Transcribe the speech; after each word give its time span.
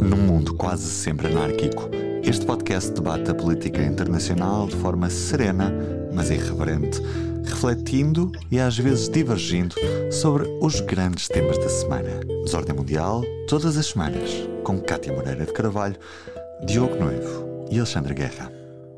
Num 0.00 0.16
mundo 0.16 0.54
quase 0.54 0.88
sempre 0.90 1.28
anárquico, 1.28 1.88
este 2.22 2.44
podcast 2.44 2.90
debate 2.92 3.30
a 3.30 3.34
política 3.34 3.82
internacional 3.82 4.66
de 4.66 4.76
forma 4.76 5.08
serena, 5.08 5.72
mas 6.12 6.30
irreverente, 6.30 7.00
refletindo 7.44 8.32
e 8.50 8.58
às 8.58 8.76
vezes 8.76 9.08
divergindo 9.08 9.74
sobre 10.10 10.48
os 10.60 10.80
grandes 10.80 11.28
temas 11.28 11.58
da 11.58 11.68
semana. 11.68 12.20
Desordem 12.44 12.74
Mundial, 12.74 13.22
todas 13.48 13.76
as 13.76 13.86
semanas, 13.86 14.30
com 14.64 14.80
Cátia 14.80 15.12
Moreira 15.12 15.46
de 15.46 15.52
Carvalho, 15.52 15.96
Diogo 16.66 16.96
Noivo 16.96 17.66
e 17.70 17.76
Alexandre 17.78 18.14
Guerra. 18.14 18.50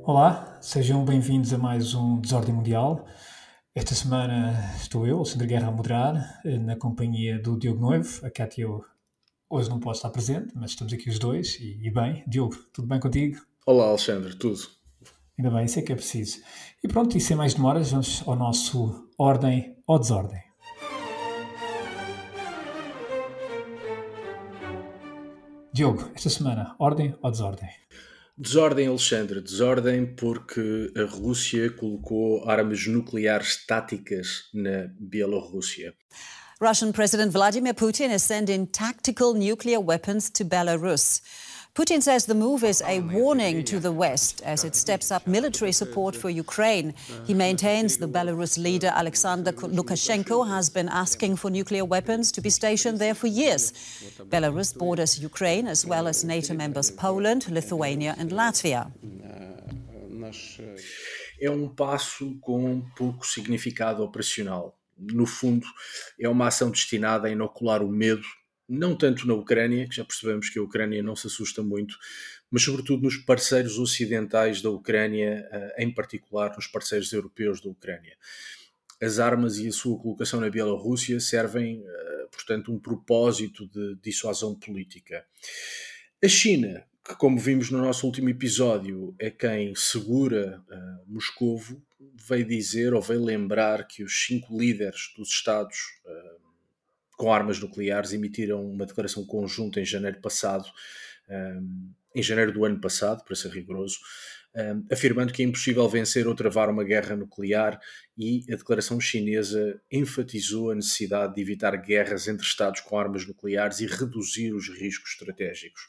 Olá, 0.04 0.58
sejam 0.60 1.04
bem-vindos 1.04 1.52
a 1.52 1.58
mais 1.58 1.94
um 1.94 2.20
Desordem 2.20 2.54
Mundial. 2.54 3.04
Esta 3.74 3.94
semana 3.94 4.72
estou 4.80 5.06
eu, 5.06 5.16
Alexandre 5.16 5.46
Guerra, 5.46 5.68
a 5.68 5.72
moderar, 5.72 6.40
na 6.44 6.76
companhia 6.76 7.38
do 7.38 7.58
Diogo 7.58 7.80
Noivo. 7.80 8.24
A 8.24 8.30
Cátia 8.30 8.66
hoje 9.48 9.68
não 9.68 9.80
pode 9.80 9.98
estar 9.98 10.10
presente, 10.10 10.52
mas 10.54 10.70
estamos 10.70 10.92
aqui 10.92 11.08
os 11.08 11.18
dois 11.18 11.58
e, 11.60 11.78
e, 11.82 11.90
bem. 11.90 12.24
Diogo, 12.26 12.56
tudo 12.72 12.88
bem 12.88 13.00
contigo? 13.00 13.40
Olá, 13.64 13.86
Alexandre, 13.86 14.34
tudo. 14.36 14.60
Ainda 15.38 15.50
bem, 15.50 15.64
isso 15.64 15.78
é 15.78 15.82
que 15.82 15.92
é 15.92 15.96
preciso. 15.96 16.40
E 16.82 16.88
pronto, 16.88 17.16
e 17.16 17.20
sem 17.20 17.36
mais 17.36 17.54
demoras, 17.54 17.90
vamos 17.90 18.22
ao 18.26 18.36
nosso 18.36 19.10
Ordem 19.18 19.76
ou 19.86 19.98
Desordem. 19.98 20.46
Diogo, 25.76 26.10
esta 26.14 26.30
semana, 26.30 26.74
ordem 26.78 27.14
ou 27.20 27.30
desordem? 27.30 27.68
Desordem, 28.38 28.86
Alexandre, 28.86 29.42
desordem 29.42 30.06
porque 30.06 30.90
a 30.96 31.02
Rússia 31.02 31.70
colocou 31.70 32.48
armas 32.48 32.86
nucleares 32.86 33.66
táticas 33.66 34.48
na 34.54 34.88
Bielorrússia. 34.98 35.92
Russian 36.58 36.94
President 36.94 37.32
Vladimir 37.32 37.74
Putin 37.74 38.08
is 38.08 38.22
sending 38.22 38.66
tactical 38.68 39.34
nuclear 39.34 39.78
weapons 39.78 40.30
to 40.30 40.42
Belarus. 40.42 41.20
Putin 41.74 42.00
says 42.00 42.24
the 42.24 42.34
move 42.34 42.64
is 42.64 42.82
a 42.86 43.00
warning 43.00 43.62
to 43.62 43.78
the 43.78 43.92
West 43.92 44.40
as 44.42 44.64
it 44.64 44.74
steps 44.74 45.12
up 45.12 45.26
military 45.26 45.70
support 45.70 46.16
for 46.16 46.30
Ukraine. 46.30 46.94
He 47.26 47.34
maintains 47.34 47.98
the 47.98 48.08
Belarus 48.08 48.56
leader 48.56 48.90
Alexander 48.94 49.52
Lukashenko 49.52 50.48
has 50.48 50.70
been 50.70 50.88
asking 50.88 51.36
for 51.36 51.50
nuclear 51.50 51.84
weapons 51.84 52.32
to 52.32 52.40
be 52.40 52.48
stationed 52.48 53.00
there 53.00 53.14
for 53.14 53.26
years. 53.26 53.72
Belarus 54.30 54.74
borders 54.74 55.20
Ukraine 55.20 55.66
as 55.66 55.84
well 55.84 56.08
as 56.08 56.24
NATO 56.24 56.54
members 56.54 56.90
Poland, 56.90 57.50
Lithuania 57.50 58.14
and 58.18 58.30
Latvia. 58.30 58.90
É 61.38 61.50
um 61.50 61.68
passo 61.68 62.38
com 62.40 62.80
pouco 62.96 63.26
significado 63.26 64.02
operacional. 64.02 64.75
No 64.98 65.26
fundo, 65.26 65.66
é 66.18 66.28
uma 66.28 66.48
ação 66.48 66.70
destinada 66.70 67.28
a 67.28 67.30
inocular 67.30 67.82
o 67.82 67.88
medo 67.88 68.26
não 68.68 68.96
tanto 68.96 69.26
na 69.26 69.34
Ucrânia, 69.34 69.88
que 69.88 69.96
já 69.96 70.04
percebemos 70.04 70.50
que 70.50 70.58
a 70.58 70.62
Ucrânia 70.62 71.02
não 71.02 71.14
se 71.14 71.28
assusta 71.28 71.62
muito, 71.62 71.96
mas 72.50 72.62
sobretudo 72.62 73.04
nos 73.04 73.16
parceiros 73.16 73.78
ocidentais 73.78 74.60
da 74.60 74.70
Ucrânia, 74.70 75.46
eh, 75.50 75.84
em 75.84 75.92
particular 75.92 76.54
nos 76.56 76.66
parceiros 76.66 77.12
europeus 77.12 77.60
da 77.60 77.70
Ucrânia. 77.70 78.16
As 79.00 79.18
armas 79.18 79.58
e 79.58 79.68
a 79.68 79.72
sua 79.72 79.98
colocação 79.98 80.40
na 80.40 80.50
Bielorrússia 80.50 81.20
servem, 81.20 81.84
eh, 81.86 82.26
portanto, 82.30 82.72
um 82.72 82.78
propósito 82.78 83.68
de 83.68 83.96
dissuasão 84.02 84.54
política. 84.54 85.24
A 86.22 86.28
China, 86.28 86.84
que 87.04 87.14
como 87.14 87.38
vimos 87.38 87.70
no 87.70 87.78
nosso 87.78 88.04
último 88.06 88.30
episódio, 88.30 89.14
é 89.18 89.30
quem 89.30 89.74
segura 89.76 90.60
uh, 90.68 91.12
Moscovo, 91.12 91.80
veio 92.28 92.46
dizer 92.46 92.94
ou 92.94 93.00
veio 93.00 93.22
lembrar 93.22 93.86
que 93.86 94.02
os 94.02 94.24
cinco 94.26 94.56
líderes 94.58 95.12
dos 95.16 95.28
Estados 95.28 95.78
uh, 96.04 96.46
com 97.16 97.32
armas 97.32 97.58
nucleares 97.58 98.12
emitiram 98.12 98.64
uma 98.64 98.86
declaração 98.86 99.24
conjunta 99.24 99.80
em 99.80 99.84
janeiro 99.84 100.20
passado, 100.20 100.68
um, 101.28 101.92
em 102.14 102.22
janeiro 102.22 102.52
do 102.52 102.64
ano 102.64 102.80
passado, 102.80 103.24
para 103.24 103.34
ser 103.34 103.50
rigoroso, 103.50 103.98
um, 104.56 104.86
afirmando 104.90 105.32
que 105.32 105.42
é 105.42 105.44
impossível 105.44 105.86
vencer 105.88 106.26
ou 106.26 106.34
travar 106.34 106.70
uma 106.70 106.82
guerra 106.82 107.14
nuclear 107.14 107.78
e 108.16 108.44
a 108.50 108.56
declaração 108.56 108.98
chinesa 108.98 109.78
enfatizou 109.92 110.70
a 110.70 110.74
necessidade 110.74 111.34
de 111.34 111.42
evitar 111.42 111.76
guerras 111.76 112.26
entre 112.26 112.46
Estados 112.46 112.80
com 112.80 112.98
armas 112.98 113.26
nucleares 113.26 113.80
e 113.80 113.86
reduzir 113.86 114.54
os 114.54 114.68
riscos 114.68 115.10
estratégicos. 115.10 115.82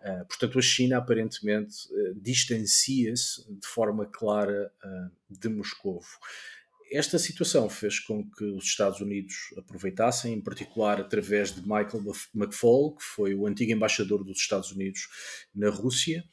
Uh, 0.00 0.26
portanto, 0.26 0.58
a 0.58 0.62
China 0.62 0.96
aparentemente 0.96 1.76
uh, 1.90 2.14
distancia-se 2.14 3.42
de 3.52 3.66
forma 3.66 4.06
clara 4.06 4.72
uh, 4.82 5.10
de 5.28 5.48
Moscovo 5.48 6.06
esta 6.90 7.18
situação 7.18 7.68
fez 7.68 7.98
com 7.98 8.28
que 8.30 8.44
os 8.44 8.64
Estados 8.64 9.00
Unidos 9.00 9.52
aproveitassem, 9.56 10.32
em 10.32 10.40
particular 10.40 11.00
através 11.00 11.52
de 11.52 11.60
Michael 11.62 12.02
McFaul, 12.34 12.94
que 12.94 13.02
foi 13.02 13.34
o 13.34 13.46
antigo 13.46 13.72
embaixador 13.72 14.22
dos 14.24 14.38
Estados 14.38 14.70
Unidos 14.70 15.08
na 15.54 15.68
Rússia, 15.68 16.24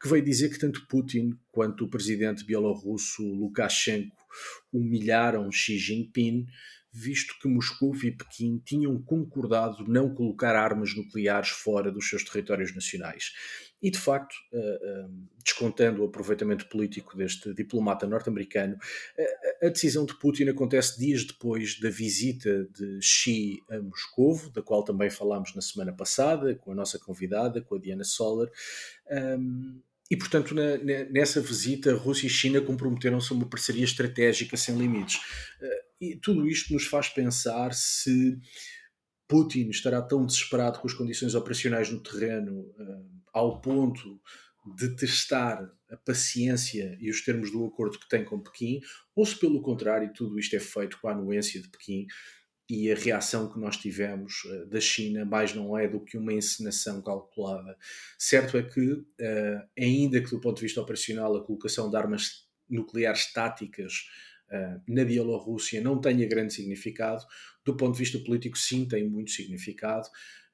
que 0.00 0.08
veio 0.08 0.24
dizer 0.24 0.50
que 0.50 0.58
tanto 0.58 0.86
Putin 0.86 1.38
quanto 1.50 1.84
o 1.84 1.90
presidente 1.90 2.44
bielorrusso 2.44 3.22
Lukashenko 3.22 4.16
humilharam 4.72 5.50
Xi 5.50 5.78
Jinping, 5.78 6.46
visto 6.92 7.34
que 7.40 7.48
Moscou 7.48 7.94
e 7.96 8.10
Pequim 8.10 8.60
tinham 8.64 9.00
concordado 9.02 9.86
não 9.86 10.14
colocar 10.14 10.56
armas 10.56 10.96
nucleares 10.96 11.50
fora 11.50 11.92
dos 11.92 12.08
seus 12.08 12.24
territórios 12.24 12.74
nacionais. 12.74 13.32
E, 13.80 13.90
de 13.90 13.98
facto, 13.98 14.34
uh, 14.52 14.58
uh, 14.58 15.28
descontando 15.44 16.02
o 16.02 16.06
aproveitamento 16.06 16.68
político 16.68 17.16
deste 17.16 17.54
diplomata 17.54 18.08
norte-americano, 18.08 18.74
uh, 18.74 19.66
a 19.66 19.68
decisão 19.68 20.04
de 20.04 20.18
Putin 20.18 20.48
acontece 20.48 20.98
dias 20.98 21.24
depois 21.24 21.78
da 21.78 21.88
visita 21.88 22.64
de 22.74 23.00
Xi 23.00 23.62
a 23.70 23.78
Moscovo, 23.78 24.50
da 24.50 24.62
qual 24.62 24.82
também 24.82 25.10
falámos 25.10 25.54
na 25.54 25.60
semana 25.60 25.92
passada, 25.92 26.56
com 26.56 26.72
a 26.72 26.74
nossa 26.74 26.98
convidada, 26.98 27.60
com 27.60 27.76
a 27.76 27.78
Diana 27.78 28.04
Soller. 28.04 28.50
Um, 29.08 29.80
e, 30.10 30.16
portanto, 30.16 30.54
na, 30.54 30.78
nessa 31.10 31.40
visita, 31.40 31.94
Rússia 31.94 32.26
e 32.26 32.30
China 32.30 32.60
comprometeram-se 32.60 33.32
a 33.32 33.36
uma 33.36 33.48
parceria 33.48 33.84
estratégica 33.84 34.56
sem 34.56 34.76
limites. 34.76 35.20
e 36.00 36.16
tudo 36.16 36.48
isto 36.48 36.72
nos 36.72 36.86
faz 36.86 37.08
pensar 37.08 37.74
se 37.74 38.38
Putin 39.28 39.68
estará 39.68 40.00
tão 40.00 40.24
desesperado 40.24 40.78
com 40.78 40.86
as 40.86 40.94
condições 40.94 41.34
operacionais 41.34 41.90
no 41.90 42.00
terreno 42.00 42.64
ao 43.32 43.60
ponto 43.60 44.18
de 44.76 44.94
testar 44.96 45.70
a 45.90 45.96
paciência 45.96 46.96
e 47.00 47.10
os 47.10 47.22
termos 47.22 47.50
do 47.50 47.64
acordo 47.64 47.98
que 47.98 48.08
tem 48.08 48.24
com 48.24 48.40
Pequim, 48.40 48.80
ou 49.14 49.24
se 49.24 49.38
pelo 49.38 49.62
contrário 49.62 50.12
tudo 50.12 50.38
isto 50.38 50.54
é 50.56 50.60
feito 50.60 50.98
com 51.00 51.08
a 51.08 51.12
anuência 51.12 51.60
de 51.60 51.68
Pequim 51.68 52.06
e 52.68 52.92
a 52.92 52.94
reação 52.94 53.50
que 53.50 53.58
nós 53.58 53.76
tivemos 53.76 54.44
uh, 54.44 54.66
da 54.66 54.80
China 54.80 55.24
mais 55.24 55.54
não 55.54 55.76
é 55.76 55.88
do 55.88 56.00
que 56.00 56.18
uma 56.18 56.32
encenação 56.32 57.00
calculada. 57.02 57.76
Certo 58.18 58.56
é 58.56 58.62
que, 58.62 58.92
uh, 58.92 59.68
ainda 59.78 60.20
que 60.20 60.30
do 60.30 60.40
ponto 60.40 60.56
de 60.56 60.62
vista 60.62 60.80
operacional 60.80 61.34
a 61.36 61.44
colocação 61.44 61.90
de 61.90 61.96
armas 61.96 62.46
nucleares 62.68 63.32
táticas 63.32 64.08
uh, 64.50 64.82
na 64.86 65.04
Bielorrússia 65.04 65.80
não 65.80 66.00
tenha 66.00 66.28
grande 66.28 66.52
significado, 66.52 67.24
do 67.64 67.76
ponto 67.76 67.92
de 67.92 67.98
vista 67.98 68.18
político 68.18 68.58
sim 68.58 68.86
tem 68.86 69.08
muito 69.08 69.30
significado. 69.30 70.08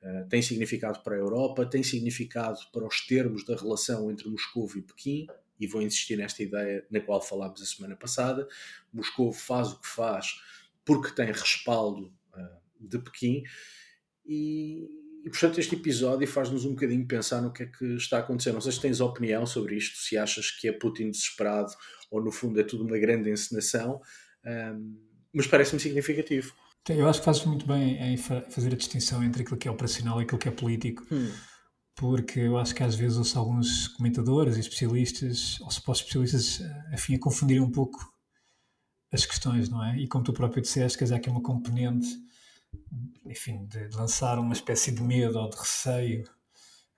Eh, 0.05 0.25
tem 0.29 0.43
significado 0.43 1.03
para 1.03 1.15
a 1.15 1.19
Europa, 1.19 1.65
tem 1.65 1.83
significado 1.83 2.59
para 2.71 2.87
os 2.87 3.07
termos 3.07 3.43
da 3.45 3.57
relação 3.57 4.11
entre 4.11 4.29
Moscou 4.29 4.71
e 4.77 4.83
Pequim, 4.83 5.27
e 5.59 5.67
vou 5.67 5.81
insistir 5.81 6.17
nesta 6.17 6.43
ideia 6.43 6.85
na 6.91 7.01
qual 7.01 7.23
falámos 7.23 7.63
a 7.63 7.65
semana 7.65 7.97
passada. 7.97 8.47
Moscou 8.93 9.33
faz 9.33 9.73
o 9.73 9.81
que 9.81 9.87
faz 9.87 10.35
porque 10.85 11.11
tem 11.11 11.27
respaldo 11.27 12.13
uh, 12.35 12.89
de 12.89 12.99
Pequim, 12.99 13.43
e, 14.27 14.89
e 15.25 15.31
portanto 15.31 15.59
este 15.59 15.75
episódio 15.75 16.27
faz-nos 16.27 16.65
um 16.65 16.71
bocadinho 16.71 17.07
pensar 17.07 17.41
no 17.41 17.53
que 17.53 17.63
é 17.63 17.67
que 17.67 17.85
está 17.97 18.19
a 18.19 18.21
acontecer. 18.21 18.53
Não 18.53 18.61
sei 18.61 18.73
se 18.73 18.81
tens 18.81 19.01
opinião 19.01 19.47
sobre 19.47 19.77
isto, 19.77 19.97
se 19.99 20.17
achas 20.17 20.51
que 20.51 20.69
é 20.69 20.73
Putin 20.73 21.11
desesperado 21.11 21.73
ou 22.11 22.23
no 22.23 22.31
fundo 22.31 22.61
é 22.61 22.65
tudo 22.65 22.85
uma 22.85 22.99
grande 22.99 23.31
encenação, 23.31 24.01
um, 24.45 24.49
ehm, 24.49 24.97
mas 25.33 25.47
parece-me 25.47 25.81
significativo. 25.81 26.55
Eu 26.89 27.09
acho 27.09 27.21
que 27.21 27.25
fazes 27.25 27.45
muito 27.45 27.67
bem 27.67 27.97
em 27.97 28.17
fazer 28.17 28.73
a 28.73 28.77
distinção 28.77 29.25
entre 29.25 29.43
aquilo 29.43 29.57
que 29.57 29.67
é 29.67 29.71
operacional 29.71 30.21
e 30.21 30.25
aquilo 30.25 30.39
que 30.39 30.49
é 30.49 30.51
político, 30.51 31.03
hum. 31.11 31.33
porque 31.97 32.41
eu 32.41 32.59
acho 32.59 32.75
que 32.75 32.83
às 32.83 32.95
vezes 32.95 33.17
ouço 33.17 33.39
alguns 33.39 33.89
comentadores 33.89 34.57
e 34.57 34.61
especialistas, 34.61 35.59
ou 35.63 35.71
supostos 35.71 36.07
especialistas, 36.07 36.61
afim, 36.93 37.15
a 37.15 37.19
confundirem 37.19 37.63
um 37.63 37.71
pouco 37.71 38.14
as 39.15 39.25
questões, 39.25 39.69
não 39.69 39.83
é? 39.85 39.97
E 39.97 40.09
como 40.09 40.25
tu 40.25 40.33
próprio 40.33 40.61
disseste, 40.61 40.99
que 40.99 41.13
há 41.13 41.17
aqui 41.17 41.31
uma 41.31 41.41
componente, 41.41 42.09
enfim, 43.25 43.65
de 43.67 43.89
lançar 43.97 44.39
uma 44.39 44.53
espécie 44.53 44.91
de 44.91 45.03
medo 45.03 45.39
ou 45.39 45.49
de 45.49 45.57
receio 45.57 46.25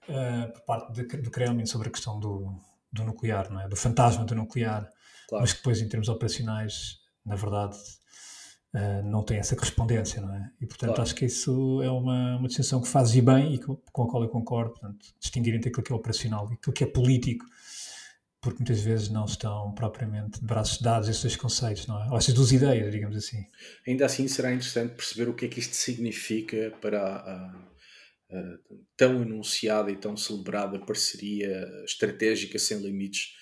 uh, 0.08 0.52
por 0.52 0.62
parte 0.62 0.92
de, 0.92 1.04
do 1.18 1.30
Kremlin 1.30 1.66
sobre 1.66 1.88
a 1.88 1.90
questão 1.90 2.18
do, 2.18 2.56
do 2.90 3.04
nuclear, 3.04 3.52
não 3.52 3.60
é? 3.60 3.68
Do 3.68 3.76
fantasma 3.76 4.24
do 4.24 4.34
nuclear, 4.34 4.90
claro. 5.28 5.42
mas 5.42 5.52
que 5.52 5.58
depois, 5.58 5.80
em 5.80 5.88
termos 5.88 6.08
operacionais, 6.08 7.00
na 7.24 7.36
verdade 7.36 7.76
uh, 8.74 9.02
não 9.04 9.22
tem 9.22 9.36
essa 9.36 9.54
correspondência, 9.54 10.22
não 10.22 10.34
é? 10.34 10.50
E 10.58 10.66
portanto 10.66 10.90
claro. 10.90 11.02
acho 11.02 11.14
que 11.14 11.26
isso 11.26 11.82
é 11.82 11.90
uma, 11.90 12.38
uma 12.38 12.48
distinção 12.48 12.80
que 12.80 12.88
fazes 12.88 13.22
bem 13.22 13.54
e 13.54 13.58
com, 13.58 13.76
com 13.92 14.02
a 14.04 14.08
qual 14.08 14.22
eu 14.22 14.30
concordo, 14.30 14.70
portanto, 14.72 15.06
distinguir 15.20 15.54
entre 15.54 15.68
aquilo 15.68 15.84
que 15.84 15.92
é 15.92 15.94
operacional 15.94 16.48
e 16.50 16.54
aquilo 16.54 16.72
que 16.72 16.82
é 16.82 16.86
político, 16.86 17.44
porque 18.46 18.62
muitas 18.62 18.80
vezes 18.80 19.08
não 19.08 19.24
estão 19.24 19.74
propriamente 19.74 20.38
de 20.38 20.46
braços 20.46 20.80
dados 20.80 21.08
esses 21.08 21.20
dois 21.20 21.34
conceitos, 21.34 21.88
não 21.88 22.00
é? 22.00 22.08
Ou 22.12 22.16
essas 22.16 22.32
duas 22.32 22.52
ideias, 22.52 22.92
digamos 22.92 23.16
assim. 23.16 23.44
Ainda 23.84 24.06
assim 24.06 24.28
será 24.28 24.52
interessante 24.52 24.94
perceber 24.94 25.28
o 25.28 25.34
que 25.34 25.46
é 25.46 25.48
que 25.48 25.58
isto 25.58 25.74
significa 25.74 26.72
para 26.80 27.02
a, 27.02 27.42
a, 28.30 28.58
tão 28.96 29.22
anunciada 29.22 29.90
e 29.90 29.96
tão 29.96 30.16
celebrada 30.16 30.78
parceria 30.78 31.66
estratégica 31.84 32.56
sem 32.56 32.78
limites 32.78 33.32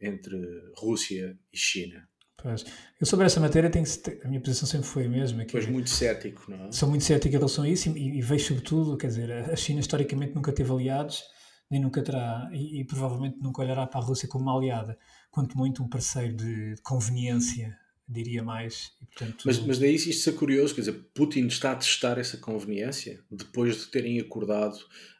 entre 0.00 0.34
Rússia 0.78 1.38
e 1.52 1.58
China. 1.58 2.08
Pois. 2.42 2.64
Eu 2.98 3.06
sobre 3.06 3.26
essa 3.26 3.40
matéria 3.40 3.68
tenho 3.68 3.84
a 4.24 4.28
minha 4.28 4.40
posição 4.40 4.66
sempre 4.66 4.86
foi 4.86 5.04
a 5.04 5.10
mesma. 5.10 5.44
Que 5.44 5.52
pois 5.52 5.66
muito 5.66 5.90
cético, 5.90 6.50
não 6.50 6.68
é? 6.68 6.72
Sou 6.72 6.88
muito 6.88 7.04
cético 7.04 7.28
em 7.34 7.38
relação 7.38 7.64
a 7.64 7.68
isso 7.68 7.90
e, 7.90 8.16
e 8.16 8.22
vejo 8.22 8.46
sobretudo, 8.46 8.96
quer 8.96 9.08
dizer, 9.08 9.30
a 9.30 9.56
China 9.56 9.80
historicamente 9.80 10.34
nunca 10.34 10.52
teve 10.52 10.72
aliados, 10.72 11.22
nem 11.70 11.80
nunca 11.80 12.02
terá, 12.02 12.48
e, 12.52 12.80
e, 12.80 12.84
provavelmente 12.84 13.38
nunca 13.40 13.62
olhará 13.62 13.86
para 13.86 14.00
a 14.00 14.04
Rússia 14.04 14.28
como 14.28 14.44
uma 14.44 14.56
aliada, 14.56 14.98
quanto 15.30 15.56
muito 15.56 15.82
um 15.82 15.88
parceiro 15.88 16.34
de, 16.34 16.74
de 16.74 16.82
conveniência, 16.82 17.76
diria 18.06 18.42
mais. 18.42 18.92
E, 19.00 19.06
portanto, 19.06 19.42
mas, 19.46 19.58
mas 19.60 19.78
daí 19.78 19.94
isto 19.94 20.12
ser 20.12 20.32
curioso, 20.32 20.74
quer 20.74 20.82
dizer, 20.82 21.10
Putin 21.14 21.46
está 21.46 21.72
a 21.72 21.76
testar 21.76 22.18
essa 22.18 22.36
conveniência, 22.36 23.22
depois 23.30 23.76
de 23.76 23.86
terem 23.86 24.20
acordado 24.20 24.76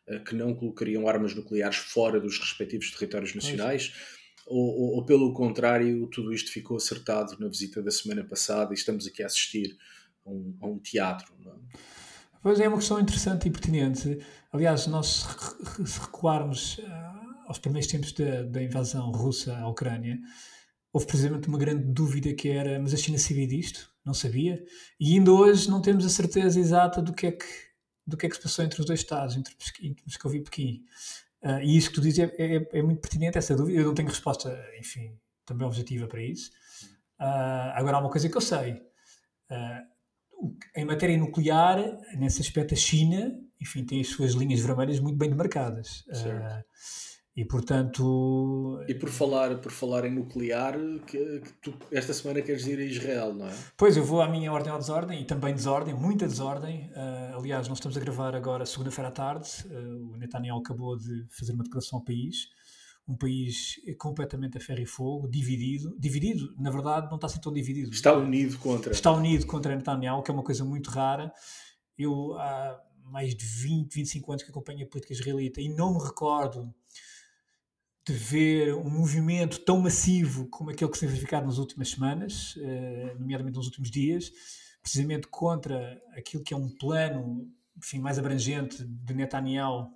uh, 0.08 0.22
que 0.24 0.34
não 0.34 0.54
colocariam 0.54 1.08
armas 1.08 1.34
nucleares 1.34 1.76
fora 1.76 2.20
dos 2.20 2.38
respectivos 2.38 2.90
territórios 2.90 3.34
nacionais. 3.34 3.88
Pois 3.88 4.24
ou, 4.46 4.58
ou, 4.58 4.96
ou, 4.96 5.06
pelo 5.06 5.32
contrário, 5.32 6.06
tudo 6.08 6.32
isto 6.32 6.52
ficou 6.52 6.76
acertado 6.76 7.36
na 7.38 7.48
visita 7.48 7.82
da 7.82 7.90
semana 7.90 8.24
passada 8.24 8.72
e 8.72 8.74
estamos 8.74 9.06
aqui 9.06 9.22
a 9.22 9.26
assistir 9.26 9.76
a 10.24 10.30
um, 10.30 10.56
a 10.60 10.66
um 10.66 10.78
teatro? 10.78 11.34
Não? 11.42 11.52
É? 11.52 11.93
Pois 12.44 12.60
é, 12.60 12.68
uma 12.68 12.76
questão 12.76 13.00
interessante 13.00 13.48
e 13.48 13.50
pertinente. 13.50 14.18
Aliás, 14.52 14.86
nós 14.86 15.26
se 15.86 15.98
recuarmos 15.98 16.76
uh, 16.76 16.84
aos 17.46 17.58
primeiros 17.58 17.90
tempos 17.90 18.12
da, 18.12 18.42
da, 18.42 18.62
invasão 18.62 19.10
russa 19.10 19.56
à 19.56 19.66
Ucrânia, 19.66 20.18
houve 20.92 21.06
precisamente 21.06 21.48
uma 21.48 21.56
grande 21.56 21.84
dúvida 21.84 22.34
que 22.34 22.50
era, 22.50 22.78
mas 22.78 22.92
a 22.92 22.98
China 22.98 23.16
sabia 23.16 23.46
disto? 23.46 23.90
Não 24.04 24.12
sabia? 24.12 24.62
E 25.00 25.14
ainda 25.14 25.32
hoje 25.32 25.70
não 25.70 25.80
temos 25.80 26.04
a 26.04 26.10
certeza 26.10 26.60
exata 26.60 27.00
do 27.00 27.14
que 27.14 27.28
é 27.28 27.32
que, 27.32 27.46
do 28.06 28.14
que, 28.14 28.26
é 28.26 28.28
que 28.28 28.36
se 28.36 28.42
passou 28.42 28.62
entre 28.62 28.78
os 28.78 28.84
dois 28.84 29.00
Estados, 29.00 29.38
entre, 29.38 29.54
entre 29.80 30.04
Moscou 30.04 30.34
e 30.34 30.42
Pequim. 30.42 30.84
Uh, 31.42 31.60
e 31.62 31.78
isso 31.78 31.88
que 31.88 31.94
tu 31.94 32.02
dizes 32.02 32.18
é, 32.18 32.34
é, 32.36 32.68
é, 32.78 32.82
muito 32.82 33.00
pertinente, 33.00 33.38
essa 33.38 33.56
dúvida. 33.56 33.80
Eu 33.80 33.86
não 33.86 33.94
tenho 33.94 34.08
resposta, 34.08 34.54
enfim, 34.78 35.18
também 35.46 35.66
objetiva 35.66 36.06
para 36.06 36.20
isso. 36.20 36.50
Uh, 37.18 37.72
agora, 37.72 37.96
há 37.96 38.00
uma 38.00 38.10
coisa 38.10 38.28
que 38.28 38.36
eu 38.36 38.42
sei. 38.42 38.74
Uh, 39.50 39.93
em 40.76 40.84
matéria 40.84 41.16
nuclear, 41.16 41.78
nesse 42.16 42.40
aspecto, 42.40 42.74
a 42.74 42.76
China, 42.76 43.32
enfim, 43.60 43.84
tem 43.84 44.00
as 44.00 44.08
suas 44.08 44.32
linhas 44.32 44.60
vermelhas 44.60 45.00
muito 45.00 45.16
bem 45.16 45.28
demarcadas. 45.28 46.04
Certo. 46.12 46.64
E 47.36 47.44
portanto. 47.44 48.80
E 48.86 48.94
por 48.94 49.08
falar, 49.08 49.58
por 49.58 49.72
falar 49.72 50.04
em 50.04 50.14
nuclear, 50.14 50.78
que, 51.04 51.40
que, 51.40 51.52
tu 51.54 51.74
esta 51.90 52.14
semana 52.14 52.40
queres 52.40 52.64
ir 52.66 52.78
a 52.78 52.84
Israel, 52.84 53.34
não 53.34 53.48
é? 53.48 53.52
Pois, 53.76 53.96
eu 53.96 54.04
vou 54.04 54.22
à 54.22 54.28
minha 54.28 54.52
ordem 54.52 54.72
ou 54.72 54.78
desordem 54.78 55.20
e 55.20 55.24
também 55.24 55.52
desordem, 55.52 55.94
muita 55.94 56.28
desordem. 56.28 56.90
Uh, 56.92 57.36
aliás, 57.36 57.66
nós 57.66 57.78
estamos 57.78 57.96
a 57.96 58.00
gravar 58.00 58.36
agora 58.36 58.64
segunda-feira 58.64 59.08
à 59.08 59.10
tarde. 59.10 59.48
Uh, 59.66 60.12
o 60.12 60.16
Netanyahu 60.16 60.60
acabou 60.60 60.96
de 60.96 61.26
fazer 61.28 61.54
uma 61.54 61.64
declaração 61.64 61.98
ao 61.98 62.04
país. 62.04 62.50
Um 63.06 63.16
país 63.16 63.76
completamente 63.98 64.56
a 64.56 64.60
ferro 64.60 64.80
e 64.80 64.86
fogo, 64.86 65.28
dividido. 65.28 65.94
Dividido, 65.98 66.54
na 66.58 66.70
verdade, 66.70 67.08
não 67.08 67.16
está 67.16 67.26
assim 67.26 67.40
tão 67.40 67.52
dividido. 67.52 67.90
Está 67.90 68.14
unido 68.14 68.58
contra. 68.58 68.92
Está 68.92 69.12
unido 69.12 69.46
contra 69.46 69.76
Netanyahu, 69.76 70.22
que 70.22 70.30
é 70.30 70.34
uma 70.34 70.42
coisa 70.42 70.64
muito 70.64 70.90
rara. 70.90 71.32
Eu 71.98 72.34
há 72.38 72.80
mais 73.04 73.34
de 73.34 73.44
20, 73.44 73.94
25 73.94 74.32
anos 74.32 74.42
que 74.42 74.50
acompanho 74.50 74.84
a 74.84 74.88
política 74.88 75.12
israelita 75.12 75.60
e 75.60 75.68
não 75.68 75.94
me 75.94 76.02
recordo 76.02 76.74
de 78.06 78.12
ver 78.12 78.74
um 78.74 78.90
movimento 78.90 79.60
tão 79.60 79.80
massivo 79.80 80.46
como 80.48 80.70
aquele 80.70 80.90
que 80.90 80.96
se 80.96 81.00
tem 81.00 81.08
verificado 81.08 81.46
nas 81.46 81.58
últimas 81.58 81.90
semanas, 81.90 82.54
eh, 82.58 83.14
nomeadamente 83.18 83.56
nos 83.56 83.66
últimos 83.66 83.90
dias, 83.90 84.30
precisamente 84.82 85.26
contra 85.28 86.00
aquilo 86.14 86.42
que 86.42 86.52
é 86.52 86.56
um 86.56 86.68
plano 86.68 87.50
enfim, 87.76 87.98
mais 87.98 88.18
abrangente 88.18 88.84
de 88.84 89.14
Netanyahu, 89.14 89.90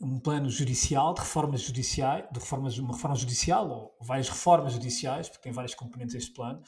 um 0.00 0.18
plano 0.18 0.50
judicial, 0.50 1.14
de 1.14 1.20
reformas 1.20 1.60
judiciais, 1.62 2.24
de 2.32 2.38
reformas, 2.38 2.78
uma 2.78 2.92
reforma 2.92 3.16
judicial, 3.16 3.68
ou 3.70 3.96
várias 4.00 4.28
reformas 4.28 4.72
judiciais, 4.72 5.28
porque 5.28 5.42
tem 5.42 5.52
várias 5.52 5.74
componentes 5.74 6.14
este 6.14 6.32
plano. 6.32 6.62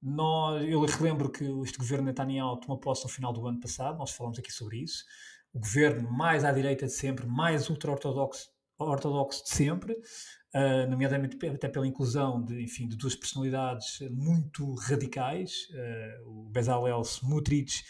Nós, 0.00 0.66
eu 0.68 0.80
relembro 0.84 1.30
que 1.30 1.44
este 1.64 1.78
governo 1.78 2.06
Netanyahu 2.06 2.58
tomou 2.58 2.78
posse 2.78 3.04
no 3.04 3.10
final 3.10 3.32
do 3.32 3.46
ano 3.46 3.60
passado, 3.60 3.98
nós 3.98 4.10
falamos 4.10 4.38
aqui 4.38 4.52
sobre 4.52 4.78
isso. 4.78 5.04
O 5.52 5.60
governo 5.60 6.10
mais 6.10 6.44
à 6.44 6.52
direita 6.52 6.86
de 6.86 6.92
sempre, 6.92 7.26
mais 7.26 7.68
ultra-ortodoxo 7.68 8.50
ortodoxo 8.78 9.44
de 9.44 9.50
sempre, 9.50 9.92
uh, 9.92 10.90
nomeadamente 10.90 11.38
até 11.46 11.68
pela 11.68 11.86
inclusão 11.86 12.42
de, 12.42 12.62
enfim, 12.62 12.88
de 12.88 12.96
duas 12.96 13.14
personalidades 13.14 14.00
muito 14.10 14.74
radicais, 14.74 15.68
uh, 15.70 16.28
o 16.28 16.50
Bezalel 16.50 17.00
Smotrich 17.02 17.84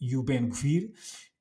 e 0.00 0.16
o 0.16 0.22
Ben 0.22 0.48
Gvir, 0.48 0.90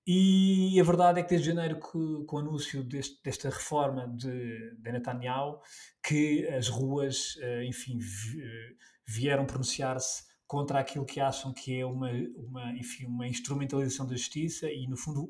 e 0.05 0.79
a 0.79 0.83
verdade 0.83 1.19
é 1.19 1.23
que 1.23 1.29
desde 1.29 1.47
janeiro, 1.47 1.79
com, 1.79 2.25
o 2.29 2.37
anúncio 2.37 2.83
deste, 2.83 3.21
desta 3.23 3.49
reforma 3.49 4.07
de, 4.07 4.75
de, 4.75 4.91
Netanyahu, 4.91 5.59
que 6.03 6.47
as 6.47 6.67
ruas, 6.67 7.35
uh, 7.35 7.63
enfim, 7.63 7.99
vieram 9.07 9.45
pronunciar-se 9.45 10.23
contra 10.47 10.79
aquilo 10.79 11.05
que 11.05 11.19
acham 11.19 11.53
que 11.53 11.79
é 11.79 11.85
uma, 11.85 12.09
uma, 12.35 12.71
enfim, 12.73 13.05
uma 13.05 13.27
instrumentalização 13.27 14.05
da 14.05 14.15
justiça 14.15 14.69
e, 14.69 14.87
no 14.87 14.97
fundo, 14.97 15.29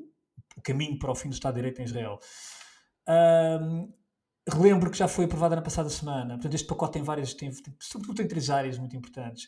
o 0.56 0.62
caminho 0.62 0.98
para 0.98 1.12
o 1.12 1.14
fim 1.14 1.28
do 1.28 1.34
Estado 1.34 1.54
de 1.54 1.60
Direito 1.60 1.80
em 1.80 1.84
Israel. 1.84 2.18
Um, 3.08 3.92
relembro 4.48 4.90
que 4.90 4.98
já 4.98 5.06
foi 5.06 5.26
aprovada 5.26 5.54
na 5.54 5.62
passada 5.62 5.88
semana. 5.88 6.34
Portanto, 6.34 6.54
este 6.54 6.66
pacote 6.66 6.94
tem 6.94 7.02
várias, 7.02 7.34
tem, 7.34 7.52
sobretudo 7.78 8.16
tem 8.16 8.26
três 8.26 8.50
áreas 8.50 8.78
muito 8.78 8.96
importantes. 8.96 9.44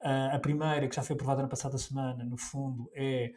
Uh, 0.00 0.34
a 0.34 0.38
primeira, 0.38 0.88
que 0.88 0.96
já 0.96 1.02
foi 1.02 1.14
aprovada 1.14 1.42
na 1.42 1.48
passada 1.48 1.78
semana, 1.78 2.24
no 2.24 2.36
fundo, 2.36 2.90
é. 2.94 3.32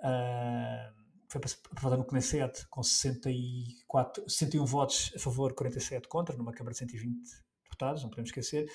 Uh, 0.00 0.98
foi 1.28 1.40
aprovada 1.70 1.96
no 1.96 2.04
Knesset 2.04 2.66
com 2.68 2.82
64, 2.82 4.28
61 4.28 4.64
votos 4.64 5.12
a 5.14 5.18
favor, 5.18 5.52
47 5.54 6.08
contra, 6.08 6.36
numa 6.36 6.52
Câmara 6.52 6.72
de 6.72 6.78
120 6.78 7.18
deputados, 7.64 8.02
não 8.02 8.08
podemos 8.08 8.30
esquecer. 8.30 8.66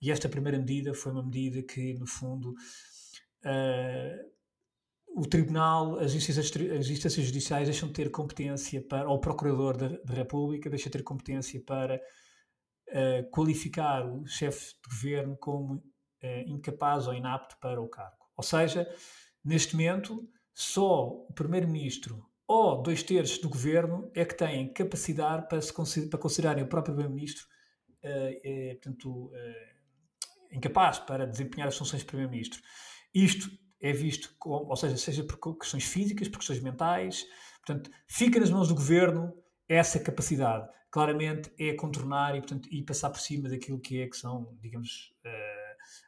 E 0.00 0.10
esta 0.10 0.28
primeira 0.28 0.58
medida 0.58 0.94
foi 0.94 1.12
uma 1.12 1.22
medida 1.22 1.62
que, 1.62 1.94
no 1.94 2.06
fundo, 2.06 2.54
uh, 3.44 4.38
o 5.14 5.26
Tribunal, 5.26 5.98
as 5.98 6.14
instâncias, 6.14 6.50
as 6.78 6.88
instâncias 6.88 7.26
judiciais 7.26 7.68
deixam 7.68 7.88
de 7.88 7.94
ter 7.94 8.10
competência 8.10 8.80
para, 8.80 9.08
ou 9.08 9.16
o 9.16 9.20
Procurador 9.20 9.76
da, 9.76 9.88
da 9.88 10.14
República 10.14 10.70
deixa 10.70 10.88
de 10.88 10.92
ter 10.98 11.02
competência 11.02 11.60
para 11.64 11.96
uh, 11.96 13.30
qualificar 13.30 14.06
o 14.06 14.26
chefe 14.26 14.74
de 14.82 14.94
governo 14.94 15.36
como 15.36 15.74
uh, 15.74 15.82
incapaz 16.46 17.06
ou 17.06 17.14
inapto 17.14 17.56
para 17.60 17.80
o 17.80 17.88
cargo. 17.88 18.16
Ou 18.36 18.44
seja, 18.44 18.88
neste 19.44 19.74
momento, 19.74 20.28
só 20.60 21.06
o 21.06 21.32
Primeiro-Ministro 21.32 22.26
ou 22.48 22.82
dois 22.82 23.02
terços 23.02 23.38
do 23.38 23.48
governo 23.48 24.10
é 24.12 24.24
que 24.24 24.34
têm 24.34 24.72
capacidade 24.72 25.48
para, 25.48 25.60
se 25.60 25.72
consider, 25.72 26.08
para 26.08 26.18
considerarem 26.18 26.64
o 26.64 26.68
próprio 26.68 26.94
Primeiro-Ministro 26.94 27.46
uh, 28.02 28.74
portanto, 28.74 29.30
incapaz 30.50 30.98
para 30.98 31.26
desempenhar 31.26 31.68
as 31.68 31.76
funções 31.76 32.00
de 32.00 32.06
Primeiro-Ministro. 32.06 32.60
Isto 33.14 33.48
é 33.80 33.92
visto, 33.92 34.34
ou 34.44 34.74
seja, 34.76 34.96
seja 34.96 35.22
por 35.22 35.56
questões 35.56 35.84
físicas, 35.84 36.26
por 36.26 36.38
questões 36.38 36.60
mentais, 36.60 37.24
portanto, 37.64 37.88
fica 38.08 38.40
nas 38.40 38.50
mãos 38.50 38.66
do 38.66 38.74
governo 38.74 39.32
essa 39.68 40.00
capacidade. 40.00 40.68
Claramente 40.90 41.52
é 41.56 41.72
contornar 41.74 42.34
e, 42.34 42.40
portanto, 42.40 42.68
e 42.72 42.82
passar 42.82 43.10
por 43.10 43.20
cima 43.20 43.48
daquilo 43.48 43.78
que 43.78 44.00
é 44.00 44.08
que 44.08 44.16
são, 44.16 44.56
digamos, 44.60 45.14
uh, 45.24 45.57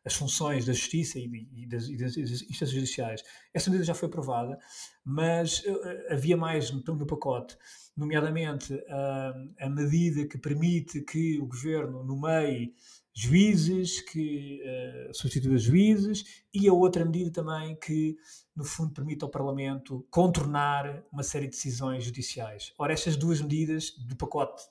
as 0.04 0.14
funções 0.14 0.64
da 0.64 0.72
justiça 0.72 1.18
e, 1.18 1.48
e, 1.52 1.66
das, 1.66 1.88
e, 1.88 1.96
das, 1.96 2.16
instâncias 2.16 2.70
judiciais. 2.70 3.22
Essa 3.52 3.70
medida 3.70 3.84
já 3.84 3.94
foi 3.94 4.08
aprovada, 4.08 4.58
mas 5.04 5.60
uh, 5.60 5.80
havia 6.10 6.36
mais 6.36 6.70
no, 6.70 6.82
no 6.94 7.06
pacote, 7.06 7.56
nomeadamente 7.96 8.72
uh, 8.74 9.54
a 9.60 9.68
medida 9.68 10.26
que 10.26 10.38
permite 10.38 11.02
que 11.02 11.38
o 11.38 11.46
governo 11.46 12.02
nomeie 12.02 12.74
juízes, 13.14 14.00
que 14.00 14.62
uh, 14.62 15.14
substitua 15.14 15.58
juízes, 15.58 16.44
e 16.54 16.66
a 16.66 16.72
outra 16.72 17.04
medida 17.04 17.30
também 17.30 17.76
que, 17.76 18.16
no 18.56 18.64
fundo, 18.64 18.92
permite 18.92 19.22
ao 19.22 19.30
Parlamento 19.30 20.06
contornar 20.10 21.04
uma 21.12 21.22
série 21.22 21.44
de 21.44 21.52
decisões 21.52 22.04
judiciais. 22.04 22.72
Ora, 22.78 22.92
estas 22.94 23.16
duas 23.16 23.40
medidas 23.40 23.90
do 23.98 24.16
pacote, 24.16 24.62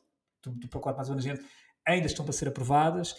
do, 0.41 0.51
do 0.51 0.67
pacote 0.69 0.97
mais 0.97 1.09
menos 1.09 1.25
ainda 1.85 2.07
estão 2.07 2.25
para 2.25 2.33
ser 2.33 2.47
aprovadas. 2.47 3.15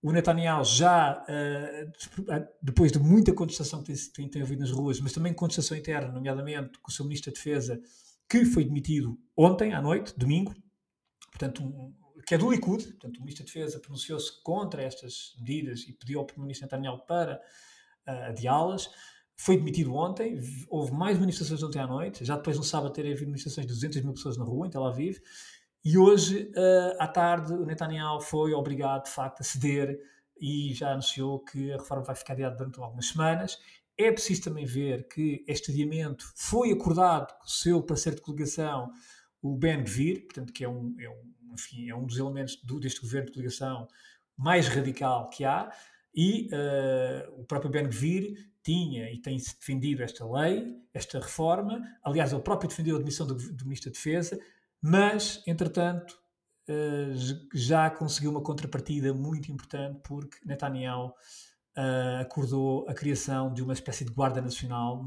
O 0.00 0.12
Netanyahu 0.12 0.64
já, 0.64 1.24
uh, 1.24 2.48
depois 2.62 2.92
de 2.92 3.00
muita 3.00 3.32
contestação 3.32 3.82
que 3.82 3.92
tem, 4.14 4.28
tem 4.28 4.42
havido 4.42 4.60
nas 4.60 4.70
ruas, 4.70 5.00
mas 5.00 5.12
também 5.12 5.34
contestação 5.34 5.76
interna, 5.76 6.12
nomeadamente 6.12 6.78
com 6.78 6.88
o 6.88 6.92
seu 6.92 7.04
Ministro 7.04 7.32
da 7.32 7.36
Defesa, 7.36 7.80
que 8.28 8.44
foi 8.44 8.64
demitido 8.64 9.18
ontem 9.36 9.72
à 9.72 9.82
noite, 9.82 10.16
domingo, 10.16 10.54
portanto, 11.30 11.64
um, 11.64 11.92
que 12.24 12.34
é 12.34 12.38
do 12.38 12.50
Likud, 12.50 12.84
portanto, 12.84 13.16
o 13.16 13.20
Ministro 13.20 13.44
da 13.44 13.52
Defesa 13.52 13.80
pronunciou-se 13.80 14.42
contra 14.42 14.82
estas 14.82 15.34
medidas 15.38 15.80
e 15.88 15.92
pediu 15.92 16.20
ao 16.20 16.26
Primeiro-Ministro 16.26 16.66
Netanyahu 16.66 17.04
para 17.04 17.40
uh, 18.06 18.28
adiá-las. 18.28 18.88
Foi 19.34 19.56
demitido 19.56 19.94
ontem, 19.94 20.38
houve 20.68 20.92
mais 20.92 21.18
manifestações 21.18 21.62
ontem 21.62 21.80
à 21.80 21.86
noite, 21.86 22.24
já 22.24 22.36
depois 22.36 22.56
no 22.56 22.62
sábado 22.62 22.92
ter 22.92 23.06
havido 23.06 23.26
manifestações 23.26 23.66
de 23.66 23.72
200 23.72 24.02
mil 24.02 24.12
pessoas 24.12 24.36
na 24.36 24.44
rua, 24.44 24.66
em 24.66 24.70
Tel 24.70 24.84
Aviv, 24.84 25.18
e 25.90 25.96
hoje, 25.96 26.52
uh, 26.54 27.02
à 27.02 27.08
tarde, 27.08 27.54
o 27.54 27.64
Netanyahu 27.64 28.20
foi 28.20 28.52
obrigado, 28.52 29.04
de 29.04 29.10
facto, 29.10 29.40
a 29.40 29.42
ceder 29.42 29.98
e 30.38 30.74
já 30.74 30.90
anunciou 30.90 31.40
que 31.40 31.72
a 31.72 31.78
reforma 31.78 32.04
vai 32.04 32.14
ficar 32.14 32.34
adiada 32.34 32.56
durante 32.56 32.78
algumas 32.78 33.08
semanas. 33.08 33.58
É 33.96 34.12
preciso 34.12 34.42
também 34.42 34.66
ver 34.66 35.08
que 35.08 35.42
este 35.48 35.70
adiamento 35.70 36.30
foi 36.36 36.72
acordado 36.72 37.32
com 37.38 37.46
o 37.46 37.48
seu 37.48 37.82
parceiro 37.82 38.16
de 38.16 38.22
coligação, 38.22 38.90
o 39.40 39.56
Ben 39.56 39.82
Gvir, 39.82 40.26
portanto, 40.26 40.52
que 40.52 40.62
é 40.62 40.68
um, 40.68 40.94
é 41.00 41.08
um, 41.08 41.54
enfim, 41.54 41.88
é 41.88 41.96
um 41.96 42.04
dos 42.04 42.18
elementos 42.18 42.56
do, 42.56 42.78
deste 42.78 43.00
governo 43.00 43.28
de 43.28 43.32
coligação 43.32 43.88
mais 44.36 44.68
radical 44.68 45.30
que 45.30 45.46
há, 45.46 45.72
e 46.14 46.50
uh, 46.52 47.40
o 47.40 47.46
próprio 47.46 47.70
Ben 47.70 47.88
Gvir 47.88 48.36
tinha 48.62 49.10
e 49.10 49.22
tem 49.22 49.38
defendido 49.38 50.02
esta 50.02 50.30
lei, 50.30 50.76
esta 50.92 51.18
reforma. 51.18 51.80
Aliás, 52.04 52.30
ele 52.30 52.42
próprio 52.42 52.68
defendeu 52.68 52.96
a 52.96 52.98
demissão 52.98 53.26
do, 53.26 53.34
do 53.34 53.64
Ministro 53.64 53.90
da 53.90 53.94
Defesa, 53.94 54.38
mas, 54.80 55.42
entretanto, 55.46 56.14
uh, 56.68 57.48
já 57.54 57.90
conseguiu 57.90 58.30
uma 58.30 58.42
contrapartida 58.42 59.12
muito 59.12 59.50
importante 59.50 60.00
porque 60.04 60.38
Netanyahu 60.44 61.08
uh, 61.08 62.20
acordou 62.20 62.88
a 62.88 62.94
criação 62.94 63.52
de 63.52 63.62
uma 63.62 63.72
espécie 63.72 64.04
de 64.04 64.12
Guarda 64.12 64.40
Nacional 64.40 65.04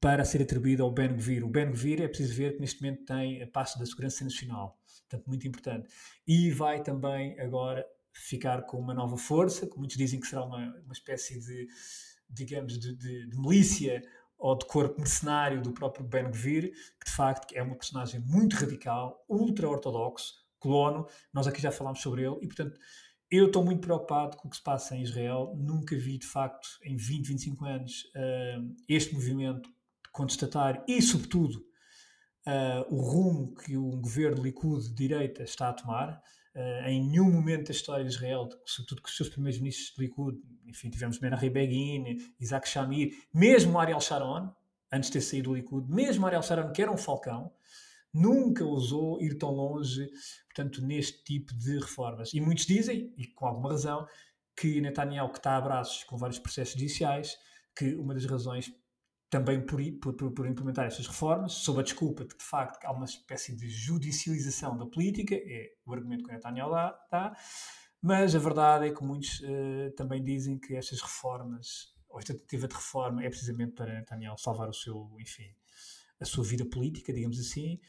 para 0.00 0.24
ser 0.24 0.42
atribuída 0.42 0.82
ao 0.82 0.92
Ben 0.92 1.16
Gvir. 1.16 1.44
O 1.44 1.48
Ben 1.48 1.70
Gvir 1.70 2.02
é 2.02 2.08
preciso 2.08 2.34
ver 2.34 2.54
que 2.54 2.60
neste 2.60 2.82
momento 2.82 3.04
tem 3.04 3.42
a 3.42 3.46
pasta 3.46 3.78
da 3.78 3.86
Segurança 3.86 4.24
Nacional, 4.24 4.78
portanto, 5.08 5.26
muito 5.26 5.48
importante. 5.48 5.88
E 6.26 6.50
vai 6.50 6.82
também 6.82 7.38
agora 7.40 7.84
ficar 8.12 8.62
com 8.62 8.78
uma 8.78 8.94
nova 8.94 9.16
força, 9.16 9.66
que 9.66 9.76
muitos 9.78 9.96
dizem 9.96 10.20
que 10.20 10.26
será 10.26 10.44
uma, 10.44 10.58
uma 10.84 10.92
espécie 10.92 11.38
de, 11.40 11.66
digamos, 12.28 12.78
de, 12.78 12.94
de, 12.94 13.28
de 13.28 13.38
milícia 13.38 14.02
ou 14.38 14.56
de 14.56 14.66
corpo 14.66 14.98
mercenário 14.98 15.62
do 15.62 15.72
próprio 15.72 16.04
Ben 16.04 16.30
Gvir, 16.30 16.72
que 17.00 17.06
de 17.06 17.16
facto 17.16 17.52
é 17.54 17.62
uma 17.62 17.76
personagem 17.76 18.20
muito 18.20 18.54
radical, 18.54 19.24
ultra-ortodoxo, 19.28 20.34
colono, 20.58 21.06
nós 21.32 21.46
aqui 21.46 21.60
já 21.60 21.70
falámos 21.70 22.00
sobre 22.00 22.22
ele, 22.22 22.36
e 22.42 22.46
portanto 22.46 22.78
eu 23.30 23.46
estou 23.46 23.64
muito 23.64 23.80
preocupado 23.80 24.36
com 24.36 24.46
o 24.46 24.50
que 24.50 24.56
se 24.56 24.62
passa 24.62 24.96
em 24.96 25.02
Israel, 25.02 25.52
nunca 25.56 25.96
vi 25.96 26.18
de 26.18 26.26
facto 26.26 26.68
em 26.84 26.96
20, 26.96 27.26
25 27.26 27.64
anos 27.64 28.04
uh, 28.14 28.74
este 28.88 29.14
movimento 29.14 29.68
contestatário 30.12 30.82
e 30.86 31.02
sobretudo 31.02 31.56
uh, 32.46 32.94
o 32.94 33.00
rumo 33.00 33.54
que 33.54 33.76
o 33.76 33.90
governo 33.96 34.42
Likud 34.42 34.88
de 34.88 34.94
direita 34.94 35.42
está 35.42 35.70
a 35.70 35.72
tomar, 35.72 36.22
Uh, 36.56 36.88
em 36.88 37.06
nenhum 37.06 37.30
momento 37.30 37.66
da 37.66 37.72
história 37.72 38.02
de 38.02 38.10
Israel, 38.10 38.48
sobretudo 38.64 39.02
com 39.02 39.08
os 39.08 39.16
seus 39.16 39.28
primeiros 39.28 39.60
ministros 39.60 39.94
de 39.94 40.02
Likud, 40.02 40.38
enfim, 40.64 40.88
tivemos 40.88 41.20
Menachem 41.20 41.50
Begin, 41.50 42.16
Isaac 42.40 42.66
Shamir, 42.66 43.12
mesmo 43.32 43.78
Ariel 43.78 44.00
Sharon, 44.00 44.50
antes 44.90 45.10
de 45.10 45.18
ter 45.18 45.20
saído 45.20 45.50
do 45.50 45.54
Likud, 45.54 45.86
mesmo 45.92 46.24
Ariel 46.24 46.42
Sharon, 46.42 46.72
que 46.72 46.80
era 46.80 46.90
um 46.90 46.96
falcão, 46.96 47.52
nunca 48.10 48.64
ousou 48.64 49.20
ir 49.20 49.36
tão 49.36 49.50
longe, 49.50 50.08
portanto, 50.46 50.80
neste 50.80 51.22
tipo 51.24 51.54
de 51.54 51.78
reformas. 51.78 52.32
E 52.32 52.40
muitos 52.40 52.64
dizem, 52.64 53.12
e 53.18 53.26
com 53.26 53.46
alguma 53.46 53.72
razão, 53.72 54.06
que 54.56 54.80
Netanyahu, 54.80 55.30
que 55.30 55.38
está 55.38 55.58
a 55.58 55.60
braços 55.60 56.04
com 56.04 56.16
vários 56.16 56.38
processos 56.38 56.72
judiciais, 56.72 57.36
que 57.76 57.94
uma 57.96 58.14
das 58.14 58.24
razões 58.24 58.72
também 59.28 59.60
por, 59.60 59.80
por, 60.00 60.32
por, 60.32 60.46
implementar 60.46 60.86
estas 60.86 61.06
reformas, 61.06 61.52
sob 61.52 61.80
a 61.80 61.82
desculpa 61.82 62.24
de 62.24 62.34
que, 62.34 62.38
de 62.38 62.44
facto, 62.44 62.84
há 62.84 62.92
uma 62.92 63.04
espécie 63.04 63.56
de 63.56 63.68
judicialização 63.68 64.76
da 64.78 64.86
política, 64.86 65.34
é 65.34 65.72
o 65.84 65.92
argumento 65.92 66.24
que 66.24 66.30
o 66.30 66.32
Netanyahu 66.32 66.70
dá, 66.70 66.98
dá 67.10 67.36
mas 68.00 68.36
a 68.36 68.38
verdade 68.38 68.86
é 68.86 68.94
que 68.94 69.02
muitos 69.02 69.40
uh, 69.40 69.90
também 69.96 70.22
dizem 70.22 70.58
que 70.58 70.76
estas 70.76 71.00
reformas, 71.00 71.92
ou 72.08 72.18
esta 72.18 72.34
tentativa 72.34 72.68
de 72.68 72.74
reforma, 72.74 73.24
é 73.24 73.28
precisamente 73.28 73.72
para 73.72 73.92
Netanyahu 73.92 74.38
salvar 74.38 74.68
o 74.68 74.72
seu, 74.72 75.16
enfim, 75.18 75.52
a 76.20 76.24
sua 76.24 76.44
vida 76.44 76.64
política, 76.64 77.12
digamos 77.12 77.40
assim, 77.40 77.80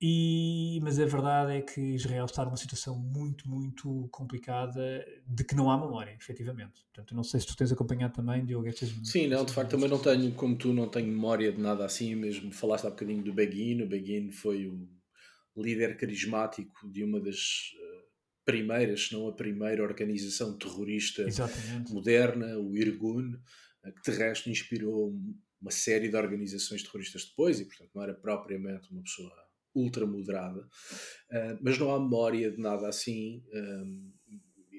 e, 0.00 0.80
mas 0.82 0.98
a 0.98 1.06
verdade 1.06 1.52
é 1.52 1.62
que 1.62 1.80
Israel 1.80 2.24
está 2.24 2.44
numa 2.44 2.56
situação 2.56 2.98
muito, 2.98 3.48
muito 3.48 4.08
complicada 4.10 5.04
de 5.26 5.44
que 5.44 5.54
não 5.54 5.70
há 5.70 5.78
memória, 5.78 6.12
efetivamente. 6.12 6.84
Portanto, 6.92 7.14
não 7.14 7.22
sei 7.22 7.40
se 7.40 7.46
tu 7.46 7.56
tens 7.56 7.72
acompanhado 7.72 8.12
também, 8.12 8.44
Diogo, 8.44 8.66
estas... 8.66 8.90
Sim, 9.04 9.28
não, 9.28 9.44
de 9.44 9.52
facto 9.52 9.70
também 9.70 9.88
não 9.88 9.98
tenho, 9.98 10.32
como 10.32 10.56
tu, 10.56 10.72
não 10.72 10.88
tenho 10.88 11.06
memória 11.06 11.52
de 11.52 11.60
nada 11.60 11.84
assim 11.84 12.14
mesmo. 12.14 12.52
Falaste 12.52 12.86
há 12.86 12.90
bocadinho 12.90 13.22
do 13.22 13.32
Begin, 13.32 13.82
o 13.82 13.88
Begin 13.88 14.30
foi 14.30 14.66
o 14.66 15.62
líder 15.62 15.96
carismático 15.96 16.90
de 16.90 17.04
uma 17.04 17.20
das 17.20 17.72
uh, 17.76 18.04
primeiras, 18.44 19.06
se 19.06 19.14
não 19.14 19.28
a 19.28 19.32
primeira 19.32 19.82
organização 19.82 20.58
terrorista 20.58 21.22
Exatamente. 21.22 21.92
moderna, 21.92 22.58
o 22.58 22.76
Irgun, 22.76 23.34
uh, 23.34 23.92
que 23.92 24.10
de 24.10 24.18
resto 24.18 24.50
inspirou 24.50 25.16
uma 25.62 25.70
série 25.70 26.08
de 26.08 26.16
organizações 26.16 26.82
terroristas 26.82 27.24
depois 27.24 27.60
e, 27.60 27.64
portanto, 27.64 27.90
não 27.94 28.02
era 28.02 28.12
propriamente 28.12 28.92
uma 28.92 29.02
pessoa 29.02 29.43
ultra 29.74 30.06
moderada, 30.06 30.60
uh, 30.60 31.58
mas 31.60 31.78
não 31.78 31.94
há 31.94 32.00
memória 32.00 32.50
de 32.50 32.58
nada 32.58 32.88
assim, 32.88 33.42
um, 33.52 34.12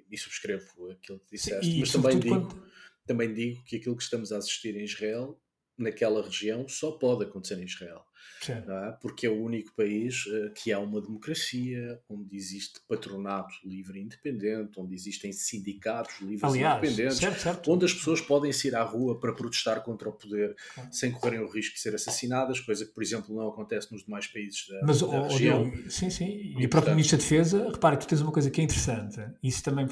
e 0.09 0.17
subscrevo 0.17 0.89
aquilo 0.91 1.19
que 1.19 1.31
disseste, 1.31 1.65
Sim, 1.65 1.79
mas 1.79 1.91
também 1.91 2.19
digo, 2.19 2.47
quando... 2.47 2.63
também 3.05 3.33
digo 3.33 3.63
que 3.65 3.77
aquilo 3.77 3.97
que 3.97 4.03
estamos 4.03 4.31
a 4.31 4.37
assistir 4.37 4.75
em 4.75 4.83
Israel 4.83 5.39
naquela 5.77 6.23
região 6.23 6.67
só 6.67 6.91
pode 6.91 7.25
acontecer 7.25 7.59
em 7.59 7.65
Israel. 7.65 8.05
É? 8.47 8.91
Porque 9.01 9.25
é 9.25 9.29
o 9.29 9.41
único 9.41 9.73
país 9.75 10.25
uh, 10.27 10.51
que 10.53 10.71
há 10.71 10.79
uma 10.79 11.01
democracia, 11.01 11.99
onde 12.09 12.35
existe 12.35 12.79
patronato 12.87 13.53
livre 13.63 13.99
e 13.99 14.03
independente, 14.03 14.79
onde 14.79 14.93
existem 14.93 15.31
sindicatos 15.31 16.19
livres 16.21 16.43
Aliás, 16.43 16.75
e 16.75 16.77
independentes, 16.77 17.17
certo, 17.17 17.39
certo. 17.39 17.71
onde 17.71 17.85
as 17.85 17.93
pessoas 17.93 18.21
podem 18.21 18.51
ir 18.63 18.75
à 18.75 18.83
rua 18.83 19.19
para 19.19 19.33
protestar 19.33 19.81
contra 19.83 20.09
o 20.09 20.13
poder 20.13 20.55
sem 20.91 21.11
correrem 21.11 21.39
o 21.39 21.49
risco 21.49 21.75
de 21.75 21.81
ser 21.81 21.95
assassinadas, 21.95 22.59
coisa 22.59 22.85
que, 22.85 22.93
por 22.93 23.01
exemplo, 23.01 23.35
não 23.35 23.47
acontece 23.47 23.91
nos 23.91 24.03
demais 24.03 24.27
países 24.27 24.67
da, 24.67 24.81
Mas, 24.85 24.99
da 24.99 25.07
oh, 25.07 25.27
região. 25.27 25.71
sim, 25.89 26.09
sim. 26.09 26.25
E, 26.25 26.61
e 26.61 26.65
o 26.65 26.69
próprio 26.69 26.93
Ministro 26.93 27.17
da 27.17 27.23
Defesa, 27.23 27.71
repara 27.71 27.97
que 27.97 28.05
tu 28.05 28.09
tens 28.09 28.21
uma 28.21 28.31
coisa 28.31 28.49
que 28.49 28.61
é 28.61 28.63
interessante, 28.63 29.19
isso 29.41 29.63
também, 29.63 29.87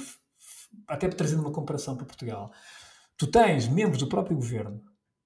até 0.88 1.08
trazendo 1.10 1.42
uma 1.42 1.52
comparação 1.52 1.96
para 1.96 2.06
Portugal, 2.06 2.52
tu 3.18 3.28
tens 3.28 3.68
membros 3.68 4.00
do 4.00 4.08
próprio 4.08 4.36
governo 4.36 4.84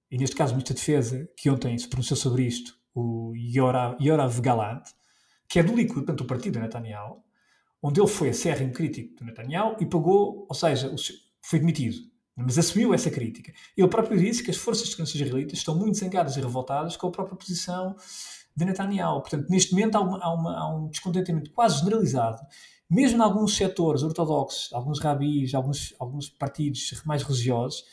e 0.09 0.17
neste 0.17 0.35
caso 0.35 0.53
o 0.53 0.55
Ministro 0.55 0.73
da 0.73 0.79
Defesa, 0.79 1.29
que 1.35 1.49
ontem 1.49 1.77
se 1.77 1.87
pronunciou 1.87 2.17
sobre 2.17 2.43
isto, 2.43 2.76
o 2.99 3.35
Yorav, 3.35 3.95
Yorav 4.01 4.41
Galant, 4.41 4.83
que 5.47 5.59
é 5.59 5.63
do 5.63 5.75
Likud, 5.75 6.05
portanto, 6.05 6.21
o 6.21 6.25
partido 6.25 6.53
do 6.53 6.59
Netanyahu, 6.59 7.23
onde 7.81 8.01
ele 8.01 8.07
foi 8.07 8.29
acérrimo 8.29 8.73
crítico 8.73 9.15
do 9.15 9.25
Netanyahu 9.25 9.75
e 9.79 9.85
pagou, 9.85 10.47
ou 10.49 10.55
seja, 10.55 10.93
foi 11.41 11.59
demitido, 11.59 11.97
mas 12.35 12.57
assumiu 12.57 12.93
essa 12.93 13.11
crítica. 13.11 13.53
Ele 13.75 13.87
próprio 13.87 14.19
disse 14.19 14.43
que 14.43 14.49
as 14.49 14.57
forças 14.57 14.85
de 14.85 14.91
segurança 14.91 15.15
israelitas 15.15 15.59
estão 15.59 15.77
muito 15.77 15.97
zangadas 15.97 16.37
e 16.37 16.41
revoltadas 16.41 16.97
com 16.97 17.07
a 17.07 17.11
própria 17.11 17.37
posição 17.37 17.95
de 18.55 18.65
Netanyahu. 18.65 19.21
Portanto, 19.21 19.47
neste 19.47 19.73
momento 19.73 19.95
há, 19.95 20.01
uma, 20.01 20.17
há, 20.19 20.33
uma, 20.33 20.57
há 20.57 20.75
um 20.75 20.87
descontentamento 20.89 21.51
quase 21.51 21.79
generalizado, 21.79 22.41
mesmo 22.89 23.19
em 23.19 23.21
alguns 23.21 23.55
setores 23.55 24.01
ortodoxos, 24.01 24.73
alguns 24.73 24.99
rabis, 24.99 25.53
alguns, 25.53 25.93
alguns 25.99 26.29
partidos 26.29 26.99
mais 27.05 27.21
religiosos, 27.21 27.83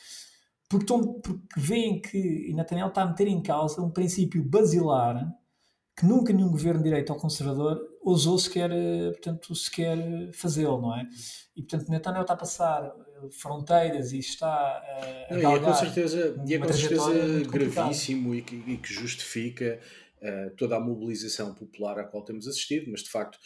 porque, 0.68 0.84
estão, 0.84 1.20
porque 1.20 1.42
veem 1.56 2.00
que 2.00 2.52
Netanyahu 2.54 2.88
está 2.88 3.02
a 3.02 3.06
meter 3.06 3.28
em 3.28 3.42
causa 3.42 3.82
um 3.82 3.90
princípio 3.90 4.42
basilar 4.42 5.28
que 5.96 6.04
nunca 6.04 6.32
nenhum 6.32 6.50
governo 6.50 6.82
de 6.82 6.88
direito 6.88 7.12
ou 7.12 7.18
conservador 7.18 7.80
ousou 8.02 8.38
sequer, 8.38 8.70
eh, 8.70 9.10
portanto, 9.12 9.54
sequer 9.54 10.32
fazê-lo, 10.32 10.80
não 10.80 10.96
é? 10.96 11.08
E, 11.56 11.62
portanto, 11.62 11.88
Netanyahu 11.88 12.22
está 12.22 12.34
a 12.34 12.36
passar 12.36 12.84
eh, 12.84 13.28
fronteiras 13.30 14.12
e 14.12 14.18
está 14.18 14.48
a, 14.48 15.34
a 15.34 15.36
não, 15.36 15.52
e 15.52 15.56
é 15.56 15.60
com 15.60 15.74
certeza, 15.74 16.42
e 16.46 16.54
é 16.54 16.58
com 16.58 16.72
certeza 16.72 17.40
gravíssimo 17.48 18.34
e 18.34 18.42
que, 18.42 18.56
e 18.56 18.76
que 18.76 18.92
justifica 18.92 19.78
uh, 20.20 20.54
toda 20.56 20.76
a 20.76 20.80
mobilização 20.80 21.54
popular 21.54 21.98
à 21.98 22.04
qual 22.04 22.24
temos 22.24 22.48
assistido, 22.48 22.90
mas, 22.90 23.02
de 23.02 23.10
facto, 23.10 23.38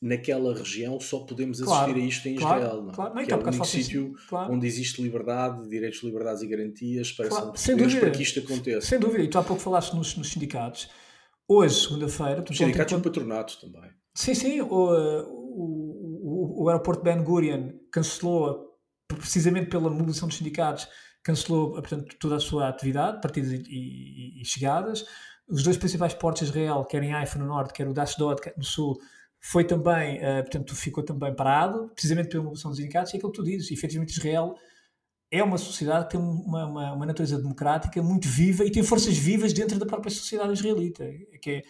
naquela 0.00 0.54
região 0.54 1.00
só 1.00 1.20
podemos 1.20 1.60
assistir 1.60 1.84
claro, 1.84 1.94
a 1.94 1.98
isto 1.98 2.28
em 2.28 2.34
Israel, 2.36 2.60
claro, 2.60 2.82
não? 2.82 2.90
É? 2.90 2.94
Claro. 2.94 3.14
Não, 3.14 3.24
que 3.24 3.32
é 3.32 3.36
o 3.36 3.40
único 3.40 3.64
sítio 3.64 4.14
claro. 4.28 4.52
onde 4.52 4.66
existe 4.66 5.02
liberdade, 5.02 5.68
direitos, 5.68 6.02
liberdades 6.02 6.42
e 6.42 6.46
garantias 6.46 7.12
para, 7.12 7.28
claro, 7.28 7.52
sem 7.56 7.76
dúvida, 7.76 8.00
para 8.00 8.10
que 8.10 8.22
isto 8.22 8.38
aconteça. 8.38 8.86
Sem 8.86 8.98
dúvida, 8.98 9.24
e 9.24 9.28
tu 9.28 9.38
há 9.38 9.42
pouco 9.42 9.60
falaste 9.60 9.94
nos, 9.94 10.16
nos 10.16 10.28
sindicatos. 10.30 10.88
Hoje, 11.48 11.82
segunda-feira... 11.82 12.44
Os 12.48 12.56
sindicatos 12.56 12.98
e 12.98 13.00
patronatos 13.00 13.56
também. 13.56 13.90
Sim, 14.14 14.34
sim. 14.34 14.60
O, 14.60 14.66
o, 14.68 16.62
o, 16.64 16.68
aeroporto 16.68 17.02
Ben 17.02 17.22
Gurion 17.22 17.70
cancelou, 17.90 18.76
precisamente 19.08 19.70
pela 19.70 19.90
mobilização 19.90 20.28
dos 20.28 20.36
sindicatos, 20.36 20.86
cancelou 21.22 21.72
portanto, 21.72 22.14
toda 22.20 22.36
a 22.36 22.40
sua 22.40 22.68
atividade, 22.68 23.20
partidas 23.20 23.50
e, 23.52 23.62
e, 23.66 24.42
e 24.42 24.44
chegadas. 24.44 25.04
Os 25.48 25.62
dois 25.62 25.76
principais 25.76 26.14
portos 26.14 26.42
de 26.42 26.48
Israel, 26.50 26.84
quer 26.84 27.02
em 27.02 27.14
Haifa 27.14 27.38
no 27.38 27.46
norte, 27.46 27.72
quer 27.72 27.88
o 27.88 27.94
de 27.94 28.00
Ashdod 28.00 28.40
no 28.56 28.64
sul, 28.64 28.98
foi 29.40 29.64
também, 29.64 30.18
uh, 30.18 30.42
portanto, 30.42 30.74
ficou 30.74 31.04
também 31.04 31.34
parado, 31.34 31.90
precisamente 31.94 32.28
pela 32.28 32.42
mobilização 32.42 32.70
dos 32.70 32.78
sindicatos, 32.78 33.12
e 33.12 33.16
é 33.16 33.18
aquilo 33.18 33.32
que 33.32 33.38
tu 33.38 33.44
dizes, 33.44 33.70
efetivamente 33.70 34.10
Israel 34.10 34.54
é 35.30 35.42
uma 35.42 35.58
sociedade 35.58 36.06
que 36.06 36.12
tem 36.12 36.20
uma, 36.20 36.66
uma, 36.66 36.92
uma, 36.94 37.06
natureza 37.06 37.36
democrática 37.36 38.02
muito 38.02 38.26
viva 38.26 38.64
e 38.64 38.70
tem 38.70 38.82
forças 38.82 39.16
vivas 39.16 39.52
dentro 39.52 39.78
da 39.78 39.84
própria 39.84 40.10
sociedade 40.10 40.54
israelita, 40.54 41.04
que 41.42 41.50
é, 41.50 41.62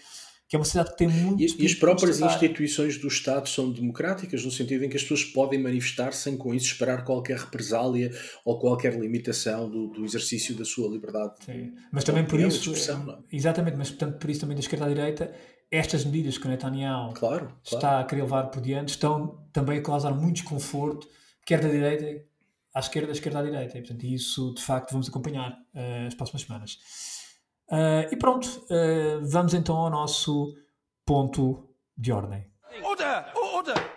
que 0.49 0.57
é 0.57 0.59
uma 0.59 0.65
sociedade 0.65 0.93
que 0.93 0.97
tem 0.97 1.09
muito... 1.09 1.43
E, 1.43 1.63
e 1.63 1.67
as 1.67 1.75
próprias 1.75 2.21
instituições 2.21 2.97
do 2.99 3.09
Estado 3.09 3.49
são 3.49 3.71
democráticas, 3.71 4.45
no 4.45 4.51
sentido 4.51 4.85
em 4.85 4.89
que 4.89 4.97
as 4.97 5.03
pessoas 5.03 5.25
podem 5.25 5.61
manifestar 5.61 6.13
sem 6.13 6.37
com 6.37 6.55
isso 6.55 6.67
esperar 6.67 7.05
qualquer 7.05 7.37
represália 7.37 8.13
ou 8.45 8.59
qualquer 8.61 8.99
limitação 8.99 9.69
do, 9.69 9.89
do 9.89 10.05
exercício 10.05 10.55
da 10.55 10.65
sua 10.65 10.89
liberdade. 10.89 11.35
Sim. 11.45 11.75
Mas 11.93 12.05
também 12.05 12.25
por 12.25 12.39
isso... 12.39 12.73
É? 12.73 13.37
Exatamente, 13.37 13.77
mas 13.77 13.91
portanto 13.91 14.19
por 14.19 14.31
isso 14.31 14.41
também 14.41 14.57
da 14.57 14.61
esquerda 14.61 14.87
à 14.87 14.89
direita 14.89 15.35
estas 15.71 16.05
medidas 16.05 16.39
que 16.39 16.47
o 16.47 16.51
Netanyahu 16.51 17.13
claro, 17.13 17.47
claro. 17.47 17.57
está 17.65 18.01
a 18.01 18.05
querer 18.05 18.23
levar 18.23 18.45
por 18.45 18.61
diante 18.61 18.91
estão 18.91 19.47
também 19.53 19.79
a 19.79 19.83
causar 19.83 20.13
muito 20.13 20.37
desconforto, 20.37 21.07
quer 21.45 21.61
da 21.61 21.69
direita 21.69 22.25
à 22.75 22.81
esquerda, 22.81 23.09
da 23.09 23.13
esquerda 23.13 23.41
à 23.41 23.43
direita. 23.43 23.77
E, 23.77 23.81
portanto, 23.81 24.05
isso 24.05 24.55
de 24.55 24.63
facto 24.63 24.93
vamos 24.93 25.09
acompanhar 25.09 25.53
uh, 25.53 26.07
as 26.07 26.15
próximas 26.15 26.43
semanas. 26.43 26.79
Uh, 27.71 28.13
e 28.13 28.17
pronto, 28.17 28.47
uh, 28.47 29.21
vamos 29.29 29.53
então 29.53 29.77
ao 29.77 29.91
nosso 29.91 30.55
ponto 31.05 31.69
de 31.97 32.13
ordem. 32.13 32.47
Order! 32.83 33.33
Order! 33.35 33.88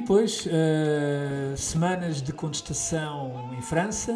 Depois, 0.00 0.44
uh, 0.44 1.56
semanas 1.56 2.20
de 2.20 2.30
contestação 2.30 3.54
em 3.54 3.62
França 3.62 4.12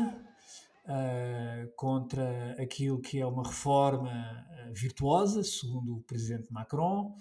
uh, 0.85 1.73
contra 1.75 2.55
aquilo 2.63 3.01
que 3.01 3.19
é 3.19 3.27
uma 3.27 3.43
reforma 3.43 4.11
uh, 4.11 4.75
virtuosa, 4.75 5.43
segundo 5.43 5.97
o 5.97 6.03
presidente 6.03 6.53
Macron, 6.53 7.17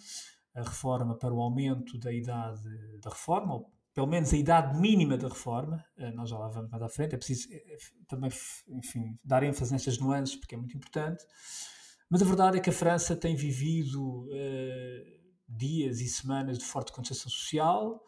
a 0.53 0.61
reforma 0.61 1.17
para 1.17 1.33
o 1.33 1.41
aumento 1.41 1.97
da 1.97 2.11
idade 2.11 2.61
da 3.01 3.09
reforma, 3.09 3.53
ou 3.53 3.71
pelo 3.93 4.07
menos 4.07 4.33
a 4.33 4.37
idade 4.37 4.77
mínima 4.77 5.17
da 5.17 5.29
reforma, 5.29 5.83
nós 6.13 6.29
já 6.29 6.37
lá 6.37 6.49
vamos 6.49 6.69
mais 6.69 6.83
à 6.83 6.89
frente, 6.89 7.15
é 7.15 7.17
preciso 7.17 7.47
também, 8.07 8.29
enfim, 8.69 9.17
dar 9.23 9.41
ênfase 9.41 9.71
nestas 9.71 9.97
nuances 9.97 10.35
porque 10.35 10.55
é 10.55 10.57
muito 10.57 10.75
importante, 10.75 11.23
mas 12.09 12.21
a 12.21 12.25
verdade 12.25 12.57
é 12.57 12.61
que 12.61 12.69
a 12.69 12.73
França 12.73 13.15
tem 13.15 13.35
vivido 13.35 14.27
dias 15.47 15.99
e 15.99 16.07
semanas 16.07 16.57
de 16.57 16.65
forte 16.65 16.91
contestação 16.91 17.29
social, 17.31 18.01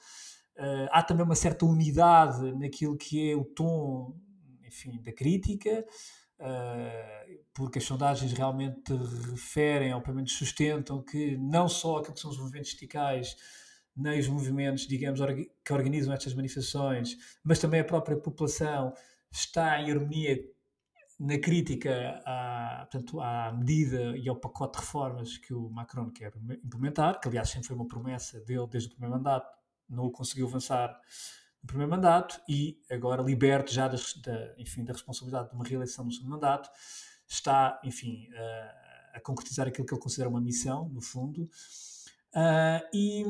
Uh, 0.62 0.88
há 0.92 1.02
também 1.02 1.26
uma 1.26 1.34
certa 1.34 1.66
unidade 1.66 2.54
naquilo 2.54 2.96
que 2.96 3.32
é 3.32 3.36
o 3.36 3.44
tom 3.44 4.16
enfim, 4.64 5.02
da 5.02 5.12
crítica, 5.12 5.84
uh, 6.40 7.40
porque 7.52 7.80
as 7.80 7.84
sondagens 7.84 8.32
realmente 8.32 8.94
referem, 9.32 9.92
ou 9.92 10.02
pelo 10.02 10.18
menos 10.18 10.34
sustentam, 10.34 11.02
que 11.02 11.36
não 11.36 11.68
só 11.68 11.98
aquilo 11.98 12.14
que 12.14 12.20
são 12.20 12.30
os 12.30 12.38
movimentos 12.38 12.70
esticais, 12.70 13.36
nem 13.96 14.20
os 14.20 14.28
movimentos, 14.28 14.88
digamos, 14.88 15.20
que 15.66 15.74
organizam 15.74 16.14
estas 16.14 16.36
manifestações, 16.36 17.18
mas 17.44 17.58
também 17.58 17.80
a 17.80 17.84
própria 17.84 18.16
população 18.16 18.94
está 19.32 19.82
em 19.82 19.92
harmonia 19.92 20.40
na 21.20 21.40
crítica 21.40 22.22
à, 22.24 22.88
portanto, 22.92 23.20
à 23.20 23.52
medida 23.52 24.16
e 24.16 24.30
ao 24.30 24.36
pacote 24.36 24.80
de 24.80 24.86
reformas 24.86 25.38
que 25.38 25.54
o 25.54 25.70
Macron 25.70 26.12
quer 26.12 26.34
implementar, 26.64 27.20
que 27.20 27.28
aliás 27.28 27.50
sempre 27.50 27.68
foi 27.68 27.76
uma 27.76 27.88
promessa 27.88 28.40
dele 28.42 28.68
desde 28.68 28.90
o 28.90 28.92
primeiro 28.92 29.18
mandato, 29.18 29.61
não 29.92 30.10
conseguiu 30.10 30.48
avançar 30.48 31.00
no 31.62 31.68
primeiro 31.68 31.92
mandato 31.92 32.42
e 32.48 32.80
agora 32.90 33.22
liberto 33.22 33.72
já 33.72 33.88
das, 33.88 34.14
da, 34.16 34.56
enfim, 34.58 34.84
da 34.84 34.94
responsabilidade 34.94 35.50
de 35.50 35.56
uma 35.56 35.64
reeleição 35.64 36.06
no 36.06 36.12
segundo 36.12 36.32
mandato, 36.32 36.70
está, 37.28 37.80
enfim, 37.84 38.28
uh, 38.32 39.16
a 39.18 39.20
concretizar 39.22 39.68
aquilo 39.68 39.86
que 39.86 39.94
ele 39.94 40.02
considera 40.02 40.30
uma 40.30 40.42
missão, 40.42 40.90
no 40.90 41.02
fundo, 41.02 41.44
uh, 41.44 42.88
e, 42.94 43.24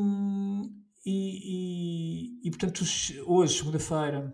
e, 1.06 2.40
e, 2.46 2.48
e, 2.48 2.50
portanto, 2.52 2.84
hoje, 3.26 3.58
segunda-feira, 3.58 4.34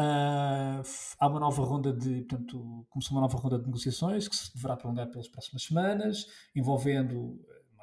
Uh, 0.00 0.80
há 1.18 1.28
uma 1.28 1.38
nova 1.38 1.62
ronda 1.62 1.92
de, 1.92 2.22
portanto, 2.22 2.86
começou 2.88 3.14
uma 3.14 3.20
nova 3.20 3.36
ronda 3.36 3.58
de 3.58 3.66
negociações 3.66 4.26
que 4.26 4.34
se 4.34 4.54
deverá 4.54 4.74
prolongar 4.74 5.10
pelas 5.10 5.28
próximas 5.28 5.62
semanas, 5.62 6.26
envolvendo 6.56 7.38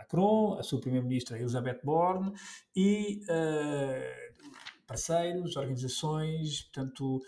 Macron, 0.08 0.58
a 0.58 0.64
sua 0.64 0.80
primeira-ministra 0.80 1.38
Elisabeth 1.38 1.82
Borne 1.84 2.34
e 2.76 3.22
uh, 3.24 4.46
parceiros, 4.88 5.56
organizações, 5.56 6.64
portanto, 6.64 7.22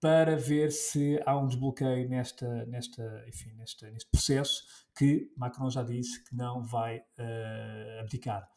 para 0.00 0.36
ver 0.36 0.72
se 0.72 1.20
há 1.24 1.38
um 1.38 1.46
desbloqueio 1.46 2.08
nesta, 2.08 2.66
nesta, 2.66 3.24
enfim, 3.28 3.52
nesta, 3.52 3.88
neste 3.90 4.10
processo 4.10 4.64
que 4.96 5.30
Macron 5.36 5.70
já 5.70 5.82
disse 5.82 6.24
que 6.24 6.34
não 6.34 6.62
vai 6.62 6.98
uh, 6.98 8.00
abdicar. 8.00 8.48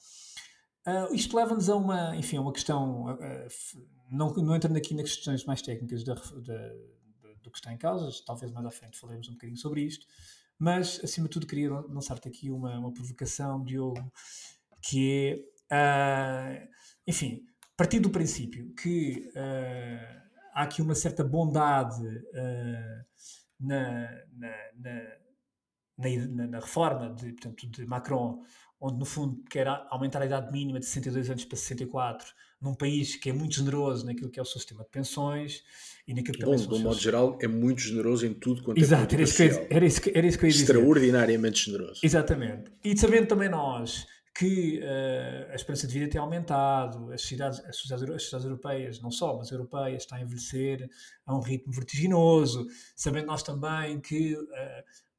Uh, 0.87 1.13
isto 1.13 1.35
leva-nos 1.35 1.69
a 1.69 1.75
uma, 1.75 2.15
enfim, 2.15 2.37
a 2.37 2.41
uma 2.41 2.53
questão, 2.53 3.13
uh, 3.13 3.87
não, 4.09 4.33
não 4.33 4.55
entrando 4.55 4.77
aqui 4.77 4.95
nas 4.95 5.15
questões 5.15 5.45
mais 5.45 5.61
técnicas 5.61 6.03
da, 6.03 6.13
da, 6.13 6.69
do 7.43 7.51
que 7.51 7.57
está 7.57 7.73
em 7.73 7.77
causa, 7.77 8.09
talvez 8.25 8.51
mais 8.51 8.65
à 8.65 8.71
frente 8.71 8.97
falaremos 8.97 9.27
um 9.29 9.33
bocadinho 9.33 9.57
sobre 9.57 9.81
isto, 9.81 10.05
mas, 10.57 10.99
acima 11.03 11.27
de 11.27 11.33
tudo, 11.33 11.47
queria 11.47 11.69
lançar-te 11.69 12.27
aqui 12.27 12.49
uma, 12.49 12.79
uma 12.79 12.93
provocação, 12.93 13.63
Diogo, 13.63 14.11
que 14.81 15.47
é, 15.69 16.65
uh, 16.65 16.69
enfim, 17.07 17.45
partir 17.75 17.99
do 17.99 18.09
princípio 18.09 18.73
que 18.75 19.31
uh, 19.35 20.21
há 20.53 20.63
aqui 20.63 20.81
uma 20.81 20.95
certa 20.95 21.23
bondade 21.23 22.05
uh, 22.05 23.05
na, 23.59 24.09
na, 24.33 24.55
na, 25.97 26.47
na, 26.47 26.59
reforma 26.59 27.13
de, 27.13 27.33
portanto, 27.33 27.69
de 27.69 27.85
Macron, 27.85 28.41
onde 28.79 28.99
no 28.99 29.05
fundo 29.05 29.41
quer 29.49 29.67
aumentar 29.89 30.21
a 30.21 30.25
idade 30.25 30.51
mínima 30.51 30.79
de 30.79 30.85
62 30.85 31.29
anos 31.29 31.45
para 31.45 31.57
64, 31.57 32.27
num 32.61 32.73
país 32.73 33.15
que 33.15 33.29
é 33.29 33.33
muito 33.33 33.55
generoso 33.55 34.05
naquilo 34.05 34.29
que 34.29 34.39
é 34.39 34.41
o 34.41 34.45
seu 34.45 34.59
sistema 34.59 34.83
de 34.83 34.89
pensões 34.89 35.63
e 36.07 36.13
naquilo 36.13 36.37
que 36.37 36.45
Bom, 36.45 36.55
de 36.55 36.73
um 36.73 36.79
modo 36.79 36.99
geral, 36.99 37.37
é 37.41 37.47
muito 37.47 37.81
generoso 37.81 38.25
em 38.25 38.33
tudo 38.33 38.63
quanto 38.63 38.79
Exato, 38.79 39.15
é 39.15 39.15
era 39.15 39.23
isso, 39.23 39.35
que 39.35 39.43
eu, 39.43 39.67
era, 39.69 39.85
isso 39.85 40.01
que, 40.01 40.17
era 40.17 40.27
isso 40.27 40.37
que 40.37 40.45
eu 40.45 40.47
ia 40.47 40.53
dizer. 40.53 40.73
Extraordinariamente 40.73 41.65
generoso. 41.65 41.99
Exatamente. 42.03 42.71
E 42.83 42.97
sabendo 42.97 43.27
também 43.27 43.49
nós 43.49 44.05
que 44.37 44.79
uh, 44.79 45.51
a 45.51 45.55
esperança 45.55 45.87
de 45.87 45.93
vida 45.93 46.11
tem 46.11 46.19
aumentado, 46.19 47.11
as 47.13 47.21
cidades, 47.21 47.57
as 47.65 47.77
cidades, 47.77 48.33
as 48.33 48.43
europeias, 48.43 49.01
não 49.01 49.09
só, 49.09 49.37
mas 49.37 49.49
europeias, 49.49 50.03
estão 50.03 50.17
a 50.17 50.21
envelhecer 50.21 50.89
a 51.25 51.33
um 51.33 51.39
ritmo 51.39 51.71
vertiginoso, 51.71 52.67
sabendo 52.97 53.27
nós 53.27 53.41
também 53.41 54.01
que 54.01 54.35
uh, 54.35 54.45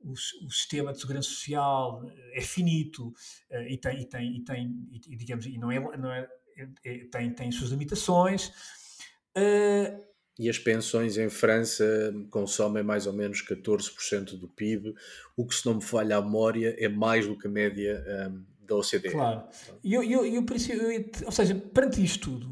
o, 0.00 0.12
o, 0.12 0.50
sistema 0.50 0.92
de 0.92 1.00
segurança 1.00 1.28
social 1.28 2.02
é 2.32 2.40
finito 2.40 3.08
uh, 3.50 3.62
e 3.68 3.76
tem, 3.76 4.00
e 4.00 4.06
tem, 4.06 4.36
e 4.36 4.44
tem 4.44 4.88
e, 4.92 5.16
digamos, 5.16 5.46
e 5.46 5.58
não 5.58 5.70
é, 5.70 5.96
não 5.96 6.12
é, 6.12 6.28
é 6.84 6.98
tem, 7.10 7.30
tem 7.32 7.52
suas 7.52 7.70
limitações. 7.70 8.48
Uh, 9.36 10.06
e 10.38 10.50
as 10.50 10.58
pensões 10.58 11.16
em 11.16 11.30
França 11.30 12.14
consomem 12.30 12.82
mais 12.82 13.06
ou 13.06 13.12
menos 13.12 13.42
14% 13.42 14.38
do 14.38 14.48
PIB, 14.48 14.94
o 15.34 15.46
que, 15.46 15.54
se 15.54 15.64
não 15.64 15.76
me 15.76 15.82
falha 15.82 16.18
a 16.18 16.22
memória, 16.22 16.76
é 16.78 16.88
mais 16.88 17.26
do 17.26 17.38
que 17.38 17.46
a 17.46 17.50
média 17.50 18.04
um, 18.30 18.44
da 18.66 18.76
OCDE. 18.76 19.10
Claro. 19.10 19.48
E 19.82 19.94
eu, 19.94 20.02
eu, 20.04 20.44
ou 21.24 21.32
seja, 21.32 21.54
perante 21.54 22.04
isto 22.04 22.30
tudo, 22.30 22.50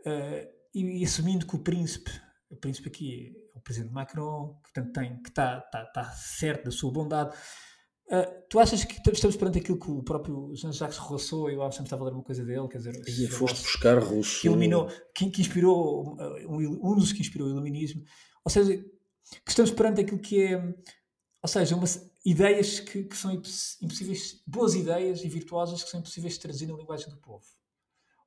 uh, 0.00 0.48
e, 0.74 1.00
e, 1.00 1.04
assumindo 1.04 1.46
que 1.46 1.56
o 1.56 1.58
príncipe, 1.58 2.10
o 2.50 2.56
príncipe 2.56 2.88
aqui 2.88 3.34
o 3.36 3.41
presidente 3.62 3.92
Macron, 3.92 4.54
que, 4.64 4.72
portanto, 4.72 4.92
tem, 4.92 5.22
que 5.22 5.28
está 5.28 5.60
tá, 5.60 5.84
tá 5.86 6.04
certo 6.12 6.64
da 6.64 6.70
sua 6.70 6.92
bondade, 6.92 7.34
Uh, 8.12 8.44
tu 8.50 8.58
achas 8.58 8.84
que 8.84 9.00
estamos 9.10 9.36
perante 9.36 9.58
aquilo 9.58 9.78
que 9.78 9.90
o 9.90 10.02
próprio 10.02 10.54
Jean-Jacques 10.54 10.98
Rousseau, 10.98 11.48
eu 11.48 11.62
acho 11.62 11.78
que 11.78 11.84
estava 11.84 12.02
a 12.02 12.06
ler 12.08 12.12
uma 12.12 12.22
coisa 12.22 12.44
dele, 12.44 12.68
quer 12.68 12.76
dizer, 12.76 13.02
e 13.08 13.26
foste 13.26 13.62
buscar 13.62 13.98
Rousseau, 13.98 14.40
que 14.42 14.46
iluminou, 14.48 14.86
que, 15.14 15.30
que 15.30 15.40
inspirou, 15.40 16.18
um, 16.46 16.90
um, 16.90 16.94
dos 16.94 17.10
que 17.10 17.22
inspirou 17.22 17.48
o 17.48 17.50
iluminismo, 17.50 18.04
ou 18.44 18.50
seja, 18.50 18.76
que 18.76 19.50
estamos 19.50 19.70
perante 19.70 20.02
aquilo 20.02 20.18
que 20.18 20.42
é, 20.42 20.58
ou 21.42 21.48
seja, 21.48 21.74
uma, 21.74 21.86
ideias 22.22 22.80
que, 22.80 23.04
que, 23.04 23.16
são 23.16 23.32
impossíveis, 23.32 24.42
boas 24.46 24.74
ideias 24.74 25.24
e 25.24 25.28
virtuosas 25.28 25.82
que 25.82 25.88
são 25.88 26.00
impossíveis 26.00 26.34
de 26.34 26.40
traduzir 26.40 26.66
na 26.66 26.74
linguagem 26.74 27.08
do 27.08 27.16
povo. 27.16 27.46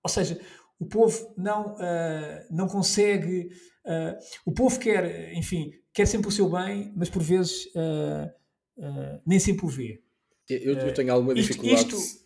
Ou 0.04 0.10
seja, 0.10 0.40
o 0.80 0.86
povo 0.86 1.34
não, 1.38 1.76
uh, 1.76 2.46
não 2.52 2.68
consegue, 2.68 3.50
uh, 3.86 4.18
o 4.46 4.52
povo 4.52 4.80
quer, 4.80 5.34
enfim, 5.34 5.72
quer 5.94 6.06
sempre 6.06 6.28
o 6.28 6.32
seu 6.32 6.50
bem, 6.50 6.92
mas 6.96 7.10
por 7.10 7.22
vezes 7.22 7.66
uh, 7.68 8.32
nem 9.26 9.40
sempre 9.40 9.66
o 9.66 9.70
vê. 9.70 10.02
Eu, 10.48 10.74
eu 10.74 10.94
tenho 10.94 11.12
alguma 11.12 11.34
dificuldade 11.34 11.82
isto, 11.82 11.96
isto 11.96 12.25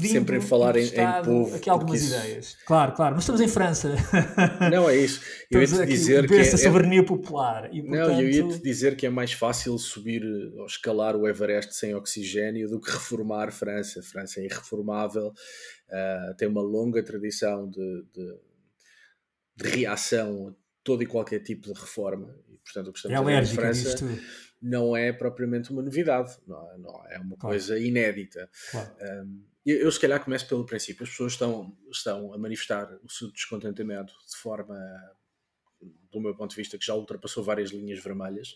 sempre 0.00 0.36
em 0.36 0.40
falar 0.40 0.76
em, 0.76 0.86
em 0.86 1.24
povo. 1.24 1.56
Aqui 1.56 1.68
algumas 1.68 2.02
isso... 2.02 2.14
ideias. 2.14 2.56
Claro, 2.64 2.92
claro, 2.92 3.14
mas 3.14 3.24
estamos 3.24 3.40
em 3.40 3.48
França. 3.48 3.94
Não, 4.70 4.88
é 4.88 4.96
isso. 4.96 5.20
Eu 5.50 5.60
ia 5.60 5.66
te 5.66 5.86
dizer 5.86 6.26
que. 6.26 6.34
É, 6.34 6.40
a 6.40 6.56
soberania 6.56 7.04
popular. 7.04 7.68
E, 7.72 7.82
portanto... 7.82 8.08
Não, 8.08 8.20
eu 8.20 8.28
ia 8.28 8.48
te 8.48 8.62
dizer 8.62 8.96
que 8.96 9.06
é 9.06 9.10
mais 9.10 9.32
fácil 9.32 9.76
subir 9.78 10.24
ou 10.56 10.66
escalar 10.66 11.16
o 11.16 11.28
Everest 11.28 11.74
sem 11.74 11.94
oxigênio 11.94 12.68
do 12.68 12.80
que 12.80 12.90
reformar 12.90 13.52
França. 13.52 14.02
França 14.02 14.40
é 14.40 14.44
irreformável, 14.44 15.28
uh, 15.28 16.34
tem 16.36 16.48
uma 16.48 16.62
longa 16.62 17.02
tradição 17.02 17.68
de, 17.68 18.04
de, 18.12 18.38
de 19.56 19.68
reação 19.68 20.48
a 20.48 20.52
todo 20.82 21.02
e 21.02 21.06
qualquer 21.06 21.40
tipo 21.40 21.72
de 21.72 21.80
reforma. 21.80 22.34
E, 22.48 22.56
portanto, 22.58 22.88
o 22.88 22.92
que 22.92 22.98
estamos 22.98 23.16
é 23.16 23.20
a 23.20 23.40
ver 23.40 23.42
em 23.42 23.54
França 23.54 23.96
não 24.60 24.96
é 24.96 25.12
propriamente 25.12 25.70
uma 25.70 25.82
novidade, 25.82 26.36
não 26.46 26.72
é, 26.72 26.78
não 26.78 27.06
é 27.10 27.18
uma 27.18 27.36
claro. 27.36 27.54
coisa 27.54 27.78
inédita. 27.78 28.48
Claro. 28.70 28.90
Um, 29.00 29.53
eu, 29.64 29.78
eu, 29.78 29.92
se 29.92 30.00
calhar, 30.00 30.22
começo 30.22 30.46
pelo 30.46 30.66
princípio. 30.66 31.04
As 31.04 31.10
pessoas 31.10 31.32
estão, 31.32 31.76
estão 31.90 32.32
a 32.32 32.38
manifestar 32.38 32.98
o 33.02 33.10
seu 33.10 33.30
descontentamento 33.30 34.12
de 34.28 34.36
forma, 34.36 34.76
do 36.10 36.20
meu 36.20 36.34
ponto 36.34 36.50
de 36.50 36.56
vista, 36.56 36.78
que 36.78 36.84
já 36.84 36.94
ultrapassou 36.94 37.42
várias 37.42 37.70
linhas 37.70 38.02
vermelhas. 38.02 38.54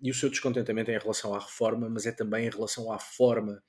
E 0.00 0.10
o 0.10 0.14
seu 0.14 0.30
descontentamento 0.30 0.90
é 0.90 0.94
em 0.94 0.98
relação 0.98 1.34
à 1.34 1.38
reforma, 1.38 1.88
mas 1.88 2.06
é 2.06 2.12
também 2.12 2.46
em 2.46 2.50
relação 2.50 2.90
à 2.90 2.98
forma 2.98 3.62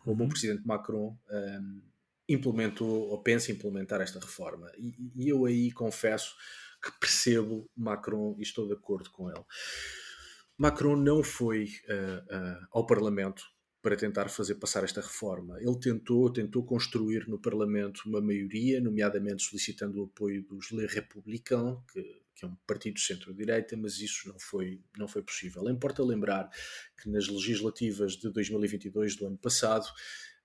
como 0.00 0.22
uhum. 0.22 0.26
o 0.26 0.28
presidente 0.28 0.66
Macron 0.66 1.16
um, 1.30 1.82
implementou 2.28 3.08
ou 3.08 3.22
pensa 3.22 3.52
implementar 3.52 4.00
esta 4.00 4.18
reforma. 4.18 4.70
E, 4.76 4.94
e, 5.14 5.28
eu 5.28 5.44
aí 5.44 5.70
confesso 5.70 6.34
que 6.82 6.90
percebo 6.98 7.68
Macron 7.76 8.34
e 8.38 8.42
estou 8.42 8.66
de 8.66 8.72
acordo 8.72 9.10
com 9.10 9.28
ele. 9.28 9.44
Macron 10.56 10.96
não 10.96 11.22
foi 11.22 11.64
uh, 11.64 12.34
uh, 12.34 12.66
ao 12.72 12.86
Parlamento 12.86 13.44
para 13.82 13.96
tentar 13.96 14.28
fazer 14.28 14.56
passar 14.56 14.84
esta 14.84 15.00
reforma. 15.00 15.58
Ele 15.60 15.78
tentou, 15.78 16.30
tentou 16.30 16.64
construir 16.64 17.26
no 17.28 17.38
Parlamento 17.38 18.02
uma 18.06 18.20
maioria, 18.20 18.80
nomeadamente 18.80 19.42
solicitando 19.42 20.00
o 20.00 20.04
apoio 20.04 20.42
dos 20.42 20.70
Les 20.70 20.92
Républicains, 20.92 21.78
que, 21.92 22.22
que 22.34 22.44
é 22.44 22.48
um 22.48 22.56
partido 22.66 23.00
centro-direita, 23.00 23.76
mas 23.76 23.98
isso 23.98 24.28
não 24.28 24.38
foi, 24.38 24.80
não 24.98 25.08
foi 25.08 25.22
possível. 25.22 25.68
Importa 25.70 26.02
lembrar 26.02 26.50
que 27.00 27.08
nas 27.08 27.26
legislativas 27.28 28.12
de 28.16 28.30
2022 28.30 29.16
do 29.16 29.26
ano 29.26 29.38
passado, 29.38 29.86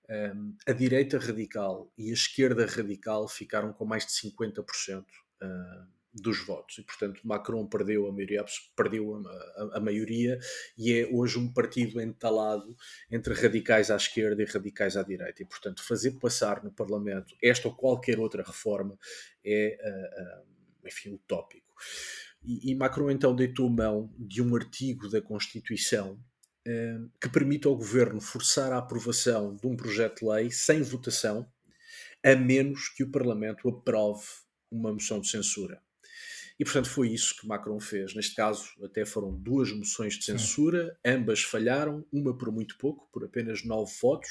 um, 0.08 0.56
a 0.66 0.72
direita 0.72 1.18
radical 1.18 1.92
e 1.98 2.10
a 2.10 2.14
esquerda 2.14 2.64
radical 2.64 3.28
ficaram 3.28 3.72
com 3.72 3.84
mais 3.84 4.06
de 4.06 4.12
50% 4.12 5.02
uh, 5.02 5.95
dos 6.20 6.44
votos. 6.44 6.78
E 6.78 6.82
portanto 6.82 7.20
Macron 7.24 7.66
perdeu 7.66 8.06
a 8.06 8.12
maioria 8.12 8.44
perdeu 8.74 9.14
a, 9.14 9.30
a, 9.30 9.76
a, 9.76 9.80
maioria 9.80 10.38
e 10.76 10.92
é 10.92 11.08
hoje 11.12 11.38
um 11.38 11.52
partido 11.52 12.00
entalado 12.00 12.76
entre 13.10 13.34
radicais 13.34 13.90
à 13.90 13.96
esquerda 13.96 14.42
e 14.42 14.46
radicais 14.46 14.96
à 14.96 15.02
direita. 15.02 15.42
E 15.42 15.46
portanto 15.46 15.84
fazer 15.84 16.12
passar 16.12 16.64
no 16.64 16.72
Parlamento 16.72 17.36
esta 17.42 17.68
ou 17.68 17.74
qualquer 17.74 18.18
outra 18.18 18.42
reforma 18.42 18.98
é 19.44 19.78
uh, 19.80 20.42
uh, 20.42 20.86
enfim 20.86 21.14
utópico. 21.14 21.74
E, 22.42 22.70
e, 22.70 22.74
Macron 22.74 23.10
então 23.10 23.34
deitou 23.34 23.68
mão 23.68 24.12
de 24.18 24.40
um 24.40 24.54
artigo 24.54 25.08
da 25.08 25.20
Constituição 25.20 26.12
uh, 26.66 27.10
que 27.20 27.28
permite 27.28 27.66
ao 27.66 27.76
governo 27.76 28.20
forçar 28.20 28.72
a 28.72 28.78
aprovação 28.78 29.54
de 29.54 29.66
um 29.66 29.76
projeto 29.76 30.20
de 30.20 30.30
lei 30.30 30.50
sem 30.50 30.80
votação 30.82 31.46
a 32.24 32.34
menos 32.34 32.88
que 32.88 33.04
o 33.04 33.10
Parlamento 33.10 33.68
aprove 33.68 34.24
uma 34.70 34.92
moção 34.92 35.20
de 35.20 35.28
censura 35.28 35.80
e, 36.58 36.64
portanto, 36.64 36.88
foi 36.88 37.08
isso 37.10 37.36
que 37.36 37.46
Macron 37.46 37.78
fez. 37.78 38.14
Neste 38.14 38.34
caso, 38.34 38.64
até 38.82 39.04
foram 39.04 39.32
duas 39.32 39.70
moções 39.72 40.14
de 40.14 40.24
censura, 40.24 40.98
Sim. 41.04 41.12
ambas 41.12 41.42
falharam, 41.42 42.04
uma 42.10 42.36
por 42.36 42.50
muito 42.50 42.78
pouco, 42.78 43.08
por 43.12 43.24
apenas 43.24 43.62
nove 43.62 43.92
votos, 44.00 44.30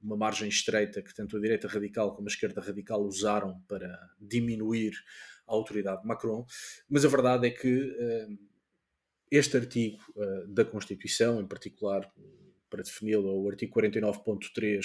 uma 0.00 0.16
margem 0.16 0.48
estreita 0.48 1.02
que 1.02 1.14
tanto 1.14 1.36
a 1.36 1.40
direita 1.40 1.66
radical 1.66 2.14
como 2.14 2.28
a 2.28 2.30
esquerda 2.30 2.60
radical 2.60 3.02
usaram 3.02 3.58
para 3.66 3.98
diminuir 4.20 4.92
a 5.46 5.52
autoridade 5.54 6.02
de 6.02 6.06
Macron. 6.08 6.44
Mas 6.88 7.04
a 7.04 7.08
verdade 7.08 7.46
é 7.46 7.50
que 7.50 7.80
uh, 7.80 8.38
este 9.30 9.56
artigo 9.56 9.98
uh, 10.16 10.46
da 10.48 10.66
Constituição, 10.66 11.40
em 11.40 11.46
particular, 11.46 12.12
para 12.68 12.82
defini-lo, 12.82 13.42
o 13.42 13.48
artigo 13.48 13.80
49.3, 13.80 14.84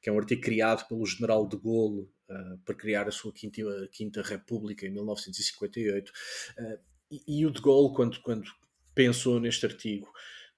que 0.00 0.08
é 0.08 0.12
um 0.12 0.18
artigo 0.18 0.40
criado 0.40 0.88
pelo 0.88 1.04
general 1.04 1.46
de 1.46 1.58
Gaulle 1.58 2.08
uh, 2.28 2.58
para 2.64 2.74
criar 2.74 3.08
a 3.08 3.12
sua 3.12 3.32
quinta, 3.32 3.62
quinta 3.92 4.22
República 4.22 4.86
em 4.86 4.90
1958. 4.90 6.10
Uh, 6.58 6.78
e, 7.10 7.40
e, 7.40 7.46
o 7.46 7.50
de 7.50 7.60
Gaulle, 7.60 7.94
quando, 7.94 8.20
quando 8.20 8.50
pensou 8.94 9.38
neste 9.40 9.66
artigo, 9.66 10.10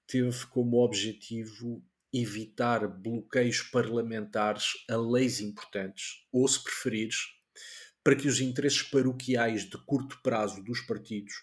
teve 0.05 0.45
como 0.47 0.83
objetivo 0.83 1.83
evitar 2.13 2.87
bloqueios 2.87 3.61
parlamentares 3.61 4.73
a 4.89 4.95
leis 4.95 5.41
importantes, 5.41 6.25
ou, 6.31 6.47
se 6.47 6.63
preferires, 6.63 7.17
para 8.03 8.15
que 8.15 8.27
os 8.27 8.39
interesses 8.39 8.81
paroquiais 8.81 9.69
de 9.69 9.77
curto 9.85 10.19
prazo 10.23 10.63
dos 10.63 10.79
partidos 10.81 11.33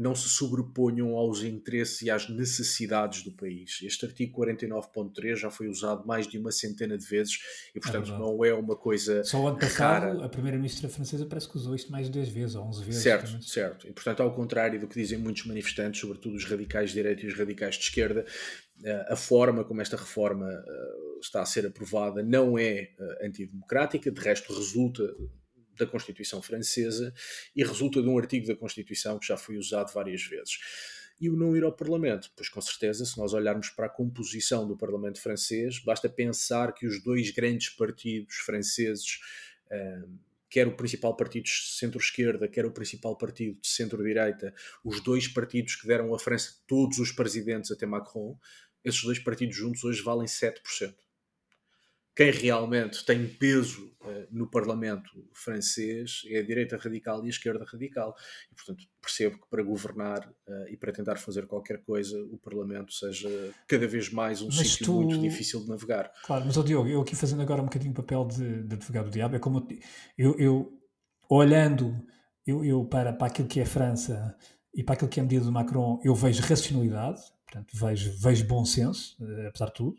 não 0.00 0.14
se 0.14 0.30
sobreponham 0.30 1.14
aos 1.14 1.42
interesses 1.42 2.00
e 2.00 2.10
às 2.10 2.26
necessidades 2.26 3.22
do 3.22 3.32
país. 3.32 3.80
Este 3.82 4.06
artigo 4.06 4.40
49.3 4.40 5.36
já 5.36 5.50
foi 5.50 5.68
usado 5.68 6.06
mais 6.06 6.26
de 6.26 6.38
uma 6.38 6.50
centena 6.50 6.96
de 6.96 7.04
vezes 7.04 7.38
e, 7.74 7.78
é 7.78 7.80
portanto, 7.82 8.14
é 8.14 8.18
não 8.18 8.42
é 8.42 8.54
uma 8.54 8.74
coisa. 8.74 9.22
Só 9.22 9.42
o 9.42 9.48
ano 9.48 9.58
passado, 9.58 10.04
rara. 10.04 10.24
a 10.24 10.28
primeira-ministra 10.28 10.88
francesa 10.88 11.26
parece 11.26 11.50
que 11.50 11.56
usou 11.56 11.74
isto 11.74 11.92
mais 11.92 12.06
de 12.06 12.12
10 12.12 12.28
vezes 12.30 12.56
ou 12.56 12.64
11 12.64 12.84
vezes. 12.84 13.02
Certo, 13.02 13.26
também. 13.26 13.42
certo. 13.42 13.86
E, 13.86 13.92
portanto, 13.92 14.22
ao 14.22 14.34
contrário 14.34 14.80
do 14.80 14.88
que 14.88 14.98
dizem 14.98 15.18
muitos 15.18 15.44
manifestantes, 15.44 16.00
sobretudo 16.00 16.34
os 16.34 16.46
radicais 16.46 16.88
de 16.88 16.96
direita 16.96 17.22
e 17.26 17.28
os 17.28 17.34
radicais 17.34 17.74
de 17.74 17.82
esquerda, 17.82 18.24
eh, 18.82 19.06
a 19.10 19.16
forma 19.16 19.64
como 19.64 19.82
esta 19.82 19.98
reforma 19.98 20.48
eh, 20.50 21.20
está 21.20 21.42
a 21.42 21.46
ser 21.46 21.66
aprovada 21.66 22.22
não 22.22 22.58
é 22.58 22.88
eh, 22.98 23.26
antidemocrática, 23.26 24.10
de 24.10 24.18
resto, 24.18 24.54
resulta 24.54 25.02
da 25.80 25.90
Constituição 25.90 26.40
Francesa 26.40 27.12
e 27.54 27.64
resulta 27.64 28.00
de 28.00 28.08
um 28.08 28.18
artigo 28.18 28.46
da 28.46 28.56
Constituição 28.56 29.18
que 29.18 29.26
já 29.26 29.36
foi 29.36 29.56
usado 29.56 29.92
várias 29.92 30.22
vezes. 30.22 30.58
E 31.20 31.28
o 31.28 31.36
não 31.36 31.54
ir 31.54 31.64
ao 31.64 31.72
Parlamento? 31.72 32.30
Pois 32.34 32.48
com 32.48 32.60
certeza, 32.60 33.04
se 33.04 33.18
nós 33.18 33.34
olharmos 33.34 33.68
para 33.68 33.86
a 33.86 33.90
composição 33.90 34.66
do 34.66 34.76
Parlamento 34.76 35.20
francês, 35.20 35.78
basta 35.78 36.08
pensar 36.08 36.72
que 36.72 36.86
os 36.86 37.02
dois 37.02 37.30
grandes 37.30 37.68
partidos 37.68 38.36
franceses, 38.36 39.18
uh, 39.66 40.18
quer 40.48 40.66
o 40.66 40.74
principal 40.74 41.14
partido 41.14 41.44
de 41.44 41.50
centro-esquerda, 41.50 42.48
quer 42.48 42.64
o 42.64 42.72
principal 42.72 43.16
partido 43.18 43.60
de 43.60 43.68
centro-direita, 43.68 44.54
os 44.82 45.02
dois 45.02 45.28
partidos 45.28 45.76
que 45.76 45.86
deram 45.86 46.14
à 46.14 46.18
França 46.18 46.54
todos 46.66 46.98
os 46.98 47.12
presidentes 47.12 47.70
até 47.70 47.84
Macron, 47.84 48.38
esses 48.82 49.02
dois 49.02 49.18
partidos 49.18 49.56
juntos 49.56 49.84
hoje 49.84 50.02
valem 50.02 50.26
7% 50.26 50.94
quem 52.20 52.30
realmente 52.32 53.02
tem 53.06 53.26
peso 53.26 53.90
uh, 54.02 54.26
no 54.30 54.46
Parlamento 54.46 55.10
francês 55.32 56.20
é 56.26 56.40
a 56.40 56.42
direita 56.42 56.76
radical 56.76 57.24
e 57.24 57.28
a 57.28 57.30
esquerda 57.30 57.64
radical. 57.64 58.14
E, 58.52 58.54
portanto, 58.54 58.84
percebo 59.00 59.38
que 59.38 59.48
para 59.48 59.62
governar 59.62 60.28
uh, 60.28 60.68
e 60.68 60.76
para 60.76 60.92
tentar 60.92 61.16
fazer 61.16 61.46
qualquer 61.46 61.78
coisa, 61.82 62.22
o 62.24 62.36
Parlamento 62.36 62.92
seja 62.92 63.26
cada 63.66 63.88
vez 63.88 64.10
mais 64.10 64.42
um 64.42 64.50
sítio 64.50 64.84
tu... 64.84 64.92
muito 65.00 65.18
difícil 65.18 65.62
de 65.62 65.68
navegar. 65.68 66.12
Claro, 66.24 66.44
mas, 66.44 66.58
oh, 66.58 66.62
Diogo, 66.62 66.90
eu 66.90 67.00
aqui 67.00 67.16
fazendo 67.16 67.40
agora 67.40 67.62
um 67.62 67.64
bocadinho 67.64 67.92
o 67.92 67.94
papel 67.94 68.26
de, 68.26 68.64
de 68.64 68.74
advogado 68.74 69.06
do 69.06 69.12
diabo, 69.12 69.36
é 69.36 69.38
como 69.38 69.66
eu, 70.18 70.38
eu 70.38 70.78
olhando 71.26 72.04
eu, 72.46 72.62
eu, 72.62 72.84
para, 72.84 73.14
para 73.14 73.28
aquilo 73.28 73.48
que 73.48 73.60
é 73.60 73.62
a 73.62 73.66
França 73.66 74.36
e 74.74 74.84
para 74.84 74.94
aquilo 74.94 75.08
que 75.08 75.20
é 75.20 75.22
a 75.22 75.24
medida 75.24 75.46
do 75.46 75.52
Macron, 75.52 75.98
eu 76.04 76.14
vejo 76.14 76.42
racionalidade, 76.42 77.22
portanto, 77.46 77.74
vejo, 77.74 78.12
vejo 78.18 78.46
bom 78.46 78.62
senso, 78.66 79.16
uh, 79.24 79.48
apesar 79.48 79.68
de 79.68 79.74
tudo. 79.74 79.96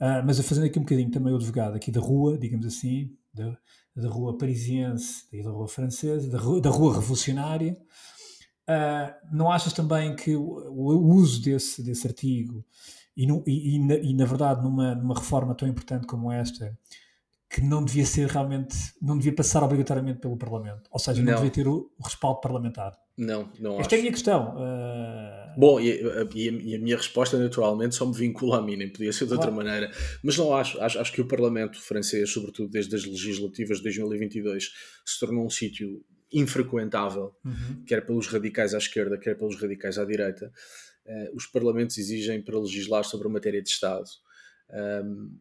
Uh, 0.00 0.24
mas 0.24 0.40
fazendo 0.40 0.64
aqui 0.64 0.78
um 0.78 0.82
bocadinho 0.82 1.10
também 1.10 1.32
o 1.32 1.36
advogado 1.36 1.76
aqui 1.76 1.90
da 1.90 2.00
rua, 2.00 2.38
digamos 2.38 2.64
assim, 2.64 3.14
da, 3.34 3.56
da 3.94 4.08
rua 4.08 4.38
parisiense, 4.38 5.24
da 5.42 5.50
rua 5.50 5.68
francesa, 5.68 6.30
da 6.30 6.38
rua, 6.38 6.60
da 6.60 6.70
rua 6.70 6.94
revolucionária. 6.94 7.76
Uh, 8.68 9.34
não 9.36 9.50
achas 9.50 9.72
também 9.72 10.14
que 10.16 10.34
o, 10.36 10.42
o, 10.42 11.14
uso 11.14 11.42
desse, 11.42 11.82
desse 11.82 12.06
artigo 12.06 12.64
e, 13.16 13.26
no, 13.26 13.42
e, 13.46 13.74
e, 13.74 13.78
na, 13.78 13.94
e, 13.94 14.14
na, 14.14 14.24
verdade 14.24 14.62
numa, 14.62 14.94
numa 14.94 15.14
reforma 15.14 15.54
tão 15.54 15.68
importante 15.68 16.06
como 16.06 16.30
esta 16.30 16.78
que 17.50 17.60
não 17.60 17.84
devia 17.84 18.06
ser 18.06 18.28
realmente, 18.28 18.76
não 19.02 19.18
devia 19.18 19.34
passar 19.34 19.60
obrigatoriamente 19.64 20.20
pelo 20.20 20.36
Parlamento, 20.36 20.88
ou 20.88 21.00
seja, 21.00 21.20
não, 21.20 21.32
não 21.32 21.34
devia 21.34 21.50
ter 21.50 21.66
o, 21.66 21.90
o, 21.98 22.04
respaldo 22.04 22.40
parlamentar. 22.40 22.96
Não, 23.18 23.50
não 23.58 23.80
Esta 23.80 23.86
acho. 23.86 23.94
é 23.96 23.98
a 23.98 24.00
minha 24.02 24.12
questão. 24.12 24.54
Uh... 24.56 25.58
Bom, 25.58 25.80
e 25.80 25.90
a, 25.90 26.28
e, 26.32 26.76
a, 26.76 26.78
minha 26.78 26.96
resposta 26.96 27.36
naturalmente 27.36 27.96
só 27.96 28.06
me 28.06 28.14
vincula 28.14 28.58
a 28.58 28.62
mim, 28.62 28.76
nem 28.76 28.88
podia 28.88 29.12
ser 29.12 29.26
de 29.26 29.32
outra 29.32 29.50
claro. 29.50 29.66
maneira. 29.66 29.92
Mas 30.22 30.38
não 30.38 30.54
acho, 30.54 30.80
acho, 30.80 31.00
acho 31.00 31.12
que 31.12 31.20
o 31.20 31.26
Parlamento 31.26 31.80
francês, 31.80 32.30
sobretudo 32.30 32.70
desde 32.70 32.94
as 32.94 33.04
legislativas 33.04 33.78
de 33.78 33.82
2022, 33.82 34.70
se 35.04 35.18
tornou 35.18 35.44
um 35.44 35.50
sítio 35.50 36.04
infrequentável, 36.32 37.34
uhum. 37.44 37.82
quer 37.84 38.06
pelos 38.06 38.28
radicais 38.28 38.74
à 38.74 38.78
esquerda, 38.78 39.18
quer 39.18 39.36
pelos 39.36 39.60
radicais 39.60 39.98
à 39.98 40.04
direita. 40.04 40.52
Uh, 41.04 41.36
os 41.36 41.46
parlamentos 41.46 41.98
exigem 41.98 42.40
para 42.40 42.56
legislar 42.60 43.02
sobre 43.02 43.26
a 43.26 43.30
matéria 43.30 43.60
de 43.60 43.68
Estado. 43.68 44.08
Um, 45.04 45.36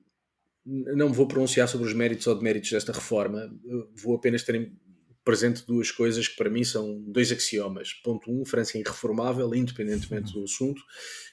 não 0.70 1.10
me 1.10 1.16
vou 1.16 1.28
pronunciar 1.28 1.68
sobre 1.68 1.88
os 1.88 1.94
méritos 1.94 2.28
ou 2.28 2.36
deméritos 2.36 2.72
desta 2.72 2.92
reforma, 2.92 3.50
vou 3.96 4.16
apenas 4.16 4.44
ter 4.44 4.72
presente 5.24 5.66
duas 5.66 5.92
coisas 5.92 6.28
que 6.28 6.36
para 6.36 6.50
mim 6.50 6.64
são 6.64 7.02
dois 7.02 7.32
axiomas. 7.32 7.94
Ponto 8.04 8.32
1, 8.32 8.42
um, 8.42 8.46
França 8.46 8.78
é 8.78 8.82
irreformável, 8.82 9.54
independentemente 9.54 10.34
do 10.34 10.44
assunto. 10.44 10.82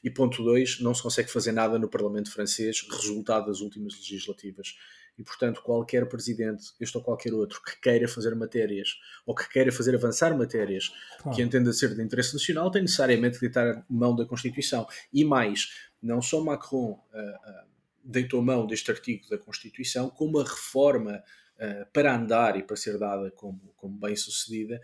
E 0.03 0.11
ponto 0.11 0.43
2, 0.43 0.81
não 0.81 0.95
se 0.95 1.03
consegue 1.03 1.31
fazer 1.31 1.53
nada 1.53 1.79
no 1.79 1.89
Parlamento 1.89 2.31
francês, 2.31 2.87
resultado 2.91 3.47
das 3.47 3.61
últimas 3.61 3.95
legislativas. 3.95 4.75
E, 5.19 5.23
portanto, 5.23 5.63
qualquer 5.63 6.07
presidente, 6.09 6.75
este 6.79 6.97
ou 6.99 7.03
qualquer 7.03 7.33
outro, 7.33 7.63
que 7.63 7.81
queira 7.81 8.07
fazer 8.07 8.35
matérias 8.35 8.91
ou 9.25 9.35
que 9.35 9.49
queira 9.49 9.73
fazer 9.73 9.95
avançar 9.95 10.37
matérias 10.37 10.93
claro. 11.23 11.35
que 11.35 11.43
entenda 11.43 11.73
ser 11.73 11.95
de 11.95 12.03
interesse 12.03 12.35
nacional, 12.35 12.71
tem 12.71 12.83
necessariamente 12.83 13.39
que 13.39 13.47
deitar 13.47 13.83
mão 13.89 14.15
da 14.15 14.27
Constituição. 14.27 14.87
E 15.11 15.25
mais, 15.25 15.71
não 16.03 16.21
só 16.21 16.43
Macron. 16.43 17.01
Uh, 17.15 17.19
uh, 17.19 17.76
deitou 18.07 18.43
mão 18.43 18.67
deste 18.67 18.91
artigo 18.91 19.29
da 19.29 19.39
Constituição 19.39 20.09
como 20.09 20.39
a 20.39 20.45
reforma 20.45 21.23
uh, 21.59 21.93
para 21.93 22.15
andar 22.15 22.57
e 22.57 22.63
para 22.63 22.77
ser 22.77 22.99
dada 22.99 23.31
como, 23.33 23.61
como 23.77 23.99
bem 23.99 24.15
sucedida 24.15 24.81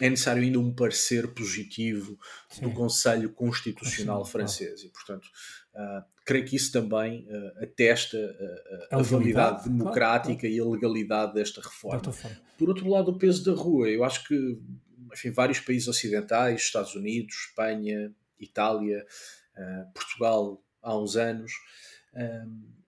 é 0.00 0.08
necessário 0.08 0.42
ainda 0.42 0.58
um 0.58 0.74
parecer 0.74 1.28
positivo 1.34 2.18
Sim. 2.48 2.62
do 2.62 2.72
Conselho 2.72 3.30
Constitucional 3.32 4.24
Sim, 4.24 4.32
francês 4.32 4.82
e 4.82 4.88
portanto 4.88 5.26
uh, 5.74 6.02
creio 6.24 6.44
que 6.44 6.56
isso 6.56 6.72
também 6.72 7.26
uh, 7.28 7.62
atesta 7.62 8.16
a, 8.90 8.98
a 8.98 9.02
validade 9.02 9.68
democrática 9.68 10.40
claro, 10.40 10.54
e 10.54 10.60
a 10.60 10.64
legalidade 10.64 11.34
desta 11.34 11.60
reforma. 11.60 12.00
Por 12.56 12.68
outro 12.68 12.88
lado, 12.88 13.10
o 13.10 13.18
peso 13.18 13.44
da 13.44 13.60
rua, 13.60 13.88
eu 13.88 14.04
acho 14.04 14.26
que 14.26 14.58
enfim, 15.12 15.30
vários 15.30 15.60
países 15.60 15.88
ocidentais, 15.88 16.62
Estados 16.62 16.94
Unidos, 16.94 17.34
Espanha, 17.48 18.14
Itália, 18.40 19.04
Portugal, 19.92 20.64
há 20.80 20.98
uns 20.98 21.16
anos, 21.16 21.52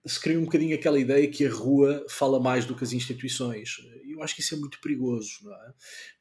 se 0.05 0.19
cria 0.19 0.39
um 0.39 0.43
bocadinho 0.43 0.75
aquela 0.75 0.99
ideia 0.99 1.27
que 1.27 1.45
a 1.45 1.51
rua 1.51 2.05
fala 2.07 2.39
mais 2.39 2.65
do 2.65 2.75
que 2.75 2.83
as 2.83 2.93
instituições. 2.93 3.77
Eu 4.07 4.21
acho 4.21 4.35
que 4.35 4.41
isso 4.41 4.53
é 4.53 4.57
muito 4.57 4.79
perigoso, 4.79 5.39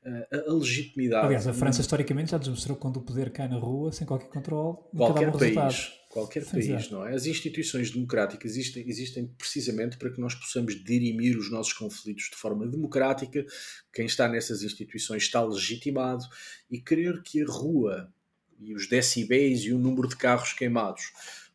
é? 0.02 0.26
A, 0.36 0.50
a 0.50 0.54
legitimidade. 0.54 1.26
Aliás, 1.26 1.46
a 1.46 1.52
França 1.52 1.82
historicamente 1.82 2.30
já 2.30 2.38
demonstrou 2.38 2.76
quando 2.76 2.96
o 2.96 3.02
poder 3.02 3.30
cai 3.30 3.46
na 3.46 3.58
rua, 3.58 3.92
sem 3.92 4.06
qualquer 4.06 4.28
controle, 4.28 4.78
qualquer 4.96 5.30
país, 5.30 5.92
qualquer 6.08 6.44
país, 6.46 6.90
não 6.90 7.06
é? 7.06 7.14
As 7.14 7.26
instituições 7.26 7.90
democráticas 7.90 8.52
existem, 8.52 8.88
existem 8.88 9.26
precisamente 9.26 9.98
para 9.98 10.10
que 10.10 10.20
nós 10.20 10.34
possamos 10.34 10.82
dirimir 10.82 11.36
os 11.36 11.50
nossos 11.50 11.74
conflitos 11.74 12.30
de 12.30 12.36
forma 12.36 12.66
democrática. 12.66 13.44
Quem 13.92 14.06
está 14.06 14.26
nessas 14.28 14.62
instituições 14.62 15.24
está 15.24 15.42
legitimado 15.44 16.24
e 16.70 16.80
querer 16.80 17.22
que 17.22 17.42
a 17.42 17.46
rua 17.46 18.10
e 18.58 18.74
os 18.74 18.88
decibéis 18.88 19.60
e 19.60 19.72
o 19.72 19.78
número 19.78 20.08
de 20.08 20.16
carros 20.16 20.52
queimados 20.52 21.12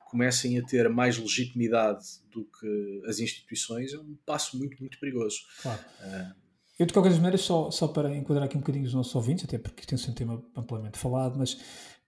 comecem 0.09 0.57
a 0.57 0.63
ter 0.63 0.89
mais 0.89 1.17
legitimidade 1.17 2.03
do 2.31 2.43
que 2.45 3.03
as 3.07 3.19
instituições 3.19 3.93
é 3.93 3.99
um 3.99 4.17
passo 4.25 4.57
muito, 4.57 4.77
muito 4.79 4.99
perigoso. 4.99 5.37
Claro. 5.61 5.79
Uh, 6.01 6.33
eu, 6.79 6.85
de 6.85 6.93
qualquer 6.93 7.13
maneira, 7.13 7.37
só, 7.37 7.69
só 7.69 7.87
para 7.87 8.15
enquadrar 8.15 8.45
aqui 8.45 8.57
um 8.57 8.61
bocadinho 8.61 8.85
os 8.85 8.93
nossos 8.93 9.13
ouvintes, 9.13 9.45
até 9.45 9.57
porque 9.57 9.85
tem 9.85 9.97
sido 9.97 10.11
um 10.11 10.15
tema 10.15 10.43
amplamente 10.55 10.97
falado, 10.97 11.37
mas 11.37 11.53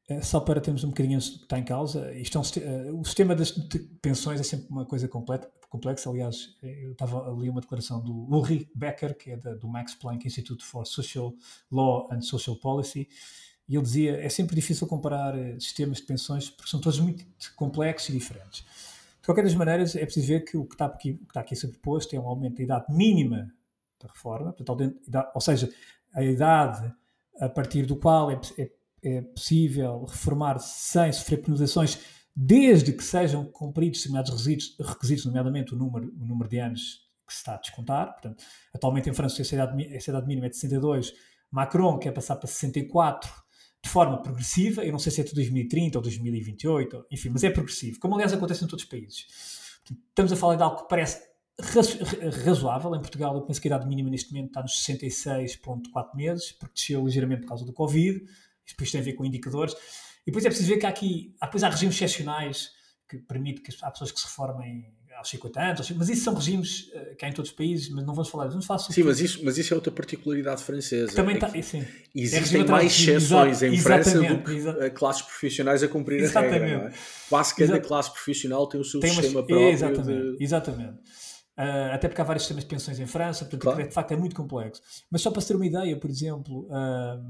uh, 0.09 0.23
só 0.23 0.39
para 0.39 0.59
termos 0.59 0.83
um 0.83 0.89
bocadinho 0.89 1.19
que 1.19 1.25
está 1.25 1.59
em 1.59 1.63
causa, 1.63 2.11
isto 2.13 2.37
é 2.37 2.41
um, 2.41 2.43
uh, 2.43 2.99
o 2.99 3.05
sistema 3.05 3.35
das 3.35 3.51
de 3.51 3.79
pensões 4.01 4.39
é 4.39 4.43
sempre 4.43 4.67
uma 4.69 4.85
coisa 4.85 5.07
completa, 5.07 5.51
complexa. 5.69 6.09
Aliás, 6.09 6.55
eu 6.61 6.93
estava 6.93 7.31
ali 7.31 7.49
uma 7.49 7.61
declaração 7.61 8.03
do 8.03 8.11
Ulrich 8.11 8.69
Becker, 8.75 9.15
que 9.15 9.31
é 9.31 9.37
da, 9.37 9.53
do 9.53 9.67
Max 9.67 9.93
Planck 9.93 10.25
Institute 10.25 10.63
for 10.63 10.85
Social 10.85 11.33
Law 11.71 12.09
and 12.11 12.21
Social 12.21 12.55
Policy, 12.55 13.07
e 13.71 13.75
ele 13.77 13.83
dizia 13.83 14.17
é 14.21 14.27
sempre 14.27 14.53
difícil 14.53 14.85
comparar 14.85 15.33
eh, 15.37 15.57
sistemas 15.57 15.99
de 15.99 16.03
pensões 16.03 16.49
porque 16.49 16.69
são 16.69 16.81
todos 16.81 16.99
muito 16.99 17.25
complexos 17.55 18.09
e 18.09 18.11
diferentes. 18.11 18.65
De 19.21 19.25
qualquer 19.25 19.45
das 19.45 19.55
maneiras, 19.55 19.95
é 19.95 20.03
preciso 20.03 20.27
ver 20.27 20.41
que 20.41 20.57
o 20.57 20.65
que 20.65 20.75
está 20.75 20.87
aqui, 20.87 21.13
que 21.13 21.23
está 21.23 21.39
aqui 21.39 21.53
é 22.13 22.19
um 22.19 22.27
aumento 22.27 22.57
da 22.57 22.63
idade 22.63 22.85
mínima 22.89 23.49
da 23.97 24.09
reforma, 24.09 24.51
portanto, 24.51 24.93
ou 25.33 25.39
seja, 25.39 25.71
a 26.13 26.21
idade 26.21 26.93
a 27.39 27.47
partir 27.47 27.85
do 27.85 27.95
qual 27.95 28.29
é, 28.29 28.41
é, 28.57 28.71
é 29.03 29.21
possível 29.21 30.03
reformar 30.03 30.59
sem 30.59 31.13
sofrer 31.13 31.37
penalizações, 31.37 31.99
desde 32.35 32.91
que 32.91 33.03
sejam 33.03 33.45
cumpridos 33.45 33.99
determinados 33.99 34.31
requisitos, 34.31 34.75
requisitos, 34.85 35.25
nomeadamente 35.25 35.73
o 35.73 35.77
número, 35.77 36.13
o 36.19 36.25
número 36.25 36.49
de 36.49 36.57
anos 36.57 37.09
que 37.25 37.31
se 37.31 37.39
está 37.39 37.55
a 37.55 37.57
descontar. 37.57 38.11
Portanto, 38.13 38.43
atualmente 38.73 39.09
em 39.09 39.13
França 39.13 39.41
essa 39.41 39.55
idade, 39.55 39.95
essa 39.95 40.09
idade 40.09 40.27
mínima 40.27 40.47
é 40.47 40.49
de 40.49 40.57
62, 40.57 41.13
Macron 41.49 41.97
quer 41.99 42.11
passar 42.11 42.35
para 42.35 42.47
64 42.47 43.29
de 43.29 43.41
forma 43.91 44.21
progressiva, 44.21 44.83
eu 44.85 44.91
não 44.91 44.99
sei 44.99 45.11
se 45.11 45.21
é 45.21 45.23
de 45.23 45.33
2030 45.33 45.97
ou 45.97 46.01
2028, 46.01 47.05
enfim, 47.11 47.29
mas 47.29 47.43
é 47.43 47.49
progressivo, 47.49 47.99
como 47.99 48.15
aliás 48.15 48.33
acontece 48.33 48.63
em 48.63 48.67
todos 48.67 48.83
os 48.83 48.89
países. 48.89 49.25
Estamos 50.09 50.31
a 50.31 50.35
falar 50.35 50.55
de 50.55 50.63
algo 50.63 50.83
que 50.83 50.89
parece 50.89 51.21
razoável. 52.45 52.95
Em 52.95 52.99
Portugal, 53.01 53.35
eu 53.35 53.41
penso 53.41 53.61
que 53.61 53.67
a 53.67 53.75
idade 53.75 53.87
mínima 53.87 54.09
neste 54.09 54.31
momento 54.31 54.47
está 54.47 54.61
nos 54.61 54.73
66,4 54.83 56.15
meses, 56.15 56.51
porque 56.53 56.73
desceu 56.73 57.05
ligeiramente 57.05 57.41
por 57.41 57.49
causa 57.49 57.65
do 57.65 57.73
Covid. 57.73 58.23
Depois 58.67 58.91
tem 58.91 59.01
a 59.01 59.03
ver 59.03 59.13
com 59.13 59.25
indicadores. 59.25 59.73
E 60.21 60.27
depois 60.27 60.45
é 60.45 60.49
preciso 60.49 60.69
ver 60.69 60.77
que 60.77 60.85
há 60.85 60.89
aqui, 60.89 61.35
depois 61.41 61.63
há 61.63 61.69
regimes 61.69 61.95
excepcionais 61.95 62.71
que 63.09 63.17
permitem 63.17 63.63
que 63.63 63.75
há 63.81 63.91
pessoas 63.91 64.11
que 64.11 64.19
se 64.19 64.25
reformem 64.25 64.93
aos 65.21 65.29
50 65.29 65.61
anos, 65.61 65.91
mas 65.91 66.09
isso 66.09 66.23
são 66.23 66.33
regimes 66.33 66.89
uh, 66.93 67.15
que 67.15 67.23
há 67.23 67.29
em 67.29 67.33
todos 67.33 67.51
os 67.51 67.55
países, 67.55 67.89
mas 67.89 68.05
não 68.05 68.13
vamos 68.13 68.29
falar, 68.29 68.47
vamos 68.47 68.65
falar 68.65 68.79
sobre 68.79 68.95
Sim, 68.95 69.03
mas 69.03 69.21
isso, 69.21 69.39
mas 69.43 69.57
isso 69.57 69.73
é 69.73 69.75
outra 69.75 69.91
particularidade 69.91 70.63
francesa. 70.63 71.13
Também 71.13 71.35
é 71.35 71.39
tá, 71.39 71.49
sim. 71.61 71.85
Existem 72.13 72.61
é 72.61 72.65
mais 72.65 72.91
exceções 72.91 73.61
em 73.61 73.77
França 73.77 74.19
do 74.19 74.43
que 74.43 74.51
exatamente. 74.51 74.91
classes 74.95 75.21
profissionais 75.21 75.83
a 75.83 75.87
cumprir 75.87 76.21
exatamente. 76.21 76.55
a 76.55 76.67
regra. 76.67 76.89
É? 76.89 76.93
Quase 77.29 77.55
cada 77.55 77.73
Exato. 77.73 77.87
classe 77.87 78.11
profissional 78.11 78.67
tem 78.67 78.81
o 78.81 78.83
seu 78.83 78.99
tem 78.99 79.11
sistema 79.11 79.43
próprio. 79.43 79.69
Exatamente, 79.69 80.37
de... 80.37 80.43
exatamente. 80.43 80.97
Uh, 81.57 81.93
até 81.93 82.07
porque 82.07 82.21
há 82.21 82.23
vários 82.23 82.43
sistemas 82.43 82.63
de 82.63 82.69
pensões 82.69 82.99
em 82.99 83.05
França, 83.05 83.45
portanto, 83.45 83.61
claro. 83.61 83.87
de 83.87 83.93
facto 83.93 84.11
é 84.11 84.15
muito 84.15 84.35
complexo. 84.35 84.81
Mas 85.11 85.21
só 85.21 85.29
para 85.29 85.41
ter 85.41 85.55
uma 85.55 85.65
ideia, 85.65 85.95
por 85.97 86.09
exemplo, 86.09 86.67
uh, 86.67 87.21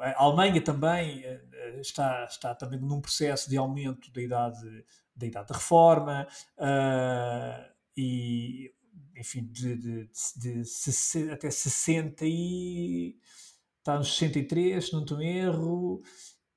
a 0.00 0.22
Alemanha 0.22 0.60
também 0.62 1.20
uh, 1.20 1.80
está, 1.80 2.24
está 2.24 2.54
também 2.54 2.80
num 2.80 3.00
processo 3.00 3.48
de 3.48 3.56
aumento 3.56 4.12
da 4.12 4.20
idade 4.20 4.84
da 5.14 5.26
idade 5.26 5.48
da 5.48 5.54
reforma 5.54 6.26
uh, 6.58 7.72
e 7.96 8.74
enfim 9.16 9.46
de, 9.50 9.76
de, 9.76 10.10
de, 10.36 10.62
de, 10.62 11.30
até 11.30 11.50
60 11.50 12.24
e 12.24 13.16
está 13.78 13.98
nos 13.98 14.16
63 14.16 14.84
se 14.84 14.92
não 14.92 15.02
estou 15.02 15.20
em 15.20 15.38
erro 15.38 16.02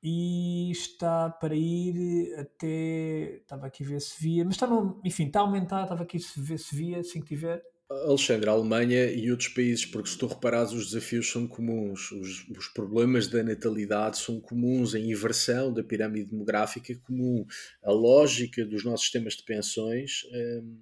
e 0.01 0.71
está 0.71 1.29
para 1.29 1.55
ir 1.55 2.33
até 2.39 3.37
estava 3.41 3.67
aqui 3.67 3.83
a 3.83 3.87
ver 3.87 4.01
se 4.01 4.21
via 4.21 4.45
mas 4.45 4.55
está 4.55 4.67
no, 4.67 5.01
enfim 5.03 5.27
está 5.27 5.39
a 5.39 5.43
aumentar 5.43 5.83
estava 5.83 6.03
aqui 6.03 6.17
a 6.17 6.41
ver 6.41 6.57
se 6.57 6.75
via 6.75 6.99
assim 6.99 7.19
que 7.19 7.27
tiver 7.27 7.61
Alexandre, 8.05 8.49
a 8.49 8.53
Alemanha 8.53 9.11
e 9.11 9.29
outros 9.31 9.49
países, 9.49 9.85
porque 9.85 10.09
se 10.09 10.17
tu 10.17 10.27
reparares, 10.27 10.71
os 10.71 10.87
desafios 10.87 11.29
são 11.29 11.47
comuns, 11.47 12.11
os, 12.11 12.47
os, 12.49 12.67
problemas 12.67 13.27
da 13.27 13.43
natalidade 13.43 14.17
são 14.17 14.39
comuns, 14.39 14.93
a 14.95 14.99
inversão 14.99 15.73
da 15.73 15.83
pirâmide 15.83 16.29
demográfica 16.29 16.93
é 16.93 16.95
comum, 16.95 17.45
a 17.83 17.91
lógica 17.91 18.65
dos 18.65 18.83
nossos 18.83 19.01
sistemas 19.01 19.33
de 19.33 19.43
pensões, 19.43 20.23
hum, 20.31 20.77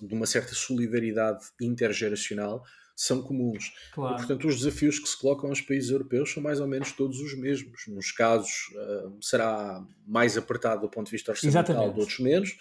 de 0.00 0.14
uma 0.14 0.26
certa 0.26 0.54
solidariedade 0.54 1.44
intergeracional, 1.60 2.64
são 2.94 3.22
comuns. 3.22 3.72
Claro. 3.92 4.14
E, 4.14 4.18
portanto, 4.18 4.46
os 4.46 4.56
desafios 4.56 4.98
que 4.98 5.08
se 5.08 5.18
colocam 5.18 5.48
aos 5.48 5.60
países 5.60 5.90
europeus 5.90 6.32
são 6.32 6.42
mais 6.42 6.60
ou 6.60 6.66
menos 6.66 6.92
todos 6.92 7.18
os 7.20 7.36
mesmos. 7.36 7.86
Nos 7.88 8.12
casos, 8.12 8.50
hum, 8.74 9.18
será 9.20 9.84
mais 10.06 10.36
apertado 10.36 10.82
do 10.82 10.90
ponto 10.90 11.06
de 11.06 11.12
vista 11.12 11.32
orçamental, 11.32 11.92
de 11.92 12.00
outros 12.00 12.18
menos, 12.18 12.56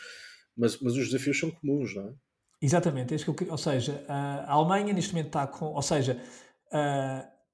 mas, 0.55 0.79
mas 0.79 0.95
os 0.95 1.07
desafios 1.09 1.39
são 1.39 1.51
comuns, 1.51 1.95
não 1.95 2.07
é? 2.07 2.13
Exatamente, 2.61 3.13
é 3.13 3.15
isso 3.15 3.33
que 3.33 3.43
eu, 3.43 3.51
ou 3.51 3.57
seja, 3.57 4.05
a 4.07 4.53
Alemanha 4.53 4.93
neste 4.93 5.13
momento 5.13 5.27
está 5.27 5.47
com, 5.47 5.65
ou 5.65 5.81
seja, 5.81 6.21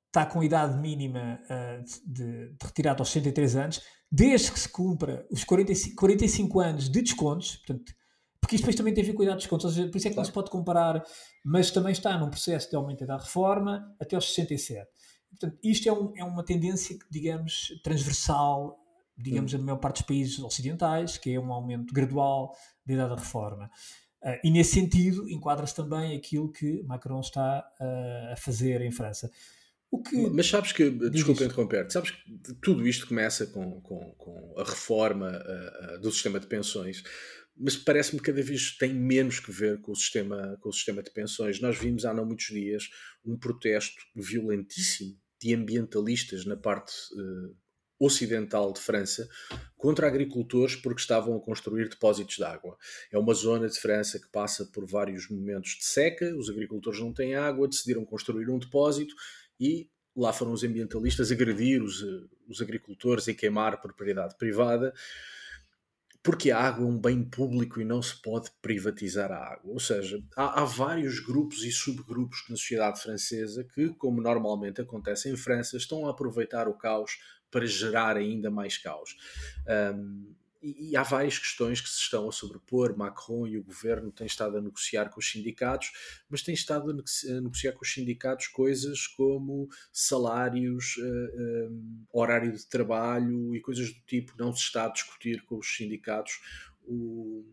está 0.08 0.26
com 0.26 0.44
idade 0.44 0.78
mínima 0.78 1.40
de, 2.06 2.50
de 2.50 2.66
retirada 2.66 3.02
aos 3.02 3.10
63 3.10 3.56
anos, 3.56 3.82
desde 4.12 4.52
que 4.52 4.60
se 4.60 4.70
cumpra 4.70 5.26
os 5.32 5.44
45, 5.44 5.96
45 5.96 6.60
anos 6.60 6.90
de 6.90 7.02
descontos, 7.02 7.56
portanto, 7.58 7.94
porque 8.40 8.56
isto 8.56 8.64
depois 8.64 8.76
também 8.76 8.94
tem 8.94 9.04
a 9.04 9.08
ver 9.08 9.14
com 9.14 9.22
a 9.22 9.26
idade 9.26 9.40
de 9.40 9.44
descontos, 9.44 9.66
ou 9.66 9.72
seja, 9.72 9.90
por 9.90 9.98
isso 9.98 10.08
é 10.08 10.10
que 10.10 10.16
claro. 10.16 10.26
não 10.26 10.32
se 10.32 10.34
pode 10.34 10.52
comparar, 10.52 11.04
mas 11.44 11.72
também 11.72 11.92
está 11.92 12.18
num 12.18 12.30
processo 12.30 12.70
de 12.70 12.76
aumento 12.76 13.06
da 13.06 13.18
reforma 13.18 13.96
até 14.00 14.16
aos 14.16 14.34
67. 14.34 14.90
Portanto, 15.30 15.60
isto 15.64 15.90
é, 15.90 15.92
um, 15.92 16.14
é 16.16 16.24
uma 16.24 16.44
tendência, 16.44 16.98
digamos, 17.12 17.68
transversal, 17.84 18.78
digamos, 19.18 19.54
hum. 19.54 19.58
na 19.58 19.64
maior 19.66 19.78
parte 19.78 19.98
dos 19.98 20.08
países 20.08 20.40
ocidentais, 20.40 21.18
que 21.18 21.34
é 21.34 21.40
um 21.40 21.52
aumento 21.52 21.94
gradual 21.94 22.54
da 22.86 22.94
idade 22.94 23.10
da 23.10 23.16
reforma. 23.16 23.70
Uh, 24.24 24.40
e 24.44 24.52
nesse 24.52 24.74
sentido, 24.74 25.30
enquadra-se 25.30 25.76
também 25.76 26.16
aquilo 26.18 26.52
que 26.52 26.84
Macron 26.84 27.20
está 27.20 27.68
uh, 27.80 28.34
a 28.34 28.36
fazer 28.36 28.82
em 28.82 28.92
França. 28.92 29.32
O 29.90 30.02
que... 30.02 30.16
Mas 30.30 30.48
sabes 30.48 30.72
que, 30.72 30.90
desculpa 30.90 31.44
interromper, 31.44 31.90
sabes 31.90 32.12
que 32.12 32.54
tudo 32.62 32.88
isto 32.88 33.08
começa 33.08 33.46
com, 33.48 33.80
com, 33.82 34.12
com 34.18 34.56
a 34.60 34.64
reforma 34.64 35.32
uh, 35.32 36.00
do 36.00 36.12
sistema 36.12 36.40
de 36.40 36.48
pensões, 36.48 37.04
mas 37.56 37.76
parece-me 37.76 38.20
que 38.20 38.26
cada 38.26 38.42
vez 38.42 38.76
tem 38.78 38.94
menos 38.94 39.40
que 39.40 39.52
ver 39.52 39.80
com 39.82 39.92
o, 39.92 39.96
sistema, 39.96 40.58
com 40.62 40.70
o 40.70 40.74
sistema 40.74 41.02
de 41.02 41.12
pensões. 41.12 41.60
Nós 41.60 41.78
vimos 41.78 42.06
há 42.06 42.14
não 42.14 42.26
muitos 42.26 42.48
dias 42.48 42.90
um 43.26 43.38
protesto 43.38 44.02
violentíssimo 44.16 45.18
de 45.42 45.54
ambientalistas 45.54 46.46
na 46.46 46.58
parte 46.58 46.94
ocidental 48.00 48.72
de 48.72 48.80
França 48.80 49.28
contra 49.76 50.08
agricultores 50.08 50.76
porque 50.76 51.02
estavam 51.02 51.36
a 51.36 51.40
construir 51.40 51.90
depósitos 51.90 52.36
de 52.36 52.44
água. 52.44 52.78
É 53.12 53.18
uma 53.18 53.34
zona 53.34 53.68
de 53.68 53.80
França 53.80 54.20
que 54.20 54.28
passa 54.30 54.66
por 54.66 54.86
vários 54.86 55.30
momentos 55.30 55.78
de 55.78 55.86
seca, 55.86 56.36
os 56.36 56.50
agricultores 56.50 57.00
não 57.00 57.14
têm 57.14 57.36
água, 57.36 57.68
decidiram 57.68 58.06
construir 58.06 58.50
um 58.50 58.60
depósito 58.60 59.16
e 59.60 59.90
lá 60.16 60.34
foram 60.34 60.52
os 60.52 60.64
ambientalistas 60.64 61.32
agredir 61.32 61.82
os, 61.82 62.04
os 62.48 62.62
agricultores 62.62 63.28
e 63.28 63.34
queimar 63.34 63.82
propriedade 63.82 64.36
privada 64.38 64.94
porque 66.28 66.52
a 66.52 66.60
água 66.60 66.84
é 66.84 66.90
um 66.90 67.00
bem 67.00 67.24
público 67.24 67.80
e 67.80 67.86
não 67.86 68.02
se 68.02 68.22
pode 68.22 68.52
privatizar 68.62 69.32
a 69.32 69.38
água. 69.38 69.72
Ou 69.72 69.80
seja, 69.80 70.22
há, 70.36 70.62
há, 70.62 70.66
vários 70.66 71.22
grupos 71.22 71.64
e 71.64 71.72
subgrupos 71.72 72.44
na 72.50 72.58
sociedade 72.58 73.02
francesa 73.02 73.64
que, 73.64 73.94
como 73.94 74.22
normalmente 74.22 74.82
acontece 74.82 75.30
em 75.30 75.38
França, 75.38 75.78
estão 75.78 76.06
a 76.06 76.12
aproveitar 76.12 76.68
o 76.68 76.74
caos 76.74 77.18
para 77.52 77.66
gerar 77.66 78.18
ainda 78.18 78.50
mais 78.50 78.78
caos. 78.78 79.16
Um, 79.96 80.36
e, 80.62 80.92
e, 80.92 80.98
há 80.98 81.04
várias 81.04 81.38
questões 81.38 81.80
que 81.80 81.90
se 81.90 82.00
estão 82.00 82.28
a 82.28 82.32
sobrepor. 82.32 82.98
Macron 82.98 83.46
e 83.48 83.58
o 83.58 83.64
governo 83.64 84.12
têm 84.12 84.26
estado 84.26 84.58
a 84.58 84.62
negociar 84.62 85.10
com 85.10 85.20
os 85.20 85.30
sindicatos, 85.30 85.92
mas 86.30 86.42
têm 86.42 86.54
estado 86.54 86.90
a 86.90 86.94
negociar 86.94 87.74
com 87.74 87.84
os 87.84 87.94
sindicatos 87.94 88.48
coisas 88.48 89.06
como 89.08 89.70
salários, 89.94 90.98
uh, 90.98 91.72
um, 91.72 92.06
horário 92.12 92.52
de 92.52 92.66
trabalho 92.68 93.56
e 93.56 93.62
coisas 93.62 93.94
do 93.94 94.02
tipo. 94.02 94.34
Não 94.38 94.52
se 94.52 94.64
está 94.64 94.86
a 94.86 94.92
discutir 94.92 95.44
com 95.46 95.58
os 95.58 95.76
sindicatos 95.76 96.40
o, 96.84 97.46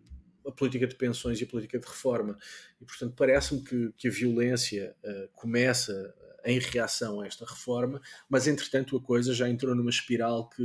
a 0.47 0.53
política 0.53 0.87
de 0.87 0.95
pensões 0.95 1.41
e 1.41 1.45
a 1.45 1.47
política 1.47 1.79
de 1.79 1.87
reforma. 1.87 2.37
E, 2.81 2.85
portanto, 2.85 3.15
parece-me 3.17 3.63
que, 3.63 3.93
que, 3.97 4.09
a 4.09 4.11
violência 4.11 4.95
uh, 5.05 5.29
começa 5.33 6.15
em 6.45 6.59
reação 6.59 7.21
a 7.21 7.27
esta 7.27 7.45
reforma, 7.47 8.01
mas 8.29 8.47
entretanto 8.47 8.97
a 8.97 9.03
coisa 9.03 9.33
já 9.33 9.49
entrou 9.49 9.75
numa 9.75 9.91
espiral 9.91 10.49
que, 10.51 10.63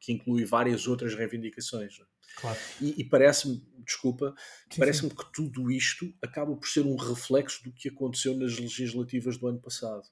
que 0.00 0.12
inclui 0.12 0.44
várias 0.44 0.86
outras 0.88 1.14
reivindicações. 1.14 2.00
Claro. 2.36 2.58
E, 2.80 3.00
e 3.00 3.04
parece-me, 3.04 3.62
desculpa, 3.84 4.34
parece-me 4.76 5.10
que 5.10 5.32
tudo 5.32 5.70
isto 5.70 6.12
acaba 6.22 6.56
por 6.56 6.66
ser 6.66 6.82
um 6.82 6.96
reflexo 6.96 7.62
do 7.62 7.72
que 7.72 7.88
aconteceu 7.88 8.36
nas 8.36 8.58
legislativas 8.58 9.36
do 9.36 9.46
ano 9.46 9.60
passado, 9.60 10.02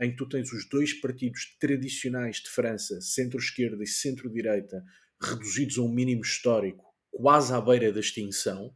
em 0.00 0.10
que 0.10 0.16
tu 0.16 0.28
tens 0.28 0.52
os 0.52 0.68
dois 0.68 0.92
partidos 0.92 1.56
tradicionais 1.58 2.36
de 2.36 2.48
França, 2.48 3.00
centro-esquerda 3.00 3.82
e 3.82 3.86
centro-direita, 3.86 4.84
reduzidos 5.20 5.78
a 5.78 5.82
um 5.82 5.88
mínimo 5.88 6.22
histórico, 6.22 6.91
quase 7.12 7.52
à 7.52 7.60
beira 7.60 7.92
da 7.92 8.00
extinção, 8.00 8.74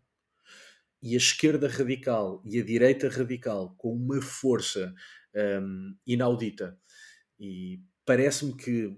e 1.02 1.14
a 1.14 1.18
esquerda 1.18 1.68
radical 1.68 2.42
e 2.44 2.58
a 2.58 2.64
direita 2.64 3.08
radical 3.08 3.74
com 3.76 3.92
uma 3.92 4.20
força 4.20 4.94
um, 5.62 5.94
inaudita. 6.06 6.78
E 7.38 7.80
parece-me 8.04 8.56
que 8.56 8.96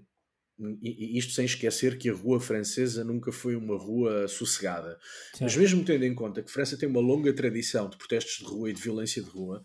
isto 0.81 1.33
sem 1.33 1.45
esquecer 1.45 1.97
que 1.97 2.09
a 2.09 2.13
rua 2.13 2.39
francesa 2.39 3.03
nunca 3.03 3.31
foi 3.31 3.55
uma 3.55 3.77
rua 3.77 4.27
sossegada. 4.27 4.97
Certo. 5.31 5.41
Mas 5.41 5.55
mesmo 5.55 5.85
tendo 5.85 6.03
em 6.03 6.13
conta 6.13 6.41
que 6.41 6.49
a 6.49 6.53
França 6.53 6.77
tem 6.77 6.89
uma 6.89 6.99
longa 6.99 7.33
tradição 7.33 7.89
de 7.89 7.97
protestos 7.97 8.39
de 8.39 8.45
rua 8.45 8.69
e 8.69 8.73
de 8.73 8.81
violência 8.81 9.21
de 9.21 9.29
rua, 9.29 9.63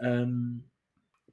um, 0.00 0.62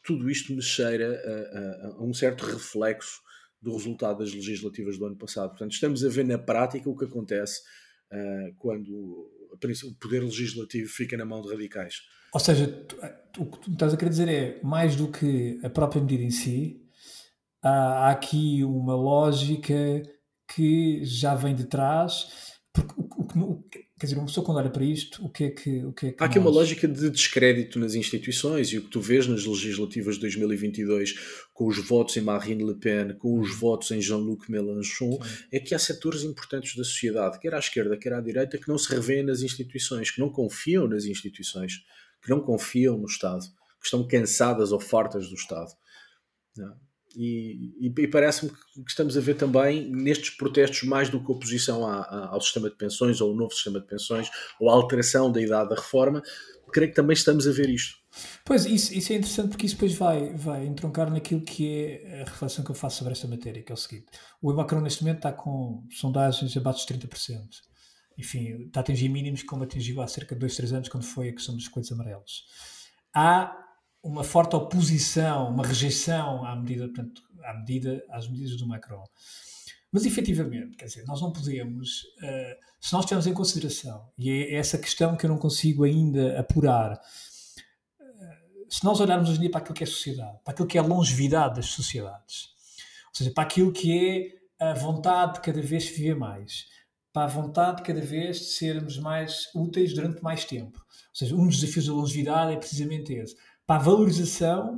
tudo 0.04 0.30
isto 0.30 0.54
me 0.54 0.62
cheira 0.62 1.22
a, 1.26 1.88
a, 1.88 1.88
a, 1.90 2.04
um 2.04 2.14
certo 2.14 2.46
reflexo 2.46 3.22
do 3.62 3.74
resultado 3.74 4.20
das 4.20 4.34
legislativas 4.34 4.98
do 4.98 5.06
ano 5.06 5.18
passado. 5.18 5.50
Portanto, 5.50 5.74
estamos 5.74 6.04
a 6.04 6.10
ver 6.10 6.26
na 6.26 6.38
prática 6.38 6.90
o 6.90 6.98
que 6.98 7.06
acontece 7.06 7.62
uh, 8.14 8.56
quando 8.58 8.90
o 9.52 9.96
poder 10.00 10.24
legislativo 10.24 10.90
fica 10.90 11.18
na 11.18 11.26
mão 11.26 11.42
de 11.42 11.50
radicais. 11.50 11.96
Ou 12.34 12.40
seja, 12.40 12.68
tu, 12.68 12.98
o 13.44 13.46
que 13.46 13.60
tu 13.60 13.72
estás 13.72 13.94
a 13.94 13.98
querer 13.98 14.10
dizer 14.10 14.30
é 14.30 14.60
mais 14.64 14.96
do 14.96 15.12
que 15.12 15.60
a 15.64 15.70
própria 15.70 16.02
medida 16.02 16.24
em 16.24 16.32
si, 16.32 16.82
há, 17.62 18.10
aqui 18.10 18.64
uma 18.64 18.96
lógica 18.96 20.02
que 20.54 21.04
já 21.06 21.36
vem 21.36 21.56
de 21.56 21.66
trás. 21.66 22.54
Porque 22.74 22.94
o, 22.98 23.42
o, 23.44 23.63
quer 24.04 24.08
dizer, 24.08 24.20
uma 24.20 24.26
pessoa 24.26 24.46
quando 24.46 24.58
olha 24.58 24.70
para 24.70 24.84
isto, 24.84 25.26
o 25.26 25.30
que 25.30 25.46
é 25.46 25.50
que. 25.50 25.86
O 25.86 25.94
que, 25.94 26.08
é 26.08 26.12
que 26.12 26.22
Há 26.22 26.26
aqui 26.26 26.38
nós... 26.38 26.46
uma 26.46 26.54
lógica 26.54 26.90
de 26.90 27.10
descrédito 27.10 27.80
nas 27.80 27.96
instituições 27.96 28.68
e 28.74 28.78
o 28.78 28.82
que 28.82 28.90
tu 28.90 29.00
vês 29.00 29.28
nas 29.28 29.46
legislativas 29.46 30.16
de 30.16 30.22
2022 30.22 31.16
com 31.54 31.68
os 31.68 31.78
votos 31.88 32.18
em 32.18 32.22
Marine 32.22 32.66
Le 32.66 32.76
Pen, 32.76 33.14
com 33.18 33.40
os 33.40 33.56
votos 33.56 33.92
em 33.92 34.02
Jean-Luc 34.02 34.52
Mélenchon, 34.52 35.12
Sim. 35.24 35.46
é 35.54 35.60
que 35.62 35.74
há 35.74 35.80
setores 35.80 36.24
importantes 36.24 36.76
da 36.76 36.84
sociedade, 36.84 37.40
quer 37.40 37.54
à 37.54 37.60
esquerda, 37.60 37.96
quer 37.96 38.12
à 38.12 38.20
direita, 38.20 38.58
que 38.58 38.68
não 38.68 38.78
se 38.78 38.94
revêem 38.94 39.24
nas 39.24 39.42
instituições, 39.42 40.12
que 40.12 40.20
não 40.20 40.30
confiam 40.30 40.86
nas 40.86 41.06
instituições, 41.06 41.76
que 42.22 42.30
não 42.30 42.42
confiam 42.42 42.98
no 42.98 43.08
Estado, 43.08 43.46
que 43.80 43.86
estão 43.86 44.06
cansadas 44.06 44.74
ou 44.74 44.82
fartas 44.82 45.30
do 45.30 45.36
Estado. 45.36 45.72
E, 47.16 47.74
e, 47.80 47.94
e 47.96 48.08
parece-me 48.08 48.52
que 48.52 48.90
estamos 48.90 49.18
a 49.18 49.22
ver 49.22 49.36
também 49.36 49.90
nestes 49.92 50.32
protestos 50.32 50.84
mais 50.84 51.10
do 51.10 51.24
que 51.24 51.32
oposição 51.32 51.86
à, 51.86 52.02
à, 52.02 52.28
ao 52.30 52.42
sistema 52.42 52.70
de 52.70 52.76
pensões 52.76 53.22
ou 53.22 53.32
ao 53.32 53.36
novo 53.36 53.54
sistema 53.54 53.80
de 53.80 53.86
pensões 53.86 54.30
ou 54.60 54.70
a 54.70 54.74
alteração 54.74 55.32
da 55.32 55.42
idade 55.42 55.70
da 55.70 55.76
reforma, 55.76 56.24
creio 56.74 56.90
que 56.90 56.96
também 56.96 57.14
estamos 57.14 57.48
a 57.48 57.52
ver 57.52 57.70
isto. 57.70 58.02
Pois, 58.44 58.66
isso, 58.66 58.94
isso 58.94 59.14
é 59.14 59.16
interessante 59.16 59.50
porque 59.50 59.66
isso 59.66 59.76
depois 59.76 59.94
vai, 59.94 60.34
vai 60.34 60.66
entroncar 60.66 61.10
naquilo 61.10 61.42
que 61.42 61.68
é 61.70 62.22
a 62.22 62.26
reflexão 62.26 62.64
que 62.64 62.72
eu 62.72 62.76
faço 62.76 62.98
sobre 62.98 63.14
esta 63.14 63.28
matéria, 63.28 63.64
que 63.64 63.72
é 63.72 63.76
o 63.76 63.78
seguinte. 63.78 64.08
O 64.42 64.52
Macron 64.54 64.82
neste 64.82 65.04
momento 65.04 65.18
está 65.18 65.32
com 65.32 65.88
sondagens 65.92 66.56
abaixo 66.58 66.86
de 66.86 66.94
30%. 66.94 67.40
Enfim, 68.18 68.66
está 68.66 68.82
a 68.82 68.82
atingir 68.82 69.10
mínimos 69.10 69.44
como 69.44 69.64
atingiu 69.64 70.02
há 70.02 70.08
cerca 70.08 70.36
de 70.36 70.42
2, 70.42 70.56
3 70.56 70.74
anos 70.74 70.90
quando 70.90 71.04
foi 71.04 71.30
a 71.30 71.34
questão 71.34 71.56
dos 71.56 71.68
coelhos 71.68 71.92
amarelos. 71.92 72.46
Há 73.16 73.63
uma 74.04 74.24
forte 74.24 74.56
oposição, 74.56 75.50
uma 75.50 75.66
rejeição 75.66 76.46
à 76.46 76.56
medida, 76.56 76.88
portanto, 76.88 77.24
à 77.42 77.54
medida, 77.54 78.04
às 78.10 78.28
medidas 78.28 78.58
do 78.58 78.68
Macron. 78.68 79.06
Mas 79.92 80.06
efetivamente, 80.06 80.76
quer 80.76 80.86
dizer, 80.86 81.06
nós 81.06 81.22
não 81.22 81.32
podemos, 81.32 82.04
uh, 82.18 82.56
se 82.82 82.92
nós 82.92 83.06
tivermos 83.06 83.28
em 83.28 83.34
consideração, 83.34 84.10
e 84.18 84.30
é 84.30 84.56
essa 84.56 84.78
questão 84.78 85.16
que 85.16 85.26
eu 85.26 85.30
não 85.30 85.38
consigo 85.38 85.84
ainda 85.84 86.38
apurar, 86.38 86.94
uh, 86.94 87.00
se 88.68 88.84
nós 88.84 89.00
olharmos 89.00 89.30
hoje 89.30 89.38
em 89.38 89.42
dia 89.42 89.52
para 89.52 89.62
aquilo 89.62 89.76
que 89.76 89.84
é 89.84 89.88
sociedade, 89.88 90.38
para 90.44 90.54
aquilo 90.54 90.68
que 90.68 90.78
é 90.78 90.82
a 90.82 90.84
longevidade 90.84 91.56
das 91.56 91.68
sociedades, 91.68 92.50
ou 93.10 93.18
seja, 93.18 93.32
para 93.32 93.44
aquilo 93.44 93.72
que 93.72 94.36
é 94.60 94.70
a 94.72 94.74
vontade 94.74 95.36
de 95.36 95.42
cada 95.42 95.62
vez 95.62 95.86
viver 95.86 96.16
mais, 96.16 96.66
para 97.14 97.26
a 97.26 97.28
vontade 97.28 97.78
de 97.78 97.84
cada 97.84 98.02
vez 98.02 98.40
de 98.40 98.46
sermos 98.46 98.98
mais 98.98 99.50
úteis 99.54 99.94
durante 99.94 100.24
mais 100.24 100.44
tempo. 100.44 100.80
Ou 100.80 101.16
seja, 101.16 101.36
um 101.36 101.46
dos 101.46 101.60
desafios 101.60 101.86
da 101.86 101.94
longevidade 101.94 102.54
é 102.54 102.58
precisamente 102.58 103.14
esse 103.14 103.36
para 103.66 103.80
a 103.80 103.84
valorização 103.84 104.76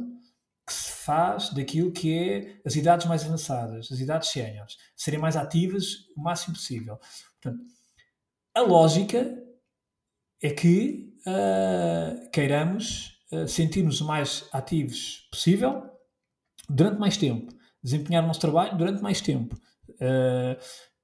que 0.65 0.73
se 0.73 0.91
faz 0.91 1.49
daquilo 1.53 1.91
que 1.91 2.17
é 2.17 2.61
as 2.65 2.75
idades 2.75 3.05
mais 3.05 3.23
avançadas, 3.23 3.91
as 3.91 3.99
idades 3.99 4.29
séniores, 4.29 4.77
serem 4.95 5.19
mais 5.19 5.35
ativas 5.35 6.07
o 6.17 6.21
máximo 6.21 6.55
possível. 6.55 6.97
Portanto, 7.41 7.63
a 8.55 8.61
lógica 8.61 9.37
é 10.41 10.49
que 10.49 11.13
uh, 11.27 12.29
queiramos 12.31 13.21
uh, 13.31 13.47
sentir-nos 13.47 14.01
o 14.01 14.05
mais 14.05 14.47
ativos 14.51 15.27
possível 15.31 15.83
durante 16.67 16.99
mais 16.99 17.15
tempo, 17.15 17.53
desempenhar 17.83 18.23
o 18.23 18.27
nosso 18.27 18.39
trabalho 18.39 18.75
durante 18.77 19.01
mais 19.01 19.21
tempo. 19.21 19.55
Uh, 19.89 20.59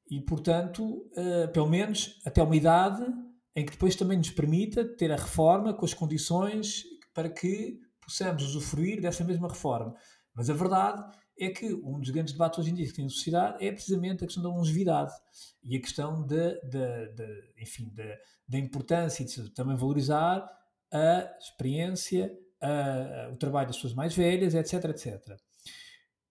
e, 0.09 0.19
portanto, 0.21 1.09
pelo 1.53 1.69
menos 1.69 2.19
até 2.25 2.43
uma 2.43 2.55
idade 2.55 3.01
em 3.55 3.65
que 3.65 3.71
depois 3.71 3.95
também 3.95 4.17
nos 4.17 4.29
permita 4.29 4.83
ter 4.83 5.09
a 5.09 5.15
reforma 5.15 5.73
com 5.73 5.85
as 5.85 5.93
condições 5.93 6.83
para 7.13 7.29
que 7.29 7.79
possamos 7.99 8.43
usufruir 8.43 9.01
dessa 9.01 9.23
mesma 9.23 9.47
reforma. 9.47 9.95
Mas 10.33 10.49
a 10.49 10.53
verdade 10.53 11.03
é 11.37 11.49
que 11.49 11.73
um 11.73 11.99
dos 11.99 12.09
grandes 12.09 12.33
debates 12.33 12.59
hoje 12.59 12.71
em 12.71 12.73
dia 12.73 12.85
que 12.85 12.93
tem 12.93 13.05
na 13.05 13.09
sociedade 13.09 13.65
é 13.65 13.71
precisamente 13.71 14.23
a 14.23 14.27
questão 14.27 14.43
da 14.43 14.49
longevidade 14.49 15.13
e 15.63 15.75
a 15.75 15.81
questão 15.81 16.25
de, 16.25 16.59
de, 16.61 17.13
de 17.15 17.53
enfim, 17.57 17.89
de, 17.89 18.17
da 18.47 18.57
importância 18.57 19.25
de 19.25 19.49
também 19.49 19.75
valorizar 19.75 20.47
a 20.91 21.35
experiência, 21.39 22.31
a, 22.61 23.31
o 23.31 23.37
trabalho 23.37 23.67
das 23.67 23.77
pessoas 23.77 23.93
mais 23.93 24.13
velhas, 24.13 24.53
etc, 24.53 24.85
etc. 24.89 25.37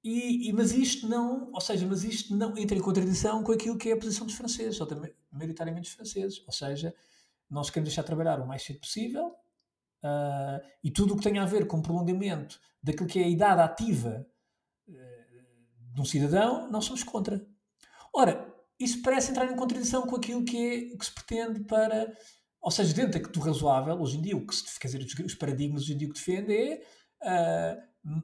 E, 0.03 0.49
e, 0.49 0.53
mas 0.53 0.73
isto 0.73 1.07
não, 1.07 1.51
ou 1.53 1.61
seja, 1.61 1.87
mas 1.87 2.05
isto 2.05 2.35
não 2.35 2.57
entra 2.57 2.77
em 2.77 2.81
contradição 2.81 3.43
com 3.43 3.53
aquilo 3.53 3.77
que 3.77 3.91
é 3.91 3.93
a 3.93 3.97
posição 3.97 4.27
dos 4.27 4.35
franceses, 4.35 4.81
ou 4.81 4.87
também, 4.87 5.13
maioritariamente 5.31 5.89
dos 5.89 5.95
franceses. 5.95 6.43
Ou 6.47 6.53
seja, 6.53 6.95
nós 7.51 7.69
queremos 7.69 7.91
deixar 7.91 8.03
trabalhar 8.03 8.41
o 8.41 8.47
mais 8.47 8.63
cedo 8.63 8.81
possível, 8.81 9.35
Uh, 10.03 10.61
e 10.83 10.91
tudo 10.91 11.13
o 11.13 11.17
que 11.17 11.23
tem 11.23 11.39
a 11.39 11.45
ver 11.45 11.67
com 11.67 11.83
prolongamento 11.83 12.59
daquilo 12.83 13.07
que 13.07 13.19
é 13.19 13.25
a 13.25 13.29
idade 13.29 13.61
ativa 13.61 14.27
uh, 14.89 15.95
de 15.95 16.01
um 16.01 16.05
cidadão, 16.05 16.71
nós 16.71 16.87
somos 16.87 17.03
contra. 17.03 17.47
Ora, 18.15 18.51
isso 18.79 19.03
parece 19.03 19.31
entrar 19.31 19.51
em 19.51 19.57
contradição 19.57 20.03
com 20.03 20.17
aquilo 20.17 20.45
que, 20.45 20.57
é, 20.57 20.97
que 20.97 21.05
se 21.05 21.13
pretende 21.13 21.61
para. 21.65 22.11
Ou 22.63 22.71
seja, 22.71 22.95
dentro 22.95 23.31
do 23.31 23.41
razoável, 23.41 24.01
hoje 24.01 24.17
em 24.17 24.23
dia, 24.23 24.37
o 24.37 24.47
que 24.47 24.55
se, 24.55 24.79
quer 24.79 24.89
dizer, 24.89 25.25
os 25.25 25.35
paradigmas 25.35 25.83
hoje 25.83 25.95
em 25.95 25.99
dia 25.99 26.09
que 26.09 26.15
defende 26.15 26.53
é 26.55 26.83
uh, 27.23 28.23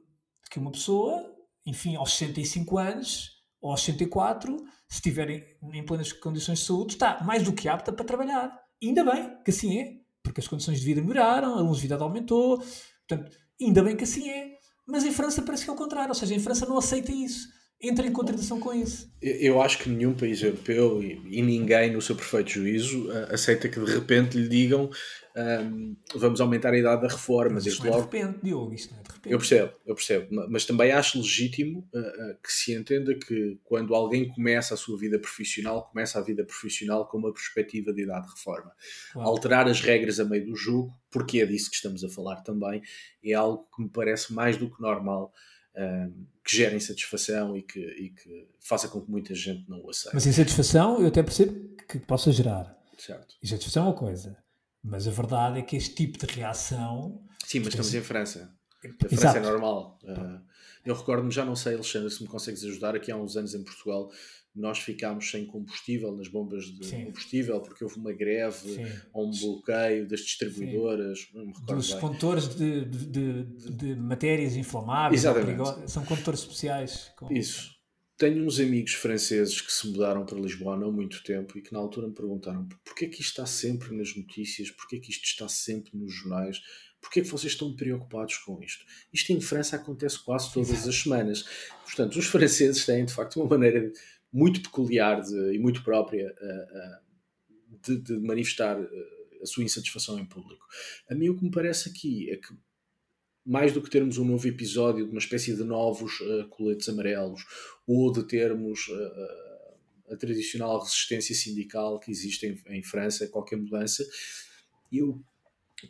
que 0.49 0.59
uma 0.59 0.71
pessoa, 0.71 1.35
enfim, 1.65 1.95
aos 1.95 2.13
65 2.13 2.77
anos 2.77 3.37
ou 3.61 3.71
aos 3.71 3.81
64, 3.81 4.57
se 4.87 4.95
estiverem 4.95 5.43
em 5.73 5.85
plenas 5.85 6.13
condições 6.13 6.59
de 6.59 6.65
saúde, 6.65 6.93
está 6.93 7.23
mais 7.23 7.43
do 7.43 7.53
que 7.53 7.67
apta 7.67 7.91
para 7.91 8.05
trabalhar. 8.05 8.59
E 8.81 8.87
ainda 8.87 9.03
bem 9.03 9.43
que 9.43 9.51
assim 9.51 9.79
é 9.79 10.06
porque 10.27 10.41
as 10.41 10.47
condições 10.47 10.79
de 10.79 10.85
vida 10.85 11.01
melhoraram, 11.01 11.55
a 11.55 11.61
longevidade 11.61 12.03
aumentou, 12.03 12.57
portanto, 13.07 13.37
ainda 13.59 13.83
bem 13.83 13.95
que 13.95 14.03
assim 14.03 14.29
é. 14.29 14.57
Mas 14.85 15.03
em 15.03 15.11
França 15.11 15.41
parece 15.41 15.63
que 15.63 15.69
é 15.69 15.73
o 15.73 15.77
contrário, 15.77 16.09
ou 16.09 16.15
seja, 16.15 16.33
em 16.33 16.39
França 16.39 16.65
não 16.65 16.77
aceita 16.77 17.11
isso, 17.11 17.47
entra 17.81 18.05
em 18.05 18.11
contradição 18.11 18.59
com 18.59 18.73
isso. 18.73 19.11
Eu 19.21 19.61
acho 19.61 19.79
que 19.79 19.89
nenhum 19.89 20.13
país 20.13 20.41
europeu 20.41 21.01
e, 21.03 21.41
ninguém, 21.41 21.91
no 21.91 22.01
seu 22.01 22.15
perfeito 22.15 22.51
juízo, 22.51 23.09
aceita 23.29 23.69
que 23.69 23.79
de 23.79 23.91
repente 23.91 24.37
lhe 24.37 24.47
digam 24.47 24.89
um, 25.37 25.95
vamos 26.15 26.41
aumentar 26.41 26.73
a 26.73 26.77
idade 26.77 27.03
da 27.03 27.07
reforma. 27.07 27.55
Mas 27.55 27.65
isto 27.67 27.85
não 27.85 27.93
é 27.93 27.95
de 27.95 28.01
repente, 28.01 28.39
Diogo, 28.41 28.73
isto 28.73 28.91
não 28.91 28.99
é 28.99 29.03
de 29.03 29.09
repente. 29.09 29.33
Eu 29.33 29.37
percebo, 29.37 29.73
eu 29.85 29.95
percebo, 29.95 30.27
mas 30.49 30.65
também 30.65 30.91
acho 30.91 31.19
legítimo 31.19 31.87
uh, 31.93 31.99
uh, 31.99 32.37
que 32.43 32.51
se 32.51 32.73
entenda 32.73 33.13
que 33.13 33.59
quando 33.63 33.93
alguém 33.93 34.27
começa 34.29 34.73
a 34.73 34.77
sua 34.77 34.97
vida 34.97 35.19
profissional, 35.19 35.87
começa 35.91 36.17
a 36.17 36.23
vida 36.23 36.43
profissional 36.43 37.07
com 37.07 37.19
uma 37.19 37.31
perspectiva 37.31 37.93
de 37.93 38.01
idade 38.01 38.25
de 38.25 38.33
reforma. 38.33 38.71
Claro. 39.13 39.29
Alterar 39.29 39.67
as 39.67 39.79
regras 39.79 40.19
a 40.19 40.25
meio 40.25 40.45
do 40.45 40.55
jogo, 40.55 40.91
porque 41.11 41.41
é 41.41 41.45
disso 41.45 41.69
que 41.69 41.75
estamos 41.75 42.03
a 42.03 42.09
falar 42.09 42.37
também, 42.37 42.81
é 43.23 43.33
algo 43.33 43.67
que 43.75 43.83
me 43.83 43.89
parece 43.89 44.33
mais 44.33 44.57
do 44.57 44.73
que 44.73 44.81
normal. 44.81 45.31
Um, 45.77 46.25
que 46.43 46.55
gera 46.55 46.75
insatisfação 46.75 47.55
e 47.55 47.61
que, 47.61 47.79
e 47.79 48.09
que 48.09 48.49
faça 48.59 48.87
com 48.87 49.01
que 49.01 49.11
muita 49.11 49.35
gente 49.35 49.69
não 49.69 49.83
o 49.83 49.89
aceite. 49.89 50.15
Mas 50.15 50.25
insatisfação 50.25 50.99
eu 50.99 51.07
até 51.07 51.21
percebo 51.21 51.75
que 51.87 51.99
possa 51.99 52.31
gerar. 52.31 52.75
Certo. 52.97 53.35
Insatisfação 53.43 53.83
é 53.83 53.87
uma 53.87 53.95
coisa. 53.95 54.37
Mas 54.83 55.07
a 55.07 55.11
verdade 55.11 55.59
é 55.59 55.61
que 55.61 55.75
este 55.75 55.93
tipo 55.93 56.17
de 56.17 56.33
reação. 56.33 57.21
Sim, 57.45 57.59
mas 57.59 57.69
estamos 57.69 57.93
em 57.93 58.01
França. 58.01 58.55
A 58.83 58.87
França 58.87 58.97
é 59.01 59.13
Exato. 59.13 59.37
é 59.37 59.41
normal. 59.41 59.99
Uh, 60.03 60.41
eu 60.85 60.95
recordo-me, 60.95 61.31
já 61.31 61.43
não 61.43 61.55
sei, 61.55 61.75
Alexandre, 61.75 62.09
se 62.09 62.21
me 62.21 62.29
consegues 62.29 62.63
ajudar, 62.63 62.95
aqui 62.95 63.11
há 63.11 63.17
uns 63.17 63.35
anos 63.35 63.53
em 63.53 63.63
Portugal 63.63 64.09
nós 64.57 64.79
ficámos 64.79 65.29
sem 65.29 65.45
combustível 65.45 66.11
nas 66.15 66.27
bombas 66.27 66.65
de 66.65 66.87
Sim. 66.87 67.05
combustível 67.05 67.61
porque 67.61 67.83
houve 67.83 67.97
uma 67.97 68.11
greve 68.11 68.73
Sim. 68.73 68.85
ou 69.13 69.27
um 69.27 69.31
bloqueio 69.31 70.07
das 70.07 70.21
distribuidoras. 70.21 71.27
Dos 71.65 71.91
bem. 71.91 72.01
condutores 72.01 72.47
de, 72.55 72.85
de, 72.85 73.05
de, 73.05 73.71
de, 73.71 73.95
matérias 73.95 74.55
inflamáveis, 74.55 75.21
são 75.85 76.03
condutores 76.03 76.39
especiais. 76.41 77.11
Com... 77.15 77.31
Isso. 77.31 77.71
tenho 78.17 78.43
uns 78.43 78.59
amigos 78.59 78.93
franceses 78.93 79.61
que 79.61 79.71
se 79.71 79.87
mudaram 79.89 80.25
para 80.25 80.39
Lisboa 80.39 80.73
há 80.73 80.77
não 80.77 80.91
muito 80.91 81.23
tempo 81.23 81.55
e 81.57 81.61
que 81.61 81.71
na 81.71 81.79
altura 81.79 82.07
me 82.07 82.15
perguntaram 82.15 82.67
porquê 82.83 83.05
é 83.05 83.09
que 83.09 83.21
isto 83.21 83.29
está 83.29 83.45
sempre 83.45 83.95
nas 83.95 84.15
notícias, 84.15 84.71
porquê 84.71 84.95
é 84.95 84.99
que 84.99 85.11
isto 85.11 85.25
está 85.25 85.47
sempre 85.47 85.95
nos 85.95 86.11
jornais, 86.11 86.59
porquê 87.07 87.21
que 87.21 87.29
vocês 87.29 87.53
estão 87.53 87.73
preocupados 87.73 88.37
com 88.37 88.61
isto? 88.61 88.85
Isto 89.13 89.31
em 89.31 89.39
França 89.39 89.77
acontece 89.77 90.19
quase 90.19 90.51
todas 90.51 90.85
as 90.87 90.95
semanas. 90.95 91.45
Portanto, 91.85 92.19
os 92.19 92.25
franceses 92.27 92.85
têm 92.85 93.05
de 93.05 93.13
facto 93.13 93.37
uma 93.39 93.49
maneira 93.49 93.91
muito 94.31 94.61
peculiar 94.61 95.21
de, 95.21 95.55
e 95.55 95.57
muito 95.57 95.83
própria 95.83 96.33
de, 97.83 97.97
de, 97.97 98.17
manifestar 98.19 98.79
uh, 98.79 98.87
a 99.41 99.45
sua 99.45 99.63
insatisfação 99.63 100.19
em 100.19 100.25
público. 100.25 100.65
A 101.09 101.15
mim 101.15 101.29
o 101.29 101.37
que 101.37 101.43
me 101.43 101.51
parece 101.51 101.89
aqui 101.89 102.29
é 102.29 102.35
que 102.35 102.53
mais 103.45 103.71
do 103.71 103.81
que 103.81 103.89
termos 103.89 104.17
um 104.17 104.25
novo 104.25 104.45
episódio 104.45 105.05
de 105.05 105.11
uma 105.11 105.19
espécie 105.19 105.55
de 105.55 105.63
novos 105.63 106.19
uh, 106.19 106.47
coletes 106.49 106.89
amarelos 106.89 107.45
ou 107.87 108.11
de 108.11 108.23
termos 108.23 108.87
uh, 108.89 110.13
a 110.13 110.17
tradicional 110.17 110.81
resistência 110.81 111.33
sindical 111.33 111.99
que 111.99 112.11
existe 112.11 112.45
em, 112.45 112.77
em 112.77 112.83
França 112.83 113.27
qualquer 113.27 113.57
mudança, 113.57 114.05
eu 114.91 115.21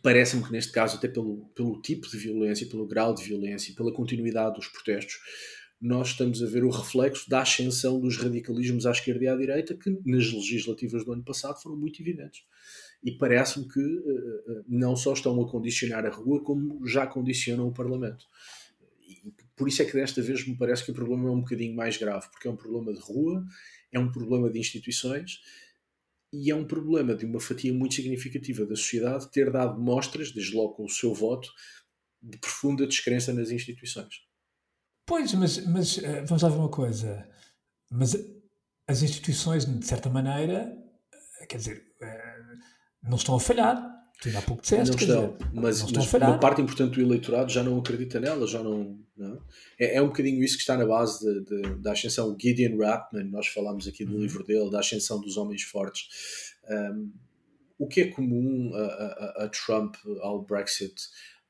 parece-me 0.01 0.43
que 0.43 0.51
neste 0.51 0.71
caso, 0.71 0.97
até 0.97 1.07
pelo, 1.07 1.49
pelo 1.55 1.81
tipo 1.81 2.09
de 2.09 2.17
violência, 2.17 2.67
pelo 2.67 2.87
grau 2.87 3.13
de 3.13 3.23
violência, 3.23 3.73
pela 3.75 3.93
continuidade 3.93 4.55
dos 4.55 4.67
protestos, 4.67 5.19
nós 5.79 6.09
estamos 6.09 6.41
a 6.41 6.47
ver 6.47 6.63
o 6.63 6.69
reflexo 6.69 7.29
da 7.29 7.41
ascensão 7.41 7.99
dos 7.99 8.17
radicalismos 8.17 8.85
à 8.85 8.91
esquerda 8.91 9.23
e 9.23 9.27
à 9.27 9.35
direita 9.35 9.75
que 9.75 9.89
nas 10.05 10.31
legislativas 10.31 11.05
do 11.05 11.13
ano 11.13 11.23
passado 11.23 11.61
foram 11.61 11.77
muito 11.77 12.01
evidentes 12.01 12.41
e 13.03 13.11
parece-me 13.11 13.67
que 13.67 13.79
uh, 13.79 14.65
não 14.67 14.95
só 14.95 15.13
estão 15.13 15.39
a 15.41 15.49
condicionar 15.49 16.05
a 16.05 16.09
rua, 16.09 16.43
como 16.43 16.85
já 16.85 17.05
condicionam 17.05 17.67
o 17.67 17.73
Parlamento. 17.73 18.25
E 19.07 19.31
por 19.55 19.67
isso 19.67 19.81
é 19.81 19.85
que 19.85 19.93
desta 19.93 20.21
vez 20.21 20.45
me 20.47 20.57
parece 20.57 20.83
que 20.83 20.91
o 20.91 20.93
problema 20.93 21.29
é 21.29 21.31
um 21.31 21.41
bocadinho 21.41 21.75
mais 21.75 21.97
grave, 21.97 22.27
porque 22.31 22.47
é 22.47 22.51
um 22.51 22.55
problema 22.55 22.93
de 22.93 22.99
rua, 22.99 23.45
é 23.91 23.99
um 23.99 24.11
problema 24.11 24.49
de 24.49 24.59
instituições 24.59 25.41
e 26.31 26.51
é 26.51 26.55
um 26.55 26.65
problema 26.65 27.15
de 27.15 27.25
uma 27.25 27.39
fatia 27.39 27.73
muito 27.73 27.95
significativa 27.95 28.65
da 28.65 28.75
sociedade 28.75 29.31
ter 29.31 29.51
dado 29.51 29.79
mostras, 29.79 30.31
desde 30.31 30.55
logo 30.55 30.73
com 30.73 30.85
o 30.85 30.89
seu 30.89 31.13
voto, 31.13 31.49
de 32.21 32.37
profunda 32.37 32.85
descrença 32.85 33.33
nas 33.33 33.49
instituições. 33.49 34.21
Pois, 35.05 35.33
mas, 35.33 35.65
mas 35.65 35.97
vamos 36.27 36.43
lá 36.43 36.49
ver 36.49 36.57
uma 36.57 36.69
coisa. 36.69 37.29
Mas 37.89 38.15
as 38.87 39.01
instituições, 39.01 39.65
de 39.65 39.85
certa 39.85 40.09
maneira, 40.09 40.75
quer 41.47 41.57
dizer, 41.57 41.85
não 43.01 43.17
estão 43.17 43.35
a 43.35 43.39
falhar. 43.39 43.96
Tu 44.21 44.35
há 44.35 44.41
pouco 44.41 44.63
disseste, 44.63 44.89
não 44.89 44.99
estão, 44.99 45.37
dizer, 45.37 45.51
mas, 45.53 45.79
não 45.81 46.01
estão 46.01 46.19
mas 46.19 46.29
uma 46.29 46.39
parte 46.39 46.61
importante 46.61 46.95
do 46.95 47.01
eleitorado 47.01 47.51
já 47.51 47.61
não 47.61 47.77
acredita 47.77 48.19
nela, 48.19 48.47
já 48.47 48.63
não. 48.63 48.99
não. 49.15 49.39
É, 49.77 49.97
é, 49.97 50.01
um 50.01 50.07
bocadinho 50.07 50.43
isso 50.43 50.55
que 50.55 50.61
está 50.61 50.75
na 50.75 50.87
base 50.87 51.23
de, 51.23 51.45
de, 51.45 51.75
da 51.81 51.91
ascensão. 51.91 52.33
O 52.33 52.39
Gideon 52.39 52.77
Rapman, 52.77 53.25
nós 53.25 53.47
falámos 53.47 53.87
aqui 53.87 54.03
do 54.03 54.15
uhum. 54.15 54.21
livro 54.21 54.43
dele, 54.43 54.71
da 54.71 54.79
ascensão 54.79 55.21
dos 55.21 55.37
homens 55.37 55.61
fortes. 55.61 56.55
Um, 56.67 57.11
o 57.77 57.87
que 57.87 58.01
é 58.01 58.07
comum 58.07 58.73
a, 58.73 58.79
a, 58.79 59.43
a 59.45 59.49
Trump, 59.49 59.95
ao 60.21 60.41
Brexit, 60.41 60.95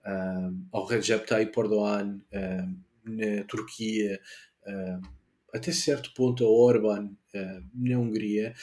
um, 0.06 0.66
ao 0.74 0.86
Recep 0.86 1.26
Tayyip 1.26 1.58
Erdogan 1.58 2.20
um, 2.34 2.84
na 3.06 3.44
Turquia, 3.46 4.20
até 5.54 5.72
certo 5.72 6.14
ponto 6.14 6.44
a 6.44 6.50
Orban 6.50 7.10
na 7.74 7.98
Hungria, 7.98 8.54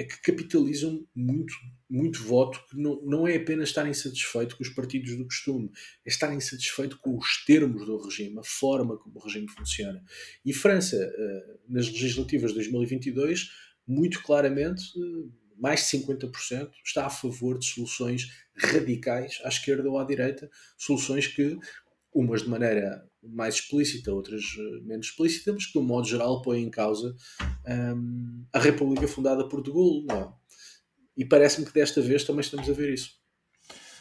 é 0.00 0.04
que 0.04 0.18
capitalizam 0.22 1.06
muito, 1.14 1.52
muito 1.88 2.22
voto 2.24 2.58
que 2.70 2.76
não, 2.76 3.02
não 3.02 3.28
é 3.28 3.36
apenas 3.36 3.68
estarem 3.68 3.92
satisfeitos 3.92 4.54
com 4.54 4.62
os 4.62 4.70
partidos 4.70 5.14
do 5.14 5.26
costume, 5.26 5.70
é 6.06 6.08
estarem 6.08 6.40
satisfeitos 6.40 6.96
com 7.02 7.18
os 7.18 7.44
termos 7.44 7.84
do 7.84 7.98
regime, 7.98 8.38
a 8.38 8.42
forma 8.42 8.96
como 8.96 9.18
o 9.18 9.22
regime 9.22 9.46
funciona. 9.50 10.02
E 10.42 10.54
França, 10.54 10.96
eh, 10.96 11.58
nas 11.68 11.86
legislativas 11.86 12.52
de 12.52 12.54
2022, 12.54 13.50
muito 13.86 14.22
claramente, 14.22 14.84
eh, 14.96 15.28
mais 15.58 15.80
de 15.80 15.86
50% 15.88 16.70
está 16.82 17.04
a 17.04 17.10
favor 17.10 17.58
de 17.58 17.66
soluções 17.66 18.26
radicais 18.56 19.38
à 19.44 19.48
esquerda 19.48 19.86
ou 19.90 19.98
à 19.98 20.04
direita, 20.04 20.50
soluções 20.78 21.26
que, 21.26 21.58
umas 22.12 22.42
de 22.42 22.48
maneira 22.48 23.04
mais 23.22 23.56
explícita, 23.56 24.12
outras 24.12 24.42
eh, 24.58 24.80
menos 24.82 25.06
explícita, 25.06 25.52
mas 25.52 25.66
que, 25.66 25.72
de 25.72 25.78
um 25.78 25.82
modo 25.82 26.08
geral, 26.08 26.42
põem 26.42 26.64
em 26.64 26.70
causa 26.70 27.14
um, 27.96 28.44
a 28.52 28.58
República 28.58 29.06
fundada 29.06 29.46
por 29.48 29.62
De 29.62 29.70
Gaulle. 29.70 30.06
Não 30.06 30.16
é? 30.16 30.32
E 31.16 31.24
parece-me 31.24 31.66
que 31.66 31.74
desta 31.74 32.00
vez 32.00 32.24
também 32.24 32.40
estamos 32.40 32.68
a 32.68 32.72
ver 32.72 32.92
isso. 32.92 33.20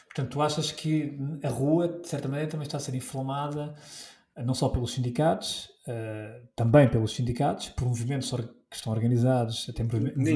Portanto, 0.05 0.31
tu 0.31 0.41
achas 0.41 0.71
que 0.71 1.17
a 1.43 1.49
rua, 1.49 1.87
de 1.87 2.07
certa 2.07 2.27
maneira, 2.27 2.49
também 2.49 2.65
está 2.65 2.77
a 2.77 2.79
ser 2.79 2.95
inflamada 2.95 3.75
não 4.37 4.53
só 4.53 4.69
pelos 4.69 4.93
sindicatos, 4.93 5.69
uh, 5.87 6.47
também 6.55 6.89
pelos 6.89 7.13
sindicatos, 7.13 7.69
por 7.69 7.85
movimentos 7.87 8.31
que 8.69 8.75
estão 8.75 8.93
organizados, 8.93 9.67
até 9.69 9.83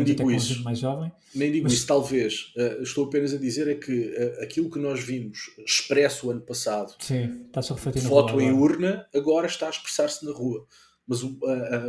digo 0.04 0.24
até 0.24 0.64
mais 0.64 0.80
jovem. 0.80 1.12
Nem 1.36 1.52
digo 1.52 1.66
mas... 1.66 1.74
isso, 1.74 1.88
talvez. 1.88 2.54
Uh, 2.58 2.82
estou 2.82 3.06
apenas 3.06 3.34
a 3.34 3.38
dizer 3.38 3.68
é 3.68 3.76
que 3.76 4.10
uh, 4.10 4.44
aquilo 4.44 4.70
que 4.70 4.80
nós 4.80 5.02
vimos 5.02 5.52
expresso 5.66 6.28
o 6.28 6.32
ano 6.32 6.42
passado, 6.42 6.96
Sim, 7.00 7.46
está 7.46 7.62
voto 8.02 8.42
em 8.42 8.52
urna, 8.52 9.08
agora 9.14 9.48
está 9.48 9.68
a 9.68 9.70
expressar-se 9.70 10.26
na 10.26 10.32
rua. 10.32 10.66
Mas 11.06 11.22
o, 11.22 11.38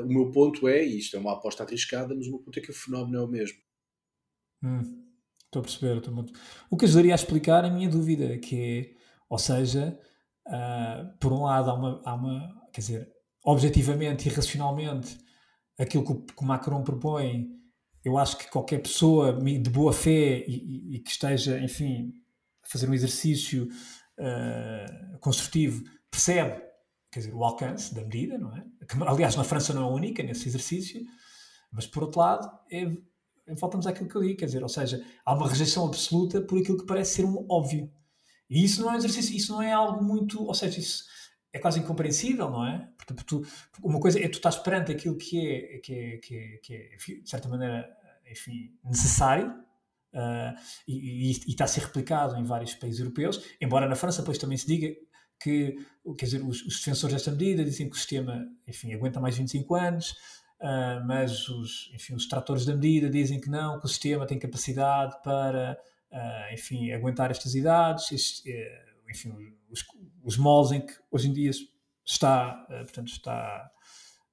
o 0.03 0.09
meu 0.09 0.33
ponto 0.33 0.67
é, 0.67 0.85
e 0.85 0.99
isto 0.99 1.17
é 1.17 1.21
uma 1.21 1.35
aposta 1.35 1.63
arriscada, 1.63 2.15
mas 2.17 2.27
o 2.27 2.31
meu 2.31 2.41
ponto 2.41 2.59
é 2.59 2.61
que 2.61 2.73
o 2.73 2.75
fenómeno 2.75 3.17
é 3.17 3.23
o 3.23 3.29
mesmo. 3.29 3.59
Hum, 4.61 5.05
estou 5.45 5.61
a 5.61 5.63
perceber. 5.63 5.99
Estou 5.99 6.13
muito... 6.13 6.33
O 6.69 6.77
que 6.77 6.85
ajudaria 6.85 7.13
a 7.13 7.15
explicar 7.15 7.65
a 7.65 7.71
minha 7.71 7.89
dúvida, 7.89 8.37
que 8.39 8.61
é, 8.61 8.91
ou 9.29 9.39
seja, 9.39 9.97
por 11.21 11.33
um 11.33 11.43
lado 11.43 11.71
há 11.71 11.75
uma, 11.75 12.03
há 12.05 12.15
uma, 12.15 12.69
quer 12.73 12.81
dizer, 12.81 13.09
objetivamente 13.45 14.29
e 14.29 14.33
racionalmente 14.33 15.19
aquilo 15.79 16.05
que 16.05 16.35
o, 16.37 16.45
Macron 16.45 16.83
propõe, 16.83 17.49
eu 18.05 18.19
acho 18.19 18.37
que 18.37 18.51
qualquer 18.51 18.81
pessoa 18.81 19.33
de 19.33 19.71
boa 19.71 19.93
fé 19.93 20.45
e, 20.47 20.97
e 20.97 20.99
que 21.01 21.11
esteja, 21.11 21.59
enfim, 21.59 22.13
a 22.65 22.69
fazer 22.69 22.89
um 22.89 22.95
exercício 22.95 23.69
uh, 24.19 25.19
construtivo 25.21 25.83
percebe, 26.11 26.63
quer 27.11 27.21
dizer, 27.21 27.35
o 27.35 27.43
alcance 27.45 27.95
da 27.95 28.03
medida, 28.03 28.39
não 28.39 28.55
é? 28.57 28.65
Que, 28.89 29.03
aliás, 29.03 29.37
na 29.37 29.45
França 29.45 29.73
não 29.73 29.89
é 29.89 29.93
única 29.93 30.23
nesse 30.23 30.49
exercício, 30.49 31.01
mas 31.73 31.87
por 31.87 32.05
outro 32.05 32.21
lado, 32.21 32.49
é, 32.71 32.87
voltamos 33.59 33.87
àquilo 33.87 34.09
que 34.09 34.17
eu 34.17 34.23
digo, 34.23 34.39
quer 34.39 34.47
dizer, 34.47 34.63
ou 34.63 34.69
seja, 34.69 35.05
há 35.25 35.35
uma 35.35 35.49
rejeição 35.49 35.87
absoluta 35.87 36.41
por 36.41 36.59
aquilo 36.59 36.79
que 36.79 36.87
parece 36.87 37.17
ser 37.17 37.25
um 37.25 37.47
óbvio. 37.51 37.91
E 38.49 38.65
isso 38.65 38.81
não 38.81 38.91
é 38.91 38.95
um 38.95 38.97
exercício, 38.97 39.37
isso 39.37 39.53
não 39.53 39.63
é 39.63 39.73
algo 39.73 40.03
muito, 40.03 40.43
ou 40.43 40.55
seja, 40.55 40.79
isso 40.79 41.05
é 41.53 41.59
quase 41.59 41.79
incompreensível, 41.79 42.51
não 42.51 42.67
é? 42.67 42.89
Porque 42.97 43.15
tu, 43.25 43.47
uma 43.83 44.01
coisa 44.01 44.19
é 44.19 44.29
tu 44.29 44.37
estás 44.37 44.57
perante 44.57 44.93
aquilo 44.93 45.17
que 45.17 45.47
é, 45.47 45.79
que 45.79 45.95
é, 45.95 46.17
que 46.19 46.37
é, 46.37 46.57
que 46.59 46.75
é 46.75 47.21
de 47.21 47.31
certa 47.31 47.49
maneira, 47.49 47.89
enfim, 48.31 48.77
necessário 48.85 49.51
uh, 50.15 50.61
e, 50.89 51.31
está 51.31 51.65
a 51.65 51.69
ser 51.69 51.83
replicado 51.83 52.37
em 52.37 52.45
vários 52.45 52.75
países 52.75 53.01
europeus, 53.01 53.41
embora 53.61 53.89
na 53.89 53.95
França 53.95 54.23
depois 54.23 54.39
também 54.39 54.57
se 54.57 54.67
diga 54.67 54.95
que, 55.41 55.77
quer 56.19 56.25
dizer, 56.25 56.43
os, 56.43 56.63
os 56.63 56.79
defensores 56.79 57.15
desta 57.15 57.31
medida 57.31 57.65
dizem 57.65 57.89
que 57.89 57.95
o 57.95 57.99
sistema, 57.99 58.47
enfim, 58.67 58.93
aguenta 58.93 59.21
mais 59.21 59.37
25 59.37 59.75
anos, 59.75 60.11
uh, 60.61 61.07
mas 61.07 61.49
os, 61.49 61.91
enfim, 61.95 62.15
os 62.15 62.27
tratores 62.27 62.65
da 62.65 62.75
medida 62.75 63.11
dizem 63.11 63.41
que 63.41 63.51
não, 63.51 63.79
que 63.79 63.87
o 63.87 63.89
sistema 63.89 64.27
tem 64.27 64.39
capacidade 64.39 65.17
para, 65.23 65.79
uh, 66.15 66.55
enfim, 66.55 66.93
aguentar 66.93 67.31
estas 67.31 67.55
idades, 67.55 68.12
este, 68.12 68.51
eh, 68.51 68.85
enfim, 69.11 69.35
os, 69.69 69.85
os 70.23 70.37
moldes 70.39 70.73
em 70.73 70.81
que 70.87 70.95
hoje 71.11 71.29
em 71.29 71.33
dia 71.33 71.51
está, 72.05 72.65
uh, 72.71 72.85
portanto, 72.85 73.09
está, 73.09 73.71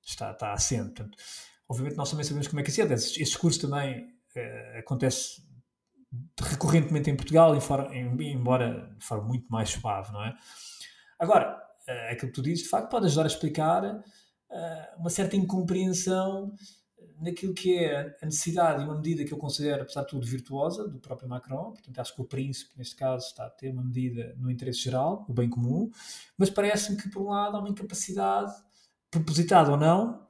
está, 0.04 0.32
está 0.32 0.54
assente. 0.54 0.94
Portanto, 0.94 1.18
obviamente 1.68 1.98
nós 1.98 2.10
também 2.10 2.24
sabemos 2.24 2.48
como 2.48 2.60
é 2.60 2.64
que 2.64 2.70
isso 2.70 2.82
é. 2.82 2.94
Este 2.94 3.24
discurso 3.24 3.62
também 3.62 4.06
uh, 4.06 4.80
acontece 4.80 5.42
recorrentemente 6.40 7.10
em 7.10 7.16
Portugal, 7.16 7.54
embora 8.22 8.94
de 8.98 9.06
forma 9.06 9.28
muito 9.28 9.48
mais 9.50 9.70
suave, 9.70 10.12
não 10.12 10.24
é? 10.24 10.36
Agora, 11.18 11.58
uh, 11.88 12.12
aquilo 12.12 12.32
que 12.32 12.36
tu 12.36 12.42
dizes, 12.42 12.64
de 12.64 12.70
facto, 12.70 12.90
pode 12.90 13.08
ajudar 13.08 13.24
a 13.24 13.28
explicar 13.28 13.84
uh, 13.86 15.00
uma 15.00 15.10
certa 15.10 15.36
incompreensão 15.36 16.54
naquilo 17.22 17.54
que 17.54 17.78
é 17.78 18.18
a 18.22 18.26
necessidade 18.26 18.82
e 18.82 18.86
uma 18.86 18.96
medida 18.96 19.24
que 19.24 19.32
eu 19.32 19.38
considero, 19.38 19.84
apesar 19.84 20.02
de 20.02 20.08
tudo, 20.08 20.26
virtuosa 20.26 20.88
do 20.88 21.00
próprio 21.00 21.30
Macron. 21.30 21.72
Portanto, 21.72 22.00
acho 22.00 22.16
que 22.16 22.22
o 22.22 22.26
príncipe, 22.26 22.72
neste 22.78 22.96
caso, 22.96 23.28
está 23.28 23.46
a 23.46 23.50
ter 23.50 23.72
uma 23.72 23.84
medida 23.84 24.36
no 24.38 24.50
interesse 24.50 24.80
geral, 24.80 25.26
o 25.30 25.34
bem 25.34 25.48
comum, 25.48 25.92
mas 26.38 26.50
parece-me 26.50 26.98
que, 26.98 27.10
por 27.10 27.22
um 27.22 27.30
lado, 27.30 27.56
há 27.56 27.60
uma 27.60 27.70
incapacidade, 27.70 28.52
propositada 29.12 29.72
ou 29.72 29.78
não, 29.78 30.28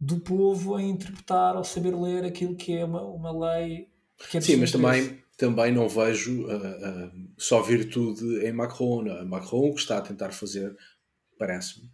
do 0.00 0.18
povo 0.18 0.78
em 0.78 0.90
interpretar 0.90 1.56
ou 1.56 1.62
saber 1.62 1.94
ler 1.94 2.24
aquilo 2.24 2.56
que 2.56 2.76
é 2.76 2.84
uma, 2.84 3.02
uma 3.02 3.54
lei. 3.54 3.88
Que 4.30 4.38
é 4.38 4.40
Sim, 4.40 4.56
mas 4.56 4.72
também, 4.72 5.22
também 5.36 5.72
não 5.72 5.88
vejo 5.88 6.46
uh, 6.46 6.56
uh, 6.56 7.12
só 7.38 7.62
virtude 7.62 8.44
em 8.44 8.52
Macron. 8.52 9.24
Macron, 9.24 9.68
o 9.68 9.74
que 9.74 9.80
está 9.80 9.98
a 9.98 10.02
tentar 10.02 10.32
fazer, 10.32 10.76
parece-me, 11.38 11.88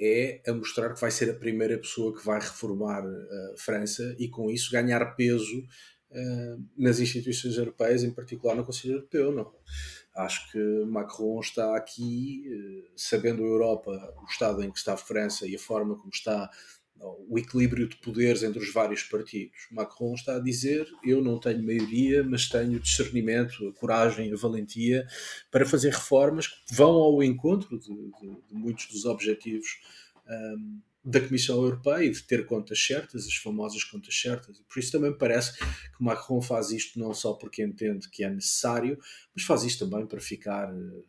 é 0.00 0.40
a 0.46 0.54
mostrar 0.54 0.94
que 0.94 1.00
vai 1.00 1.10
ser 1.10 1.30
a 1.30 1.34
primeira 1.34 1.76
pessoa 1.78 2.16
que 2.16 2.24
vai 2.24 2.40
reformar 2.40 3.04
a 3.04 3.54
França 3.56 4.16
e 4.18 4.28
com 4.28 4.50
isso 4.50 4.72
ganhar 4.72 5.04
peso 5.14 5.58
uh, 6.10 6.64
nas 6.76 6.98
instituições 7.00 7.56
europeias, 7.58 8.02
em 8.02 8.10
particular 8.10 8.56
no 8.56 8.64
Conselho 8.64 8.94
Europeu. 8.94 9.30
Não. 9.30 9.52
Acho 10.16 10.50
que 10.50 10.58
Macron 10.86 11.38
está 11.40 11.76
aqui, 11.76 12.44
uh, 12.48 12.92
sabendo 12.96 13.44
a 13.44 13.46
Europa, 13.46 13.90
o 14.22 14.24
estado 14.24 14.64
em 14.64 14.70
que 14.70 14.78
está 14.78 14.94
a 14.94 14.96
França 14.96 15.46
e 15.46 15.54
a 15.54 15.58
forma 15.58 15.94
como 15.96 16.10
está 16.10 16.50
o 17.28 17.38
equilíbrio 17.38 17.88
de 17.88 17.96
poderes 17.96 18.42
entre 18.42 18.58
os 18.58 18.72
vários 18.72 19.02
partidos. 19.02 19.56
Macron 19.70 20.14
está 20.14 20.36
a 20.36 20.40
dizer: 20.40 20.86
eu 21.04 21.22
não 21.22 21.38
tenho 21.38 21.64
maioria, 21.64 22.22
mas 22.22 22.48
tenho 22.48 22.78
discernimento, 22.80 23.68
a 23.68 23.72
coragem, 23.72 24.32
a 24.32 24.36
valentia 24.36 25.06
para 25.50 25.66
fazer 25.66 25.90
reformas 25.90 26.46
que 26.46 26.74
vão 26.74 26.90
ao 26.90 27.22
encontro 27.22 27.78
de, 27.78 27.86
de, 27.86 28.36
de 28.48 28.54
muitos 28.54 28.86
dos 28.86 29.04
objetivos 29.04 29.80
um, 30.28 30.80
da 31.02 31.20
Comissão 31.20 31.56
Europeia 31.56 32.04
e 32.04 32.10
de 32.10 32.22
ter 32.22 32.44
contas 32.44 32.84
certas, 32.84 33.26
as 33.26 33.34
famosas 33.34 33.82
contas 33.84 34.14
certas. 34.14 34.60
Por 34.68 34.78
isso 34.78 34.92
também 34.92 35.16
parece 35.16 35.58
que 35.58 36.04
Macron 36.04 36.42
faz 36.42 36.70
isto 36.70 36.98
não 36.98 37.14
só 37.14 37.32
porque 37.32 37.62
entende 37.62 38.08
que 38.10 38.22
é 38.22 38.30
necessário, 38.30 38.98
mas 39.34 39.44
faz 39.44 39.64
isto 39.64 39.88
também 39.88 40.06
para 40.06 40.20
ficar. 40.20 40.70
Eh, 40.70 41.02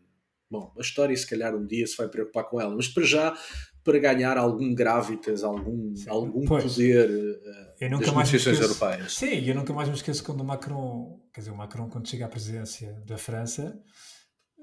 bom, 0.49 0.73
a 0.77 0.81
história 0.81 1.15
se 1.15 1.27
calhar 1.27 1.53
um 1.53 1.65
dia 1.65 1.85
se 1.85 1.97
vai 1.97 2.07
preocupar 2.07 2.45
com 2.45 2.61
ela, 2.61 2.73
mas 2.73 2.87
para 2.87 3.03
já 3.03 3.37
para 3.83 3.99
ganhar 3.99 4.37
algum 4.37 4.73
gravitas, 4.73 5.43
algum, 5.43 5.93
algum 6.07 6.45
poder 6.45 7.09
uh, 7.09 7.89
das 7.89 7.99
negociações 7.99 8.59
europeias. 8.59 9.13
Sim, 9.13 9.45
eu 9.45 9.55
nunca 9.55 9.73
mais 9.73 9.89
me 9.89 9.95
esqueço 9.95 10.23
quando 10.23 10.41
o 10.41 10.45
Macron, 10.45 11.19
quer 11.33 11.41
dizer, 11.41 11.51
o 11.51 11.57
Macron 11.57 11.89
quando 11.89 12.07
chega 12.07 12.25
à 12.25 12.29
presidência 12.29 12.93
da 13.05 13.17
França, 13.17 13.81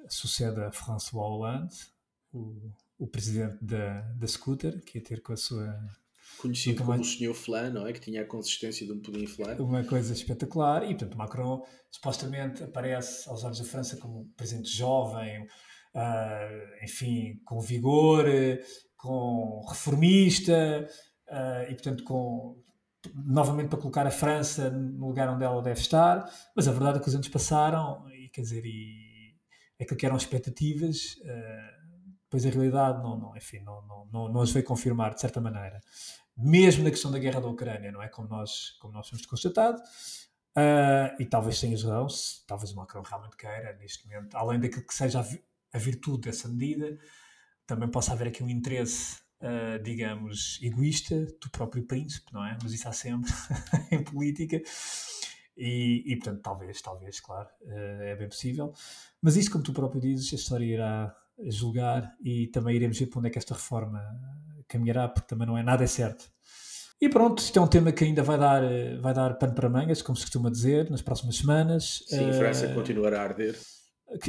sucede 0.08 0.60
a 0.60 0.70
François 0.70 1.26
Hollande, 1.26 1.74
o, 2.32 2.70
o 2.98 3.06
presidente 3.06 3.58
da, 3.60 4.02
da 4.12 4.26
Scooter, 4.26 4.82
que 4.84 4.98
ia 4.98 5.04
ter 5.04 5.20
com 5.20 5.32
a 5.32 5.36
sua... 5.36 5.74
Conhecido 6.36 6.78
como 6.78 6.90
mais... 6.90 7.00
o 7.00 7.04
senhor 7.04 7.34
Flan, 7.34 7.70
não 7.70 7.86
é? 7.86 7.92
Que 7.92 8.00
tinha 8.00 8.22
a 8.22 8.24
consistência 8.24 8.86
de 8.86 8.92
um 8.92 9.00
pudim 9.00 9.26
flan. 9.26 9.56
Uma 9.56 9.82
coisa 9.82 10.12
espetacular. 10.12 10.84
E, 10.84 10.88
portanto, 10.88 11.16
Macron 11.16 11.64
supostamente 11.90 12.62
aparece 12.62 13.28
aos 13.28 13.42
olhos 13.44 13.58
da 13.58 13.64
França 13.64 13.96
como 13.96 14.20
um 14.20 14.28
presidente 14.36 14.70
jovem, 14.70 15.42
uh, 15.94 16.84
enfim, 16.84 17.40
com 17.44 17.58
vigor, 17.60 18.26
com 18.98 19.64
reformista 19.68 20.86
uh, 21.28 21.70
e, 21.70 21.74
portanto, 21.74 22.04
com 22.04 22.62
novamente 23.14 23.68
para 23.68 23.78
colocar 23.78 24.06
a 24.06 24.10
França 24.10 24.70
no 24.70 25.06
lugar 25.06 25.28
onde 25.28 25.44
ela 25.44 25.62
deve 25.62 25.80
estar, 25.80 26.28
mas 26.54 26.66
a 26.66 26.72
verdade 26.72 26.98
é 26.98 27.00
que 27.00 27.08
os 27.08 27.14
anos 27.14 27.28
passaram 27.28 28.06
e 28.10 28.28
quer 28.28 28.42
dizer, 28.42 28.66
e 28.66 29.34
aquilo 29.80 29.96
que 29.96 30.04
eram 30.04 30.16
expectativas, 30.16 31.16
uh, 31.22 31.78
depois 32.24 32.44
a 32.44 32.50
realidade 32.50 33.02
não, 33.02 33.16
não, 33.18 33.36
enfim, 33.36 33.60
não, 33.60 33.80
não, 33.86 34.08
não, 34.12 34.28
não 34.28 34.40
as 34.42 34.50
veio 34.50 34.64
confirmar 34.64 35.14
de 35.14 35.20
certa 35.20 35.40
maneira. 35.40 35.80
Mesmo 36.36 36.84
na 36.84 36.90
questão 36.90 37.10
da 37.10 37.18
guerra 37.18 37.40
da 37.40 37.48
Ucrânia, 37.48 37.90
não 37.90 38.02
é? 38.02 38.08
Como 38.08 38.28
nós, 38.28 38.76
como 38.80 38.92
nós 38.92 39.08
temos 39.08 39.24
constatado, 39.24 39.78
uh, 39.78 41.22
e 41.22 41.24
talvez 41.24 41.60
tenha 41.60 41.76
razão, 41.76 42.08
se 42.08 42.44
talvez 42.46 42.72
o 42.72 42.76
Macron 42.76 43.02
realmente 43.02 43.36
queira, 43.36 43.76
neste 43.78 44.06
momento, 44.06 44.36
além 44.36 44.60
daquilo 44.60 44.86
que 44.86 44.94
seja 44.94 45.20
a, 45.20 45.76
a 45.76 45.78
virtude 45.78 46.28
dessa 46.28 46.48
medida, 46.48 46.98
também 47.68 47.88
possa 47.88 48.14
haver 48.14 48.28
aqui 48.28 48.42
um 48.42 48.48
interesse, 48.48 49.18
uh, 49.42 49.80
digamos, 49.84 50.58
egoísta 50.62 51.26
do 51.40 51.50
próprio 51.52 51.84
príncipe, 51.84 52.32
não 52.32 52.44
é? 52.44 52.56
Mas 52.60 52.72
isso 52.72 52.88
há 52.88 52.92
sempre 52.92 53.30
em 53.92 54.02
política. 54.02 54.60
E, 55.56 56.02
e, 56.06 56.16
portanto, 56.16 56.40
talvez, 56.40 56.80
talvez, 56.80 57.20
claro, 57.20 57.48
uh, 57.62 58.02
é 58.02 58.16
bem 58.16 58.26
possível. 58.26 58.72
Mas 59.20 59.36
isso, 59.36 59.50
como 59.50 59.62
tu 59.62 59.72
próprio 59.72 60.00
dizes, 60.00 60.32
a 60.32 60.36
história 60.36 60.64
irá 60.64 61.16
julgar 61.44 62.16
e 62.24 62.46
também 62.48 62.74
iremos 62.74 62.98
ver 62.98 63.06
para 63.06 63.18
onde 63.18 63.28
é 63.28 63.30
que 63.30 63.38
esta 63.38 63.54
reforma 63.54 64.02
caminhará, 64.66 65.06
porque 65.06 65.28
também 65.28 65.46
não 65.46 65.56
é 65.56 65.62
nada 65.62 65.84
é 65.84 65.86
certo. 65.86 66.30
E 67.00 67.08
pronto, 67.08 67.38
isto 67.38 67.56
é 67.56 67.62
um 67.62 67.66
tema 67.66 67.92
que 67.92 68.02
ainda 68.02 68.22
vai 68.22 68.38
dar, 68.38 68.62
vai 69.00 69.14
dar 69.14 69.34
pano 69.34 69.54
para 69.54 69.68
mangas, 69.68 70.02
como 70.02 70.16
se 70.16 70.24
costuma 70.24 70.50
dizer, 70.50 70.90
nas 70.90 71.02
próximas 71.02 71.36
semanas. 71.36 72.02
Sim, 72.08 72.30
a 72.30 72.32
França 72.32 72.66
uh, 72.66 72.74
continuará 72.74 73.20
a 73.20 73.24
arder. 73.24 73.56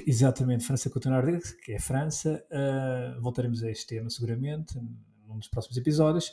Exatamente, 0.06 0.66
França 0.66 0.90
continua 0.90 1.20
a 1.20 1.22
que 1.64 1.74
é 1.74 1.80
França. 1.80 2.44
Uh, 2.52 3.22
voltaremos 3.22 3.64
a 3.64 3.70
este 3.70 3.88
tema 3.88 4.10
seguramente 4.10 4.78
num 5.26 5.38
dos 5.38 5.48
próximos 5.48 5.78
episódios. 5.78 6.32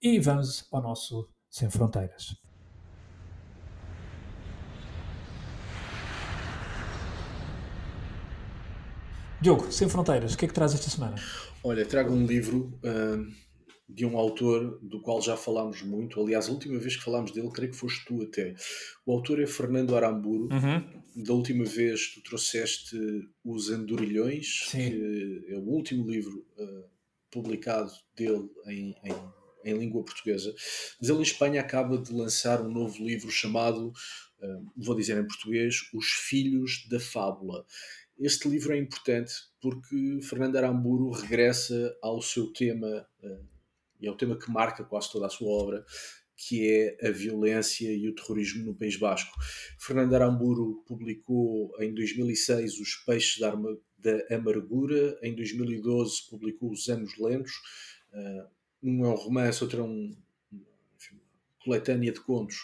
E 0.00 0.18
vamos 0.18 0.66
ao 0.70 0.82
nosso 0.82 1.28
Sem 1.48 1.70
Fronteiras. 1.70 2.36
Diogo, 9.40 9.72
Sem 9.72 9.88
Fronteiras, 9.88 10.34
o 10.34 10.38
que 10.38 10.44
é 10.44 10.48
que 10.48 10.54
traz 10.54 10.74
esta 10.74 10.88
semana? 10.88 11.16
Olha, 11.64 11.86
trago 11.86 12.12
um 12.12 12.26
livro 12.26 12.78
uh, 12.84 13.32
de 13.94 14.06
um 14.06 14.16
autor 14.16 14.78
do 14.82 15.00
qual 15.00 15.20
já 15.20 15.36
falámos 15.36 15.82
muito. 15.82 16.20
Aliás, 16.20 16.48
a 16.48 16.52
última 16.52 16.78
vez 16.78 16.96
que 16.96 17.02
falámos 17.02 17.30
dele, 17.30 17.50
creio 17.50 17.70
que 17.70 17.76
foste 17.76 18.04
tu 18.06 18.22
até. 18.22 18.54
O 19.04 19.12
autor 19.12 19.40
é 19.40 19.46
Fernando 19.46 19.94
Aramburu. 19.94 20.48
Uhum. 20.50 21.02
Da 21.24 21.34
última 21.34 21.64
vez 21.64 22.14
tu 22.14 22.22
trouxeste 22.22 22.96
Os 23.44 23.68
Andorilhões, 23.68 24.68
Sim. 24.68 24.90
que 24.90 25.44
é 25.48 25.56
o 25.56 25.68
último 25.68 26.10
livro 26.10 26.46
uh, 26.56 26.84
publicado 27.30 27.92
dele 28.16 28.48
em, 28.66 28.96
em, 29.04 29.72
em, 29.72 29.78
língua 29.78 30.02
portuguesa. 30.02 30.54
Mas 30.98 31.10
ele 31.10 31.18
em 31.18 31.22
Espanha 31.22 31.60
acaba 31.60 31.98
de 31.98 32.12
lançar 32.14 32.62
um 32.62 32.70
novo 32.70 32.96
livro 33.04 33.30
chamado, 33.30 33.88
uh, 33.88 34.72
vou 34.74 34.96
dizer 34.96 35.18
em 35.18 35.26
português, 35.26 35.82
Os 35.92 36.06
Filhos 36.06 36.86
da 36.88 36.98
Fábula. 36.98 37.66
Este 38.18 38.48
livro 38.48 38.72
é 38.72 38.78
importante 38.78 39.32
porque 39.60 40.20
Fernando 40.22 40.56
Aramburu 40.56 41.10
regressa 41.10 41.94
ao 42.00 42.22
seu 42.22 42.50
tema 42.54 43.06
uh, 43.22 43.51
e 44.02 44.06
é 44.08 44.10
o 44.10 44.16
tema 44.16 44.36
que 44.36 44.50
marca 44.50 44.84
quase 44.84 45.10
toda 45.10 45.26
a 45.26 45.30
sua 45.30 45.48
obra, 45.48 45.86
que 46.36 46.68
é 46.68 47.08
a 47.08 47.10
violência 47.12 47.90
e 47.92 48.08
o 48.08 48.14
terrorismo 48.14 48.64
no 48.64 48.74
País 48.74 48.96
Basco. 48.96 49.32
Fernando 49.78 50.14
Aramburu 50.14 50.82
publicou 50.86 51.72
em 51.78 51.94
2006 51.94 52.80
Os 52.80 52.96
Peixes 53.06 53.38
da, 53.38 53.52
da 53.98 54.34
Amargura, 54.34 55.16
em 55.22 55.34
2012 55.36 56.28
publicou 56.28 56.72
Os 56.72 56.88
Anos 56.88 57.16
Lentos, 57.16 57.52
uh, 58.12 58.50
um 58.82 59.04
é 59.04 59.08
um 59.08 59.14
romance, 59.14 59.62
outro 59.62 59.80
é 59.80 59.84
um, 59.84 60.16
enfim, 60.96 61.14
uma 61.14 61.64
coletânea 61.64 62.10
de 62.10 62.20
contos 62.20 62.56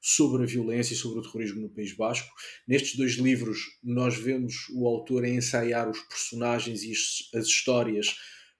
sobre 0.00 0.44
a 0.44 0.46
violência 0.46 0.92
e 0.92 0.96
sobre 0.96 1.18
o 1.18 1.22
terrorismo 1.22 1.62
no 1.62 1.70
País 1.70 1.92
Basco. 1.92 2.30
Nestes 2.68 2.94
dois 2.94 3.12
livros, 3.14 3.58
nós 3.82 4.16
vemos 4.16 4.68
o 4.72 4.86
autor 4.86 5.24
a 5.24 5.28
ensaiar 5.28 5.90
os 5.90 5.98
personagens 6.02 6.84
e 6.84 6.92
as 7.36 7.46
histórias 7.46 8.14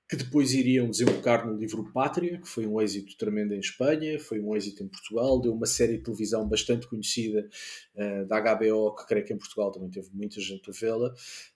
que 0.08 0.16
depois 0.16 0.52
iriam 0.52 0.90
desembocar 0.90 1.46
no 1.46 1.56
livro 1.56 1.90
Pátria, 1.90 2.38
que 2.38 2.48
foi 2.48 2.66
um 2.66 2.80
êxito 2.80 3.16
tremendo 3.16 3.54
em 3.54 3.58
Espanha, 3.58 4.18
foi 4.20 4.38
um 4.38 4.54
êxito 4.54 4.82
em 4.82 4.88
Portugal, 4.88 5.40
deu 5.40 5.54
uma 5.54 5.66
série 5.66 5.96
de 5.96 6.02
televisão 6.02 6.46
bastante 6.46 6.86
conhecida 6.86 7.48
uh, 7.94 8.26
da 8.26 8.40
HBO, 8.40 8.94
que 8.94 9.06
creio 9.06 9.24
que 9.24 9.32
em 9.32 9.38
Portugal 9.38 9.72
também 9.72 9.90
teve 9.90 10.10
muita 10.12 10.40
gente 10.40 10.68
a 10.68 10.72
vê-la. 10.72 11.14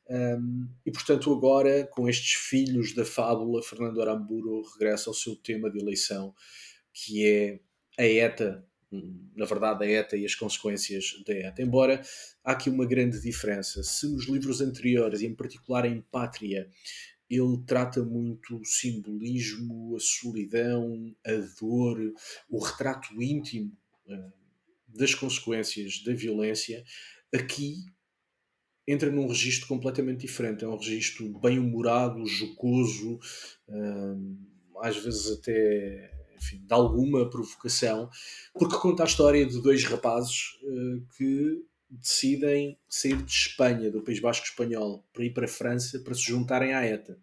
Um, 0.09 0.67
e 0.87 0.91
portanto, 0.91 1.31
agora, 1.33 1.87
com 1.93 2.09
estes 2.09 2.33
filhos 2.35 2.95
da 2.95 3.05
fábula, 3.05 3.63
Fernando 3.63 4.01
Aramburu 4.01 4.63
regressa 4.73 5.11
ao 5.11 5.15
seu 5.15 5.37
tema 5.37 5.71
de 5.71 5.79
eleição, 5.79 6.35
que 6.93 7.27
é 7.27 7.61
a 7.99 8.07
ETA, 8.07 8.65
na 9.37 9.45
verdade, 9.45 9.85
a 9.85 9.87
ETA 9.87 10.17
e 10.17 10.25
as 10.25 10.35
consequências 10.35 11.23
da 11.27 11.35
ETA. 11.35 11.61
Embora 11.61 12.01
há 12.43 12.53
aqui 12.53 12.71
uma 12.71 12.87
grande 12.87 13.21
diferença. 13.21 13.83
Se 13.83 14.09
nos 14.09 14.27
livros 14.27 14.63
anteriores, 14.63 15.21
e 15.21 15.27
em 15.27 15.35
particular 15.35 15.85
em 15.85 16.01
Pátria, 16.01 16.71
ele 17.31 17.63
trata 17.67 18.03
muito 18.03 18.57
o 18.57 18.65
simbolismo, 18.65 19.95
a 19.97 20.01
solidão, 20.01 21.15
a 21.27 21.33
dor, 21.61 21.99
o 22.49 22.59
retrato 22.59 23.21
íntimo 23.23 23.77
uh, 24.07 24.33
das 24.89 25.15
consequências 25.15 26.03
da 26.03 26.15
violência. 26.15 26.83
Aqui 27.35 27.85
entra 28.87 29.11
num 29.11 29.29
registro 29.29 29.69
completamente 29.69 30.23
diferente. 30.23 30.65
É 30.65 30.69
um 30.69 30.79
registro 30.79 31.39
bem 31.39 31.59
humorado, 31.59 32.25
jocoso, 32.27 33.21
uh, 33.69 34.79
às 34.81 34.97
vezes 34.97 35.31
até 35.39 36.15
enfim, 36.39 36.65
de 36.65 36.73
alguma 36.73 37.29
provocação, 37.29 38.09
porque 38.55 38.79
conta 38.79 39.03
a 39.03 39.07
história 39.07 39.45
de 39.45 39.61
dois 39.61 39.85
rapazes 39.85 40.55
uh, 40.63 41.07
que 41.17 41.65
decidem 41.91 42.79
sair 42.89 43.17
de 43.17 43.31
Espanha, 43.31 43.91
do 43.91 44.03
País 44.03 44.21
Basco 44.21 44.47
Espanhol, 44.47 45.05
para 45.13 45.25
ir 45.25 45.31
para 45.31 45.47
a 45.47 45.49
França 45.49 45.99
para 46.01 46.15
se 46.15 46.23
juntarem 46.23 46.75
à 46.75 46.85
ETA. 46.85 47.19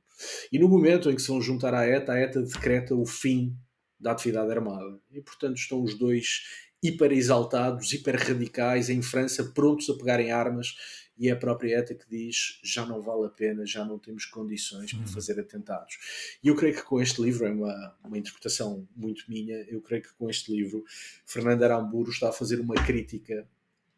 E 0.52 0.58
no 0.58 0.70
momento 0.70 1.10
em 1.10 1.16
que 1.16 1.22
se 1.22 1.28
vão 1.28 1.42
juntar 1.42 1.74
à 1.74 1.86
ETA, 1.86 2.14
a 2.14 2.20
ETA 2.20 2.42
decreta 2.42 2.96
o 2.96 3.06
fim 3.06 3.56
da 4.00 4.12
atividade 4.12 4.52
armada. 4.52 5.00
E 5.12 5.22
portanto 5.22 5.58
estão 5.58 5.82
os 5.84 5.98
dois 5.98 6.44
hiper 6.82 7.12
exaltados, 7.12 7.92
hiper 7.94 8.16
radicais 8.16 8.90
em 8.90 9.02
França, 9.02 9.44
prontos 9.44 9.90
a 9.90 9.98
pegarem 9.98 10.32
armas. 10.32 10.76
E 11.18 11.30
é 11.30 11.32
a 11.32 11.36
própria 11.36 11.80
ETA 11.80 11.96
que 11.96 12.10
diz: 12.10 12.60
já 12.62 12.86
não 12.86 13.02
vale 13.02 13.28
a 13.28 13.30
pena, 13.30 13.66
já 13.66 13.86
não 13.86 13.98
temos 13.98 14.26
condições 14.26 14.92
para 14.92 15.02
uhum. 15.02 15.08
fazer 15.08 15.40
atentados. 15.40 15.98
E 16.44 16.50
eu 16.50 16.56
creio 16.56 16.76
que 16.76 16.84
com 16.84 17.02
este 17.02 17.22
livro, 17.22 17.46
é 17.46 17.52
uma, 17.52 17.96
uma 18.04 18.18
interpretação 18.18 18.86
muito 18.94 19.24
minha, 19.30 19.56
eu 19.70 19.82
creio 19.82 20.04
que 20.04 20.14
com 20.16 20.30
este 20.30 20.52
livro, 20.52 20.84
Fernando 21.26 21.64
Aramburu 21.64 22.12
está 22.12 22.30
a 22.30 22.34
fazer 22.34 22.60
uma 22.60 22.76
crítica 22.76 23.48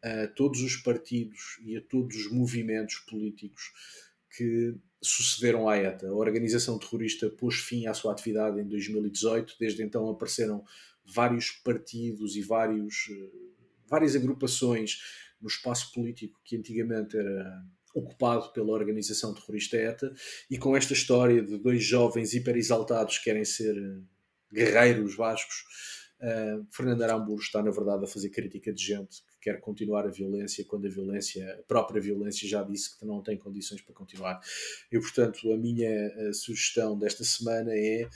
a 0.02 0.28
todos 0.28 0.60
os 0.60 0.76
partidos 0.76 1.58
e 1.64 1.76
a 1.76 1.80
todos 1.80 2.16
os 2.16 2.30
movimentos 2.30 2.96
políticos 3.08 3.72
que 4.30 4.74
sucederam 5.02 5.68
à 5.68 5.76
ETA. 5.76 6.08
A 6.08 6.14
organização 6.14 6.78
terrorista 6.78 7.28
pôs 7.30 7.56
fim 7.56 7.86
à 7.86 7.94
sua 7.94 8.12
atividade 8.12 8.60
em 8.60 8.68
2018, 8.68 9.56
desde 9.58 9.82
então 9.82 10.08
apareceram 10.08 10.64
vários 11.04 11.50
partidos 11.50 12.36
e 12.36 12.42
vários, 12.42 13.08
eh, 13.10 13.30
várias 13.86 14.14
agrupações 14.14 14.98
no 15.40 15.48
espaço 15.48 15.92
político 15.92 16.40
que 16.44 16.56
antigamente 16.56 17.16
era 17.16 17.64
ocupado 17.94 18.52
pela 18.52 18.72
organização 18.72 19.34
terrorista 19.34 19.76
ETA, 19.76 20.12
e 20.50 20.58
com 20.58 20.76
esta 20.76 20.92
história 20.92 21.42
de 21.42 21.58
dois 21.58 21.82
jovens 21.82 22.34
hiper 22.34 22.56
exaltados 22.56 23.18
que 23.18 23.24
querem 23.24 23.44
ser 23.44 23.74
guerreiros 24.52 25.16
bascos. 25.16 25.64
Uh, 26.20 26.66
Fernando 26.70 27.02
Aramburu 27.02 27.40
está, 27.40 27.62
na 27.62 27.70
verdade, 27.70 28.04
a 28.04 28.08
fazer 28.08 28.30
crítica 28.30 28.72
de 28.72 28.84
gente 28.84 29.22
quer 29.40 29.60
continuar 29.60 30.06
a 30.06 30.10
violência 30.10 30.64
quando 30.64 30.86
a 30.86 30.90
violência, 30.90 31.54
a 31.54 31.62
própria 31.62 32.00
violência, 32.00 32.48
já 32.48 32.62
disse 32.62 32.98
que 32.98 33.04
não 33.04 33.22
tem 33.22 33.36
condições 33.36 33.80
para 33.80 33.94
continuar. 33.94 34.40
E, 34.90 34.98
portanto, 34.98 35.52
a 35.52 35.56
minha 35.56 36.08
a 36.28 36.32
sugestão 36.32 36.98
desta 36.98 37.24
semana 37.24 37.72
é 37.74 38.08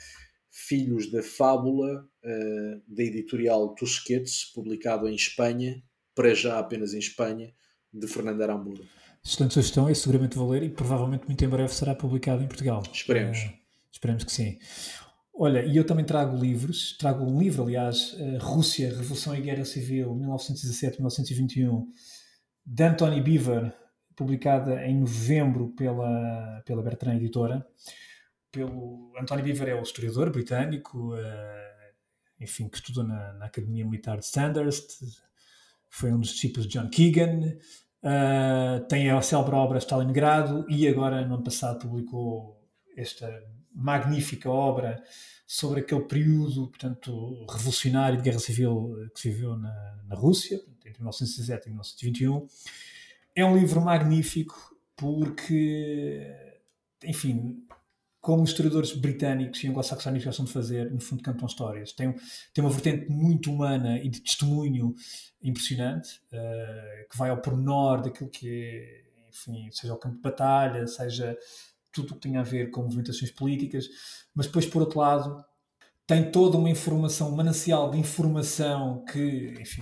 Filhos 0.55 1.09
da 1.09 1.23
Fábula, 1.23 2.07
uh, 2.23 2.81
da 2.87 3.03
editorial 3.03 3.73
Tusquets, 3.73 4.45
publicado 4.53 5.09
em 5.09 5.15
Espanha, 5.15 5.81
para 6.13 6.35
já 6.35 6.59
apenas 6.59 6.93
em 6.93 6.99
Espanha, 6.99 7.51
de 7.91 8.07
Fernando 8.07 8.41
Aramburu. 8.41 8.85
Excelente 9.25 9.55
sugestão, 9.55 9.89
é 9.89 9.93
seguramente 9.93 10.35
vou 10.35 10.49
ler 10.49 10.61
e 10.61 10.69
provavelmente 10.69 11.25
muito 11.25 11.43
em 11.43 11.47
breve 11.47 11.73
será 11.73 11.95
publicado 11.95 12.43
em 12.43 12.47
Portugal. 12.47 12.83
Esperemos. 12.93 13.39
Uh, 13.39 13.53
esperemos 13.91 14.23
que 14.23 14.31
sim. 14.31 14.59
Olha, 15.35 15.65
e 15.65 15.75
eu 15.75 15.83
também 15.83 16.05
trago 16.05 16.37
livros, 16.37 16.95
trago 16.95 17.25
um 17.25 17.39
livro, 17.39 17.63
aliás, 17.63 18.13
uh, 18.13 18.37
Rússia, 18.39 18.89
Revolução 18.89 19.35
e 19.35 19.41
Guerra 19.41 19.65
Civil, 19.65 20.13
1917-1921, 20.15 21.87
de 22.63 22.83
Anthony 22.83 23.19
Beaver, 23.19 23.73
publicada 24.15 24.85
em 24.85 24.99
novembro 24.99 25.69
pela, 25.75 26.61
pela 26.65 26.83
Bertrand 26.83 27.15
Editora. 27.15 27.65
Pelo, 28.51 29.11
Anthony 29.19 29.41
Beaver 29.41 29.69
é 29.69 29.75
o 29.75 29.81
historiador 29.81 30.29
britânico, 30.29 31.15
uh, 31.15 31.19
enfim, 32.39 32.69
que 32.69 32.77
estudou 32.77 33.03
na, 33.03 33.33
na, 33.33 33.45
Academia 33.45 33.83
Militar 33.83 34.19
de 34.19 34.27
Sandhurst, 34.27 34.99
foi 35.89 36.13
um 36.13 36.19
dos 36.19 36.29
discípulos 36.29 36.67
de 36.67 36.77
John 36.77 36.89
Keegan, 36.89 37.57
uh, 38.03 38.85
tem 38.87 39.09
a 39.09 39.19
célebre 39.23 39.55
obra 39.55 39.79
Stalingrado 39.79 40.63
e 40.69 40.87
agora, 40.87 41.25
no 41.25 41.33
ano 41.33 41.43
passado, 41.43 41.79
publicou 41.79 42.61
esta 42.95 43.27
magnífica 43.73 44.49
obra 44.49 45.03
sobre 45.45 45.81
aquele 45.81 46.01
período, 46.01 46.67
portanto, 46.67 47.45
revolucionário 47.49 48.17
de 48.17 48.23
guerra 48.23 48.39
civil 48.39 48.95
que 49.13 49.19
se 49.19 49.29
viveu 49.29 49.57
na, 49.57 49.99
na 50.07 50.15
Rússia, 50.15 50.59
entre 50.85 50.99
1917 50.99 51.67
e 51.67 51.69
1921. 51.69 52.47
É 53.35 53.45
um 53.45 53.57
livro 53.57 53.81
magnífico 53.81 54.75
porque, 54.95 56.25
enfim, 57.03 57.63
como 58.23 58.45
historiadores 58.45 58.93
britânicos 58.93 59.61
e 59.63 59.67
anglo-saxónicos 59.67 60.25
gostam 60.25 60.45
de 60.45 60.51
fazer, 60.53 60.89
no 60.89 61.01
fundo 61.01 61.21
cantam 61.21 61.45
histórias. 61.45 61.91
Tem, 61.91 62.15
tem 62.53 62.63
uma 62.63 62.69
vertente 62.69 63.11
muito 63.11 63.51
humana 63.51 63.99
e 63.99 64.07
de 64.07 64.21
testemunho 64.21 64.95
impressionante, 65.41 66.21
uh, 66.31 67.09
que 67.09 67.17
vai 67.17 67.29
ao 67.29 67.41
pormenor 67.41 68.01
daquilo 68.01 68.29
que 68.29 68.47
é, 68.49 69.29
enfim, 69.29 69.69
seja 69.73 69.93
o 69.93 69.97
campo 69.97 70.15
de 70.15 70.21
batalha, 70.21 70.87
seja 70.87 71.37
tudo 71.93 72.11
o 72.11 72.13
que 72.15 72.21
tem 72.21 72.37
a 72.37 72.43
ver 72.43 72.71
com 72.71 72.83
movimentações 72.83 73.31
políticas, 73.31 73.87
mas 74.33 74.47
depois, 74.47 74.65
por 74.65 74.81
outro 74.81 74.99
lado, 74.99 75.45
tem 76.05 76.31
toda 76.31 76.57
uma 76.57 76.69
informação, 76.69 77.31
um 77.31 77.35
manancial 77.35 77.89
de 77.89 77.97
informação 77.97 79.05
que, 79.05 79.53
enfim, 79.59 79.81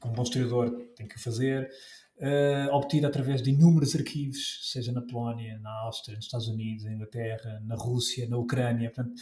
como 0.00 0.14
bom 0.14 0.22
historiador 0.22 0.70
tem 0.96 1.06
que 1.06 1.18
fazer, 1.20 1.70
uh, 2.18 2.74
obtida 2.74 3.06
através 3.06 3.42
de 3.42 3.50
inúmeros 3.50 3.94
arquivos, 3.94 4.70
seja 4.72 4.92
na 4.92 5.02
Polónia, 5.02 5.58
na 5.60 5.70
Áustria, 5.82 6.16
nos 6.16 6.24
Estados 6.24 6.48
Unidos, 6.48 6.84
na 6.84 6.94
Inglaterra, 6.94 7.60
na 7.64 7.76
Rússia, 7.76 8.28
na 8.28 8.36
Ucrânia. 8.36 8.90
Portanto, 8.90 9.14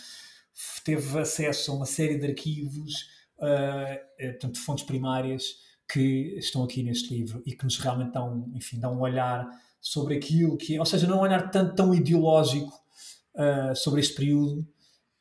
teve 0.84 1.18
acesso 1.18 1.72
a 1.72 1.74
uma 1.74 1.86
série 1.86 2.18
de 2.18 2.26
arquivos, 2.26 3.08
uh, 3.38 4.22
portanto, 4.30 4.58
fontes 4.58 4.84
primárias 4.84 5.62
que 5.90 6.36
estão 6.38 6.64
aqui 6.64 6.82
neste 6.82 7.14
livro 7.14 7.42
e 7.44 7.54
que 7.54 7.64
nos 7.64 7.78
realmente 7.78 8.12
dão, 8.12 8.50
enfim, 8.54 8.80
dão 8.80 8.94
um 8.94 9.00
olhar 9.00 9.46
sobre 9.84 10.16
aquilo 10.16 10.56
que 10.56 10.76
é, 10.76 10.80
ou 10.80 10.86
seja, 10.86 11.06
não 11.06 11.16
é 11.16 11.18
um 11.18 11.22
olhar 11.24 11.50
tanto 11.50 11.74
tão 11.74 11.94
ideológico 11.94 12.72
uh, 13.34 13.76
sobre 13.76 14.00
este 14.00 14.14
período, 14.14 14.66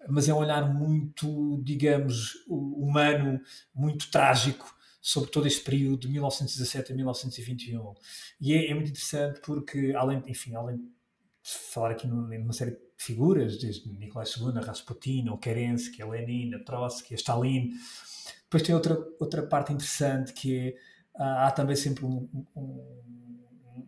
mas 0.07 0.29
é 0.29 0.33
um 0.33 0.37
olhar 0.37 0.73
muito, 0.73 1.61
digamos, 1.61 2.31
humano, 2.47 3.41
muito 3.75 4.09
trágico 4.09 4.73
sobre 5.01 5.29
todo 5.31 5.47
este 5.47 5.61
período 5.65 6.07
de 6.07 6.07
1917 6.07 6.93
a 6.93 6.95
1921. 6.95 7.93
E 8.39 8.53
é, 8.53 8.69
é 8.69 8.73
muito 8.73 8.89
interessante 8.89 9.41
porque, 9.41 9.93
além, 9.97 10.23
enfim, 10.27 10.55
além 10.55 10.77
de 10.77 11.51
falar 11.73 11.91
aqui 11.91 12.07
numa 12.07 12.53
série 12.53 12.71
de 12.71 12.79
figuras, 12.97 13.59
desde 13.59 13.89
Nicolai 13.89 14.25
II, 14.25 14.65
Rasputin, 14.65 15.27
o 15.27 15.37
Kerensky, 15.37 16.01
a 16.01 16.07
Lenin, 16.07 16.53
a 16.53 16.63
Trotsky, 16.63 17.15
a 17.15 17.17
Stalin, 17.17 17.69
depois 18.43 18.63
tem 18.63 18.73
outra, 18.73 18.97
outra 19.19 19.43
parte 19.43 19.73
interessante 19.73 20.31
que 20.31 20.57
é, 20.57 20.75
há 21.17 21.51
também 21.51 21.75
sempre 21.75 22.05
um, 22.05 22.29
um 22.55 23.03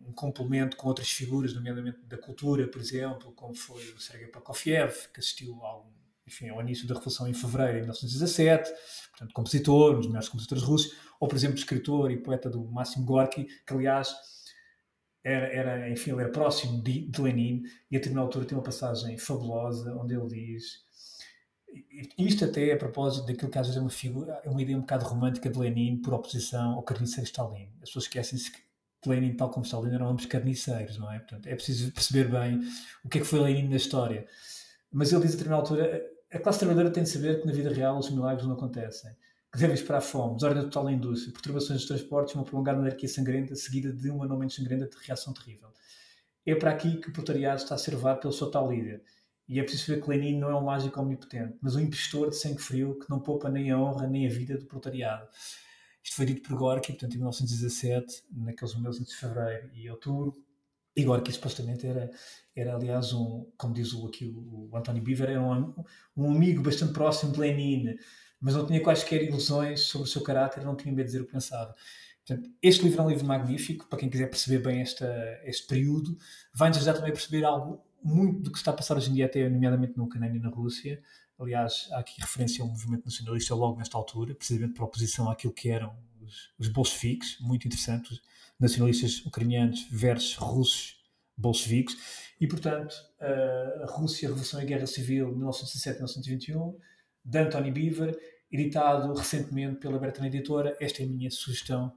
um 0.06 0.12
complemento 0.12 0.76
com 0.76 0.88
outras 0.88 1.10
figuras, 1.10 1.54
nomeadamente 1.54 1.98
da 2.04 2.18
cultura, 2.18 2.66
por 2.68 2.80
exemplo, 2.80 3.32
como 3.32 3.54
foi 3.54 3.82
o 3.92 4.00
Sergei 4.00 4.26
Prokofiev, 4.28 5.08
que 5.12 5.20
assistiu 5.20 5.62
ao, 5.64 5.92
enfim, 6.26 6.48
ao 6.48 6.60
início 6.60 6.86
da 6.86 6.94
Revolução 6.94 7.28
em 7.28 7.34
fevereiro 7.34 7.74
de 7.74 7.80
1917, 7.82 8.70
portanto, 9.10 9.32
compositor, 9.32 9.94
um 9.94 9.98
dos 9.98 10.06
melhores 10.06 10.28
compositores 10.28 10.62
russos, 10.62 10.96
ou, 11.20 11.28
por 11.28 11.36
exemplo, 11.36 11.56
escritor 11.56 12.10
e 12.10 12.16
poeta 12.16 12.50
do 12.50 12.64
Máximo 12.64 13.04
Gorky, 13.04 13.44
que, 13.66 13.72
aliás, 13.72 14.14
era, 15.22 15.46
era, 15.46 15.90
enfim, 15.90 16.12
ele 16.12 16.22
era 16.22 16.30
próximo 16.30 16.82
de, 16.82 17.08
de 17.08 17.20
Lenin, 17.20 17.62
e 17.90 17.96
a 17.96 17.98
determinada 17.98 18.26
altura 18.26 18.44
tem 18.44 18.56
uma 18.56 18.64
passagem 18.64 19.18
fabulosa, 19.18 19.94
onde 19.94 20.14
ele 20.14 20.26
diz 20.26 20.86
isto 22.18 22.44
até 22.44 22.68
é 22.68 22.74
a 22.74 22.76
propósito 22.76 23.26
daquilo 23.26 23.50
que 23.50 23.58
às 23.58 23.66
vezes 23.66 23.78
é 23.78 23.82
uma, 23.82 23.90
figura, 23.90 24.40
é 24.44 24.48
uma 24.48 24.62
ideia 24.62 24.78
um 24.78 24.82
bocado 24.82 25.04
romântica 25.04 25.50
de 25.50 25.58
Lenin 25.58 26.00
por 26.00 26.14
oposição 26.14 26.72
ao 26.74 26.82
carniceiro 26.82 27.24
Stalin. 27.24 27.68
As 27.82 27.88
pessoas 27.88 28.04
esquecem-se 28.04 28.50
que 28.50 28.58
Lenin, 29.08 29.34
tal 29.34 29.50
como 29.50 29.64
Stalin, 29.64 29.94
eram 29.94 30.08
ambos 30.08 30.26
carniceiros, 30.26 30.98
não 30.98 31.10
é? 31.12 31.18
Portanto, 31.18 31.46
é 31.46 31.54
preciso 31.54 31.92
perceber 31.92 32.28
bem 32.28 32.60
o 33.04 33.08
que 33.08 33.18
é 33.18 33.20
que 33.20 33.26
foi 33.26 33.40
Lenin 33.40 33.68
na 33.68 33.76
história. 33.76 34.26
Mas 34.92 35.12
ele 35.12 35.22
diz 35.22 35.30
a 35.30 35.36
determinada 35.36 35.62
altura: 35.62 36.02
a 36.32 36.38
classe 36.38 36.58
trabalhadora 36.58 36.92
tem 36.92 37.02
de 37.02 37.08
saber 37.08 37.40
que 37.40 37.46
na 37.46 37.52
vida 37.52 37.72
real 37.72 37.98
os 37.98 38.10
milagres 38.10 38.46
não 38.46 38.54
acontecem, 38.54 39.10
que 39.52 39.58
devem 39.58 39.74
esperar 39.74 40.00
fome, 40.00 40.34
desordem 40.36 40.62
total 40.64 40.84
da 40.84 40.92
indústria, 40.92 41.32
perturbações 41.32 41.80
dos 41.80 41.88
transportes, 41.88 42.34
uma 42.34 42.44
prolongada 42.44 42.80
anarquia 42.80 43.08
sangrenta, 43.08 43.54
seguida 43.54 43.92
de 43.92 44.10
uma 44.10 44.26
não 44.26 44.38
menos 44.38 44.54
sangrenta 44.54 44.88
de 44.88 44.96
reação 45.06 45.32
terrível. 45.32 45.68
É 46.44 46.54
para 46.54 46.70
aqui 46.70 46.96
que 46.98 47.08
o 47.08 47.12
proletariado 47.12 47.62
está 47.62 47.74
a 47.74 47.78
ser 47.78 47.92
levado 47.92 48.20
pelo 48.20 48.32
seu 48.32 48.50
tal 48.50 48.70
líder. 48.70 49.02
E 49.48 49.60
é 49.60 49.62
preciso 49.62 49.94
ver 49.94 50.02
que 50.02 50.10
Lenin 50.10 50.38
não 50.38 50.50
é 50.50 50.56
um 50.56 50.64
mágico 50.64 51.00
omnipotente, 51.00 51.56
mas 51.62 51.76
um 51.76 51.80
impostor 51.80 52.30
de 52.30 52.36
sangue 52.36 52.60
frio 52.60 52.98
que 52.98 53.08
não 53.08 53.20
poupa 53.20 53.48
nem 53.48 53.70
a 53.70 53.78
honra 53.78 54.06
nem 54.06 54.26
a 54.26 54.30
vida 54.30 54.58
do 54.58 54.64
proletariado. 54.66 55.28
Isto 56.06 56.16
foi 56.18 56.26
dito 56.26 56.48
por 56.48 56.56
Gorky, 56.56 56.92
portanto, 56.92 57.14
em 57.14 57.16
1917, 57.16 58.22
naqueles 58.30 58.76
meses 58.76 59.04
de 59.04 59.16
fevereiro 59.16 59.68
e 59.74 59.90
outubro. 59.90 60.32
E 60.94 61.02
Gorky 61.02 61.32
supostamente 61.32 61.84
era, 61.84 62.08
era 62.54 62.76
aliás, 62.76 63.12
um, 63.12 63.50
como 63.58 63.74
diz 63.74 63.92
o, 63.92 64.06
aqui 64.06 64.24
o, 64.24 64.68
o 64.70 64.76
António 64.76 65.02
Beaver, 65.02 65.30
era 65.30 65.42
um, 65.42 65.74
um 66.16 66.30
amigo 66.30 66.62
bastante 66.62 66.92
próximo 66.92 67.32
de 67.32 67.40
Lenin, 67.40 67.96
mas 68.40 68.54
não 68.54 68.64
tinha 68.64 68.80
quaisquer 68.80 69.20
ilusões 69.20 69.80
sobre 69.80 70.06
o 70.06 70.10
seu 70.10 70.22
caráter, 70.22 70.64
não 70.64 70.76
tinha 70.76 70.94
medo 70.94 71.06
de 71.06 71.12
dizer 71.12 71.22
o 71.22 71.26
que 71.26 71.32
pensava. 71.32 71.74
Portanto, 72.24 72.50
este 72.62 72.84
livro 72.84 73.02
é 73.02 73.04
um 73.04 73.10
livro 73.10 73.26
magnífico, 73.26 73.88
para 73.88 73.98
quem 73.98 74.08
quiser 74.08 74.30
perceber 74.30 74.60
bem 74.60 74.82
esta, 74.82 75.12
este 75.42 75.66
período, 75.66 76.16
vai-nos 76.54 76.78
ajudar 76.78 76.94
também 76.94 77.10
a 77.10 77.14
perceber 77.14 77.44
algo 77.44 77.84
muito 78.00 78.42
do 78.42 78.52
que 78.52 78.58
está 78.58 78.70
a 78.70 78.74
passar 78.74 78.96
hoje 78.96 79.10
em 79.10 79.14
dia, 79.14 79.26
até 79.26 79.48
nomeadamente 79.48 79.96
na 79.96 80.04
Ucrânia 80.04 80.36
e 80.36 80.40
na 80.40 80.50
Rússia, 80.50 81.02
Aliás, 81.38 81.88
há 81.92 81.98
aqui 81.98 82.20
referência 82.20 82.62
a 82.62 82.66
um 82.66 82.70
movimento 82.70 83.04
nacionalista 83.04 83.54
logo 83.54 83.78
nesta 83.78 83.96
altura, 83.96 84.34
precisamente 84.34 84.74
por 84.74 84.84
oposição 84.84 85.30
àquilo 85.30 85.52
que 85.52 85.68
eram 85.68 85.96
os, 86.20 86.50
os 86.58 86.68
bolcheviques, 86.68 87.38
muito 87.40 87.66
interessante, 87.66 88.12
os 88.12 88.22
nacionalistas 88.58 89.24
ucranianos 89.26 89.86
versus 89.90 90.34
russos 90.36 90.96
bolcheviques. 91.36 91.96
E, 92.40 92.46
portanto, 92.46 92.94
a 93.20 93.86
Rússia, 93.90 94.28
a 94.28 94.30
Revolução 94.30 94.62
e 94.62 94.64
Guerra 94.64 94.86
Civil, 94.86 95.36
1917-1921, 95.36 96.74
de 97.24 97.38
Anthony 97.38 97.70
Beaver, 97.70 98.18
editado 98.50 99.12
recentemente 99.12 99.80
pela 99.80 99.98
Bertrand 99.98 100.26
Editora. 100.26 100.76
Esta 100.80 101.02
é 101.02 101.04
a 101.04 101.08
minha 101.08 101.30
sugestão 101.30 101.92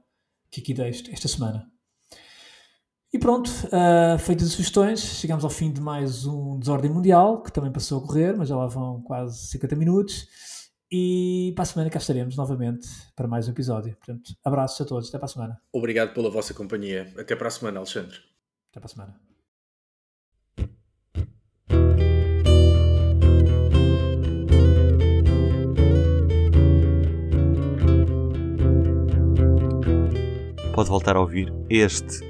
que 0.50 0.60
aqui 0.60 0.74
deixo 0.74 1.10
esta 1.10 1.28
semana. 1.28 1.70
E 3.12 3.18
pronto, 3.18 3.48
uh, 3.48 4.16
feitas 4.20 4.46
as 4.46 4.52
sugestões, 4.52 5.00
chegamos 5.00 5.42
ao 5.42 5.50
fim 5.50 5.72
de 5.72 5.80
mais 5.80 6.26
um 6.26 6.60
Desordem 6.60 6.92
Mundial, 6.92 7.42
que 7.42 7.50
também 7.50 7.72
passou 7.72 7.98
a 7.98 8.06
correr, 8.06 8.36
mas 8.36 8.48
já 8.48 8.56
lá 8.56 8.68
vão 8.68 9.02
quase 9.02 9.48
50 9.48 9.74
minutos. 9.74 10.28
E 10.88 11.52
para 11.56 11.64
a 11.64 11.66
semana 11.66 11.90
cá 11.90 11.98
estaremos 11.98 12.36
novamente 12.36 12.86
para 13.16 13.26
mais 13.26 13.48
um 13.48 13.50
episódio. 13.50 13.96
Portanto, 13.96 14.32
abraços 14.44 14.80
a 14.80 14.84
todos, 14.84 15.08
até 15.08 15.18
para 15.18 15.24
a 15.24 15.28
semana. 15.28 15.60
Obrigado 15.72 16.14
pela 16.14 16.30
vossa 16.30 16.54
companhia. 16.54 17.12
Até 17.18 17.34
para 17.34 17.48
a 17.48 17.50
semana, 17.50 17.78
Alexandre. 17.80 18.16
Até 18.70 18.78
para 18.78 18.86
a 18.86 18.88
semana. 18.88 19.20
Pode 30.76 30.88
voltar 30.88 31.16
a 31.16 31.20
ouvir 31.20 31.52
este 31.68 32.29